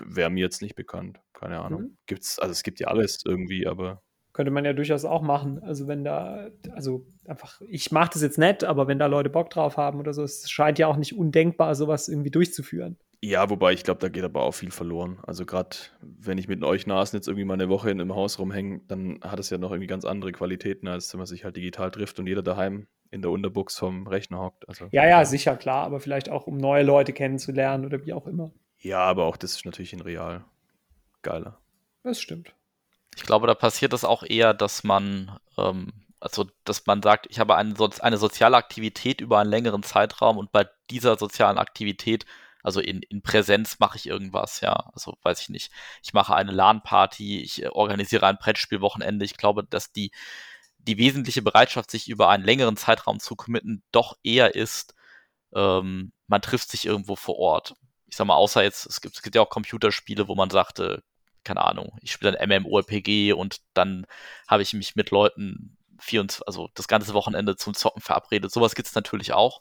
wäre 0.00 0.30
mir 0.30 0.40
jetzt 0.40 0.62
nicht 0.62 0.74
bekannt. 0.74 1.20
Keine 1.32 1.60
Ahnung. 1.60 1.82
Mhm. 1.82 1.96
Gibt's, 2.06 2.38
also 2.38 2.52
es 2.52 2.62
gibt 2.62 2.80
ja 2.80 2.88
alles 2.88 3.22
irgendwie, 3.24 3.66
aber 3.66 4.02
könnte 4.32 4.50
man 4.50 4.64
ja 4.64 4.72
durchaus 4.72 5.04
auch 5.04 5.22
machen. 5.22 5.62
Also 5.62 5.86
wenn 5.86 6.04
da, 6.04 6.48
also 6.72 7.06
einfach, 7.26 7.60
ich 7.68 7.92
mache 7.92 8.10
das 8.14 8.22
jetzt 8.22 8.38
nett, 8.38 8.64
aber 8.64 8.88
wenn 8.88 8.98
da 8.98 9.06
Leute 9.06 9.30
Bock 9.30 9.50
drauf 9.50 9.76
haben 9.76 10.00
oder 10.00 10.14
so, 10.14 10.22
es 10.22 10.50
scheint 10.50 10.78
ja 10.78 10.86
auch 10.86 10.96
nicht 10.96 11.14
undenkbar, 11.14 11.74
sowas 11.74 12.08
irgendwie 12.08 12.30
durchzuführen. 12.30 12.98
Ja, 13.24 13.48
wobei 13.50 13.72
ich 13.72 13.84
glaube, 13.84 14.00
da 14.00 14.08
geht 14.08 14.24
aber 14.24 14.42
auch 14.42 14.50
viel 14.50 14.72
verloren. 14.72 15.18
Also 15.24 15.46
gerade 15.46 15.76
wenn 16.00 16.38
ich 16.38 16.48
mit 16.48 16.64
euch 16.64 16.88
Nasen 16.88 17.16
jetzt 17.16 17.28
irgendwie 17.28 17.44
mal 17.44 17.54
eine 17.54 17.68
Woche 17.68 17.88
in 17.88 18.00
einem 18.00 18.16
Haus 18.16 18.40
rumhänge, 18.40 18.80
dann 18.88 19.20
hat 19.22 19.38
es 19.38 19.48
ja 19.48 19.58
noch 19.58 19.70
irgendwie 19.70 19.86
ganz 19.86 20.04
andere 20.04 20.32
Qualitäten, 20.32 20.88
als 20.88 21.12
wenn 21.12 21.18
man 21.18 21.26
sich 21.26 21.44
halt 21.44 21.56
digital 21.56 21.92
trifft 21.92 22.18
und 22.18 22.26
jeder 22.26 22.42
daheim 22.42 22.88
in 23.12 23.22
der 23.22 23.30
Unterbuchs 23.30 23.78
vom 23.78 24.08
Rechner 24.08 24.40
hockt. 24.40 24.68
Also, 24.68 24.88
ja, 24.90 25.06
ja, 25.06 25.24
sicher, 25.24 25.56
klar, 25.56 25.84
aber 25.84 26.00
vielleicht 26.00 26.30
auch, 26.30 26.48
um 26.48 26.56
neue 26.56 26.82
Leute 26.82 27.12
kennenzulernen 27.12 27.84
oder 27.84 28.04
wie 28.04 28.12
auch 28.12 28.26
immer. 28.26 28.50
Ja, 28.78 28.98
aber 28.98 29.26
auch 29.26 29.36
das 29.36 29.52
ist 29.52 29.64
natürlich 29.64 29.92
in 29.92 30.00
real 30.00 30.44
geiler. 31.22 31.60
Das 32.02 32.20
stimmt. 32.20 32.52
Ich 33.14 33.22
glaube, 33.22 33.46
da 33.46 33.54
passiert 33.54 33.92
es 33.92 34.04
auch 34.04 34.24
eher, 34.24 34.52
dass 34.52 34.82
man, 34.82 35.38
ähm, 35.58 35.92
also 36.18 36.46
dass 36.64 36.86
man 36.86 37.02
sagt, 37.02 37.26
ich 37.30 37.38
habe 37.38 37.54
eine, 37.54 37.74
eine 38.00 38.16
soziale 38.16 38.56
Aktivität 38.56 39.20
über 39.20 39.38
einen 39.38 39.50
längeren 39.50 39.84
Zeitraum 39.84 40.38
und 40.38 40.50
bei 40.50 40.66
dieser 40.90 41.16
sozialen 41.16 41.58
Aktivität 41.58 42.26
also 42.62 42.80
in, 42.80 43.02
in 43.02 43.22
Präsenz 43.22 43.78
mache 43.80 43.96
ich 43.96 44.06
irgendwas, 44.06 44.60
ja. 44.60 44.90
Also 44.94 45.16
weiß 45.22 45.40
ich 45.40 45.48
nicht. 45.48 45.72
Ich 46.02 46.12
mache 46.12 46.34
eine 46.34 46.52
LAN-Party, 46.52 47.40
ich 47.42 47.62
äh, 47.62 47.68
organisiere 47.68 48.26
ein 48.26 48.38
Brettspielwochenende. 48.38 49.24
Ich 49.24 49.36
glaube, 49.36 49.64
dass 49.64 49.92
die, 49.92 50.12
die 50.78 50.98
wesentliche 50.98 51.42
Bereitschaft, 51.42 51.90
sich 51.90 52.08
über 52.08 52.28
einen 52.28 52.44
längeren 52.44 52.76
Zeitraum 52.76 53.20
zu 53.20 53.36
committen, 53.36 53.82
doch 53.92 54.16
eher 54.22 54.54
ist, 54.54 54.94
ähm, 55.54 56.12
man 56.28 56.42
trifft 56.42 56.70
sich 56.70 56.86
irgendwo 56.86 57.16
vor 57.16 57.38
Ort. 57.38 57.74
Ich 58.06 58.16
sag 58.16 58.26
mal, 58.26 58.36
außer 58.36 58.62
jetzt, 58.62 58.86
es 58.86 59.00
gibt, 59.00 59.16
es 59.16 59.22
gibt 59.22 59.36
ja 59.36 59.42
auch 59.42 59.50
Computerspiele, 59.50 60.28
wo 60.28 60.34
man 60.34 60.50
sagte, 60.50 61.02
keine 61.44 61.64
Ahnung, 61.64 61.96
ich 62.02 62.12
spiele 62.12 62.38
ein 62.38 62.62
MMORPG 62.62 63.32
und 63.32 63.60
dann 63.74 64.06
habe 64.48 64.62
ich 64.62 64.72
mich 64.74 64.94
mit 64.96 65.10
Leuten 65.10 65.76
24, 65.98 66.46
also 66.46 66.70
das 66.74 66.88
ganze 66.88 67.14
Wochenende 67.14 67.56
zum 67.56 67.74
Zocken 67.74 68.02
verabredet. 68.02 68.52
Sowas 68.52 68.74
gibt 68.74 68.88
es 68.88 68.94
natürlich 68.94 69.32
auch. 69.32 69.60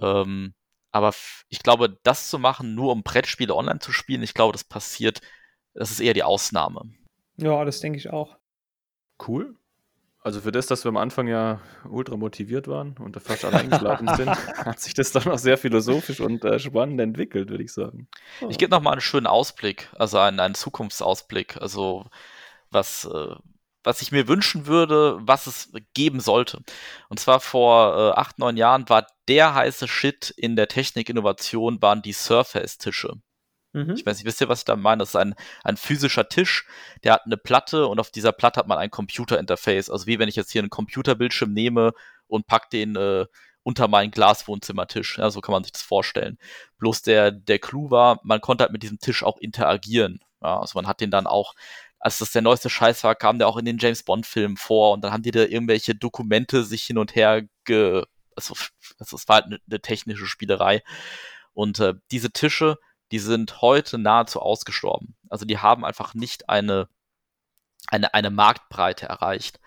Ähm, 0.00 0.54
aber 0.92 1.14
ich 1.48 1.62
glaube, 1.62 1.98
das 2.02 2.28
zu 2.28 2.38
machen, 2.38 2.74
nur 2.74 2.92
um 2.92 3.02
Brettspiele 3.02 3.54
online 3.54 3.80
zu 3.80 3.92
spielen, 3.92 4.22
ich 4.22 4.34
glaube, 4.34 4.52
das 4.52 4.64
passiert, 4.64 5.20
das 5.74 5.90
ist 5.90 6.00
eher 6.00 6.14
die 6.14 6.22
Ausnahme. 6.22 6.92
Ja, 7.36 7.64
das 7.64 7.80
denke 7.80 7.98
ich 7.98 8.10
auch. 8.10 8.36
Cool. 9.26 9.56
Also 10.22 10.42
für 10.42 10.52
das, 10.52 10.66
dass 10.66 10.84
wir 10.84 10.90
am 10.90 10.98
Anfang 10.98 11.28
ja 11.28 11.60
ultra 11.88 12.16
motiviert 12.16 12.68
waren 12.68 12.94
und 12.98 13.18
fast 13.22 13.44
alle 13.44 13.58
eingeschlafen 13.58 14.06
sind, 14.16 14.28
hat 14.28 14.78
sich 14.78 14.92
das 14.92 15.12
doch 15.12 15.24
noch 15.24 15.38
sehr 15.38 15.56
philosophisch 15.56 16.20
und 16.20 16.44
äh, 16.44 16.58
spannend 16.58 17.00
entwickelt, 17.00 17.48
würde 17.48 17.64
ich 17.64 17.72
sagen. 17.72 18.06
Ich 18.50 18.58
gebe 18.58 18.70
noch 18.70 18.82
mal 18.82 18.92
einen 18.92 19.00
schönen 19.00 19.26
Ausblick, 19.26 19.88
also 19.98 20.18
einen, 20.18 20.38
einen 20.38 20.54
Zukunftsausblick, 20.54 21.56
also 21.56 22.04
was, 22.70 23.06
äh, 23.06 23.34
was 23.82 24.02
ich 24.02 24.12
mir 24.12 24.28
wünschen 24.28 24.66
würde, 24.66 25.18
was 25.20 25.46
es 25.46 25.72
geben 25.94 26.20
sollte. 26.20 26.60
Und 27.08 27.18
zwar 27.20 27.40
vor 27.40 27.96
äh, 27.96 28.18
acht, 28.18 28.38
neun 28.38 28.56
Jahren 28.56 28.88
war 28.88 29.06
der 29.28 29.54
heiße 29.54 29.88
Shit 29.88 30.30
in 30.36 30.56
der 30.56 30.68
Technikinnovation 30.68 31.80
waren 31.80 32.02
die 32.02 32.12
Surface-Tische. 32.12 33.14
Mhm. 33.72 33.94
Ich 33.96 34.04
weiß 34.04 34.16
nicht, 34.16 34.26
wisst 34.26 34.40
ihr, 34.40 34.48
was 34.48 34.60
ich 34.60 34.64
da 34.64 34.76
meine? 34.76 34.98
Das 34.98 35.10
ist 35.10 35.16
ein, 35.16 35.34
ein 35.62 35.76
physischer 35.76 36.28
Tisch, 36.28 36.66
der 37.04 37.14
hat 37.14 37.26
eine 37.26 37.36
Platte 37.36 37.86
und 37.86 38.00
auf 38.00 38.10
dieser 38.10 38.32
Platte 38.32 38.58
hat 38.58 38.66
man 38.66 38.78
ein 38.78 38.90
Computer-Interface. 38.90 39.90
Also 39.90 40.06
wie 40.06 40.18
wenn 40.18 40.28
ich 40.28 40.36
jetzt 40.36 40.50
hier 40.50 40.62
einen 40.62 40.70
Computerbildschirm 40.70 41.52
nehme 41.52 41.92
und 42.26 42.46
pack 42.46 42.70
den 42.70 42.96
äh, 42.96 43.26
unter 43.62 43.88
meinen 43.88 44.10
Glaswohnzimmertisch. 44.10 45.18
Ja, 45.18 45.30
so 45.30 45.40
kann 45.40 45.52
man 45.52 45.62
sich 45.62 45.72
das 45.72 45.82
vorstellen. 45.82 46.38
Bloß 46.78 47.02
der, 47.02 47.30
der 47.30 47.58
Clou 47.58 47.90
war, 47.90 48.20
man 48.24 48.40
konnte 48.40 48.62
halt 48.62 48.72
mit 48.72 48.82
diesem 48.82 48.98
Tisch 48.98 49.22
auch 49.22 49.38
interagieren. 49.38 50.20
Ja, 50.42 50.58
also 50.60 50.78
man 50.78 50.86
hat 50.86 51.00
den 51.00 51.10
dann 51.10 51.26
auch 51.26 51.54
als 52.00 52.18
das 52.18 52.32
der 52.32 52.42
neueste 52.42 52.70
Scheiß 52.70 53.04
war, 53.04 53.14
kam 53.14 53.38
der 53.38 53.46
auch 53.46 53.58
in 53.58 53.66
den 53.66 53.78
James 53.78 54.02
Bond-Filmen 54.02 54.56
vor 54.56 54.92
und 54.92 55.02
dann 55.02 55.12
haben 55.12 55.22
die 55.22 55.30
da 55.30 55.40
irgendwelche 55.40 55.94
Dokumente 55.94 56.64
sich 56.64 56.84
hin 56.84 56.98
und 56.98 57.14
her 57.14 57.42
ge. 57.64 58.04
Also, 58.34 58.54
also 58.98 59.16
es 59.16 59.28
war 59.28 59.36
halt 59.36 59.46
eine, 59.46 59.58
eine 59.68 59.80
technische 59.80 60.26
Spielerei. 60.26 60.82
Und 61.52 61.78
äh, 61.78 61.94
diese 62.10 62.32
Tische, 62.32 62.78
die 63.12 63.18
sind 63.18 63.60
heute 63.60 63.98
nahezu 63.98 64.40
ausgestorben. 64.40 65.16
Also 65.28 65.44
die 65.44 65.58
haben 65.58 65.84
einfach 65.84 66.14
nicht 66.14 66.48
eine, 66.48 66.88
eine, 67.88 68.14
eine 68.14 68.30
Marktbreite 68.30 69.06
erreicht. 69.06 69.60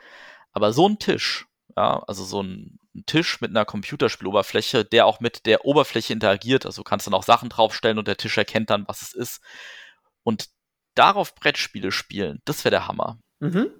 Aber 0.54 0.74
so 0.74 0.88
ein 0.88 0.98
Tisch, 0.98 1.46
ja, 1.76 2.02
also 2.08 2.24
so 2.24 2.42
ein, 2.42 2.80
ein 2.96 3.06
Tisch 3.06 3.42
mit 3.42 3.52
einer 3.52 3.66
Computerspieloberfläche, 3.66 4.86
der 4.86 5.06
auch 5.06 5.20
mit 5.20 5.46
der 5.46 5.66
Oberfläche 5.66 6.14
interagiert, 6.14 6.66
also 6.66 6.82
du 6.82 6.90
kannst 6.90 7.06
dann 7.06 7.14
auch 7.14 7.24
Sachen 7.24 7.50
draufstellen 7.50 7.98
und 7.98 8.08
der 8.08 8.18
Tisch 8.18 8.38
erkennt 8.38 8.70
dann, 8.70 8.88
was 8.88 9.02
es 9.02 9.14
ist. 9.14 9.42
Und 10.24 10.50
darauf 10.96 11.36
Brettspiele 11.36 11.92
spielen, 11.92 12.42
das 12.46 12.64
wäre 12.64 12.72
der 12.72 12.88
Hammer. 12.88 13.20
Mhm. 13.40 13.72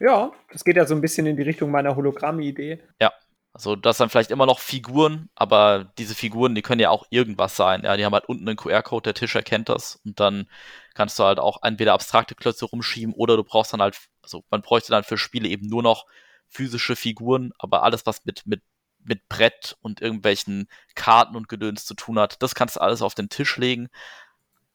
Ja, 0.00 0.32
das 0.50 0.64
geht 0.64 0.76
ja 0.76 0.86
so 0.86 0.94
ein 0.94 1.02
bisschen 1.02 1.26
in 1.26 1.36
die 1.36 1.42
Richtung 1.42 1.70
meiner 1.70 1.94
Hologramm-Idee. 1.94 2.82
Ja. 3.00 3.12
Also 3.52 3.74
das 3.74 3.98
dann 3.98 4.10
vielleicht 4.10 4.30
immer 4.30 4.46
noch 4.46 4.60
Figuren, 4.60 5.28
aber 5.34 5.92
diese 5.98 6.14
Figuren, 6.14 6.54
die 6.54 6.62
können 6.62 6.80
ja 6.80 6.90
auch 6.90 7.06
irgendwas 7.10 7.56
sein. 7.56 7.82
Ja, 7.82 7.96
die 7.96 8.04
haben 8.04 8.12
halt 8.12 8.28
unten 8.28 8.48
einen 8.48 8.56
QR-Code, 8.56 9.02
der 9.02 9.14
Tisch 9.14 9.34
erkennt 9.34 9.68
das 9.68 9.96
und 10.04 10.20
dann 10.20 10.48
kannst 10.94 11.18
du 11.18 11.24
halt 11.24 11.40
auch 11.40 11.60
entweder 11.64 11.94
abstrakte 11.94 12.36
Klötze 12.36 12.66
rumschieben 12.66 13.12
oder 13.12 13.36
du 13.36 13.42
brauchst 13.42 13.72
dann 13.72 13.82
halt, 13.82 13.98
also 14.22 14.44
man 14.50 14.62
bräuchte 14.62 14.92
dann 14.92 15.02
für 15.02 15.18
Spiele 15.18 15.48
eben 15.48 15.68
nur 15.68 15.82
noch 15.82 16.06
physische 16.48 16.94
Figuren, 16.94 17.52
aber 17.58 17.82
alles, 17.82 18.06
was 18.06 18.24
mit, 18.24 18.46
mit, 18.46 18.62
mit 19.00 19.28
Brett 19.28 19.76
und 19.80 20.00
irgendwelchen 20.00 20.68
Karten 20.94 21.34
und 21.34 21.48
Gedöns 21.48 21.84
zu 21.86 21.94
tun 21.94 22.20
hat, 22.20 22.40
das 22.42 22.54
kannst 22.54 22.76
du 22.76 22.80
alles 22.80 23.02
auf 23.02 23.14
den 23.16 23.30
Tisch 23.30 23.56
legen 23.56 23.88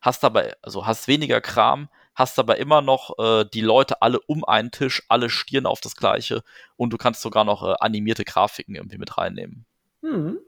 hast 0.05 0.23
dabei, 0.23 0.55
also 0.61 0.85
hast 0.85 1.07
weniger 1.07 1.41
Kram, 1.41 1.89
hast 2.13 2.37
aber 2.39 2.57
immer 2.57 2.81
noch 2.81 3.17
äh, 3.17 3.45
die 3.53 3.61
Leute 3.61 4.01
alle 4.01 4.19
um 4.27 4.45
einen 4.45 4.71
Tisch, 4.71 5.03
alle 5.09 5.29
stieren 5.29 5.65
auf 5.65 5.81
das 5.81 5.95
Gleiche 5.95 6.43
und 6.77 6.93
du 6.93 6.97
kannst 6.97 7.21
sogar 7.21 7.43
noch 7.43 7.63
äh, 7.63 7.73
animierte 7.79 8.23
Grafiken 8.23 8.75
irgendwie 8.75 8.99
mit 8.99 9.17
reinnehmen. 9.17 9.65
Hm. 10.01 10.39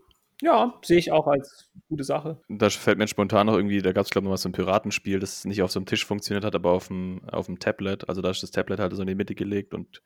Ja, 0.42 0.76
sehe 0.84 1.00
ich 1.00 1.12
auch 1.12 1.26
als 1.26 1.72
gute 1.90 2.04
Sache. 2.04 2.40
Da 2.48 2.70
fällt 2.70 3.00
mir 3.00 3.08
spontan 3.08 3.48
noch 3.48 3.56
irgendwie, 3.56 3.82
da 3.82 3.92
gab 3.92 4.06
es, 4.06 4.12
glaube 4.12 4.26
ich, 4.26 4.28
noch 4.28 4.34
mal 4.34 4.38
so 4.38 4.50
ein 4.50 4.52
Piratenspiel, 4.52 5.20
das 5.20 5.46
nicht 5.46 5.64
auf 5.64 5.72
so 5.72 5.80
einem 5.80 5.88
Tisch 5.88 6.06
funktioniert 6.06 6.46
hat, 6.46 6.54
aber 6.54 6.72
auf 6.72 6.90
dem, 6.90 7.22
auf 7.32 7.48
dem 7.48 7.58
Tablet. 7.58 8.08
Also 8.08 8.22
da 8.22 8.30
ist 8.30 8.44
das 8.44 8.52
Tablet 8.52 8.80
halt 8.80 8.96
so 8.96 9.02
in 9.02 9.08
die 9.08 9.16
Mitte 9.16 9.34
gelegt 9.34 9.74
und 9.74 10.04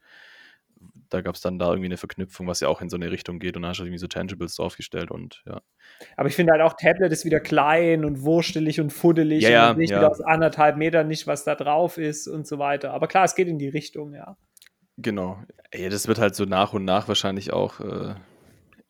da 1.12 1.22
gab 1.22 1.36
es 1.36 1.41
dann 1.41 1.59
da 1.59 1.68
irgendwie 1.70 1.88
eine 1.88 1.97
Verknüpfung, 1.97 2.47
was 2.47 2.62
ja 2.62 2.70
auch 2.70 2.82
in 2.82 2.89
so 2.89 2.95
eine 2.95 3.12
Richtung 3.12 3.39
geht 3.39 3.55
und 3.55 3.64
da 3.64 3.70
hast 3.70 3.80
du 3.80 3.84
irgendwie 3.84 3.99
so 3.99 4.07
Tangibles 4.07 4.55
draufgestellt 4.55 5.12
und 5.12 5.43
ja. 5.45 5.62
Aber 6.16 6.30
ich 6.30 6.36
finde 6.36 6.53
halt 6.53 6.62
auch, 6.62 6.74
Tablet 6.74 7.12
ist 7.12 7.26
wieder 7.26 7.39
klein 7.39 8.05
und 8.05 8.24
wurstelig 8.24 8.80
und 8.80 8.91
fuddelig 8.91 9.43
ja, 9.43 9.49
ja, 9.49 9.72
und 9.72 9.78
nicht 9.78 9.91
ja. 9.91 9.97
wieder 9.97 10.09
aus 10.09 10.22
anderthalb 10.22 10.78
Metern 10.78 11.07
nicht, 11.07 11.28
was 11.28 11.43
da 11.43 11.55
drauf 11.55 11.97
ist 11.97 12.28
und 12.28 12.47
so 12.47 12.59
weiter. 12.59 12.93
Aber 12.93 13.07
klar, 13.07 13.26
es 13.26 13.36
geht 13.36 13.47
in 13.47 13.59
die 13.59 13.70
Richtung, 13.70 14.14
ja. 14.14 14.38
Genau. 14.97 15.43
Ja, 15.74 15.89
das 15.89 16.07
wird 16.07 16.20
halt 16.20 16.36
so 16.36 16.45
nach 16.45 16.74
und 16.74 16.86
nach 16.86 17.07
wahrscheinlich 17.07 17.51
auch 17.51 17.80
äh, 17.82 18.16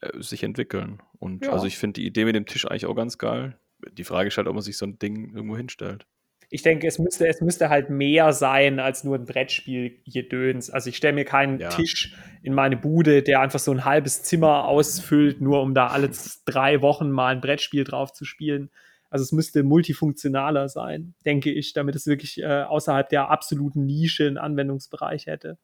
äh 0.01 0.21
sich 0.21 0.43
entwickeln. 0.43 1.01
Und 1.19 1.47
also 1.47 1.65
ich 1.65 1.77
finde 1.77 2.01
die 2.01 2.07
Idee 2.07 2.25
mit 2.25 2.35
dem 2.35 2.45
Tisch 2.45 2.65
eigentlich 2.65 2.85
auch 2.85 2.95
ganz 2.95 3.17
geil. 3.17 3.57
Die 3.91 4.03
Frage 4.03 4.27
ist 4.27 4.37
halt, 4.37 4.47
ob 4.47 4.53
man 4.53 4.63
sich 4.63 4.77
so 4.77 4.85
ein 4.85 4.99
Ding 4.99 5.33
irgendwo 5.33 5.57
hinstellt. 5.57 6.05
Ich 6.53 6.63
denke, 6.63 6.85
es 6.85 6.99
müsste, 6.99 7.27
es 7.27 7.39
müsste 7.39 7.69
halt 7.69 7.89
mehr 7.89 8.33
sein 8.33 8.81
als 8.81 9.05
nur 9.05 9.15
ein 9.15 9.25
Brettspiel 9.25 10.01
Gedöns. 10.05 10.69
Also 10.69 10.89
ich 10.89 10.97
stelle 10.97 11.13
mir 11.13 11.23
keinen 11.23 11.59
Ja. 11.59 11.69
Tisch 11.69 12.13
in 12.43 12.53
meine 12.53 12.75
Bude, 12.75 13.23
der 13.23 13.39
einfach 13.39 13.59
so 13.59 13.71
ein 13.71 13.85
halbes 13.85 14.21
Zimmer 14.23 14.65
ausfüllt, 14.65 15.39
nur 15.39 15.61
um 15.61 15.73
da 15.73 15.87
alle 15.87 16.11
drei 16.45 16.81
Wochen 16.81 17.09
mal 17.09 17.33
ein 17.33 17.39
Brettspiel 17.39 17.85
drauf 17.85 18.11
zu 18.11 18.25
spielen. 18.25 18.69
Also 19.09 19.23
es 19.23 19.31
müsste 19.31 19.63
multifunktionaler 19.63 20.67
sein, 20.67 21.15
denke 21.25 21.51
ich, 21.51 21.71
damit 21.71 21.95
es 21.95 22.05
wirklich 22.05 22.41
äh, 22.41 22.63
außerhalb 22.63 23.07
der 23.07 23.29
absoluten 23.29 23.85
Nische 23.85 24.27
einen 24.27 24.37
Anwendungsbereich 24.37 25.27
hätte. 25.27 25.57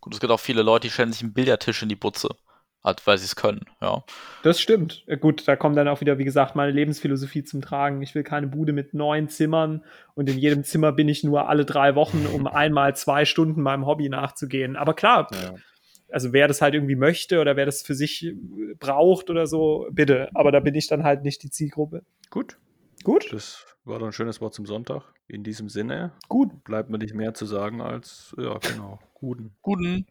Gut, 0.00 0.14
es 0.14 0.20
gibt 0.20 0.32
auch 0.32 0.40
viele 0.40 0.62
Leute, 0.62 0.86
die 0.86 0.92
stellen 0.92 1.12
sich 1.12 1.22
einen 1.22 1.32
Billardtisch 1.32 1.82
in 1.82 1.88
die 1.88 1.96
Butze. 1.96 2.28
Halt, 2.84 3.06
weil 3.06 3.16
sie 3.16 3.26
es 3.26 3.36
können, 3.36 3.60
ja. 3.80 4.02
Das 4.42 4.60
stimmt. 4.60 5.04
Äh, 5.06 5.16
Gut, 5.16 5.46
da 5.46 5.54
kommt 5.54 5.76
dann 5.76 5.86
auch 5.86 6.00
wieder, 6.00 6.18
wie 6.18 6.24
gesagt, 6.24 6.56
meine 6.56 6.72
Lebensphilosophie 6.72 7.44
zum 7.44 7.62
Tragen. 7.62 8.02
Ich 8.02 8.14
will 8.16 8.24
keine 8.24 8.48
Bude 8.48 8.72
mit 8.72 8.92
neun 8.92 9.28
Zimmern 9.28 9.84
und 10.14 10.28
in 10.28 10.36
jedem 10.36 10.64
Zimmer 10.64 10.90
bin 10.90 11.08
ich 11.08 11.22
nur 11.22 11.48
alle 11.48 11.64
drei 11.64 11.94
Wochen, 11.94 12.26
um 12.26 12.46
einmal 12.48 12.96
zwei 12.96 13.24
Stunden 13.24 13.62
meinem 13.62 13.86
Hobby 13.86 14.08
nachzugehen. 14.08 14.74
Aber 14.76 14.94
klar, 14.94 15.28
Ja. 15.32 15.54
also 16.10 16.32
wer 16.32 16.48
das 16.48 16.60
halt 16.60 16.74
irgendwie 16.74 16.96
möchte 16.96 17.40
oder 17.40 17.54
wer 17.56 17.66
das 17.66 17.82
für 17.82 17.94
sich 17.94 18.24
äh, 18.26 18.34
braucht 18.80 19.30
oder 19.30 19.46
so, 19.46 19.86
bitte. 19.92 20.28
Aber 20.34 20.50
da 20.50 20.58
bin 20.58 20.74
ich 20.74 20.88
dann 20.88 21.04
halt 21.04 21.22
nicht 21.22 21.42
die 21.44 21.50
Zielgruppe. 21.50 22.02
Gut, 22.30 22.58
Gut, 23.04 23.32
das 23.32 23.64
war 23.84 23.98
doch 23.98 24.06
ein 24.06 24.12
schönes 24.12 24.40
Wort 24.40 24.54
zum 24.54 24.66
Sonntag. 24.66 25.02
In 25.26 25.42
diesem 25.42 25.68
Sinne 25.68 26.12
gut. 26.28 26.64
bleibt 26.64 26.90
mir 26.90 26.98
nicht 26.98 27.14
mehr 27.14 27.34
zu 27.34 27.46
sagen 27.46 27.80
als, 27.80 28.34
ja, 28.38 28.58
genau, 28.58 28.98
guten. 29.14 29.54
Guten. 29.62 30.06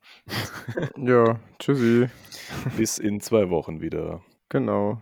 Ja, 0.97 1.39
tschüssi. 1.59 2.09
Bis 2.77 2.97
in 2.97 3.19
zwei 3.19 3.49
Wochen 3.49 3.81
wieder. 3.81 4.21
Genau. 4.49 4.99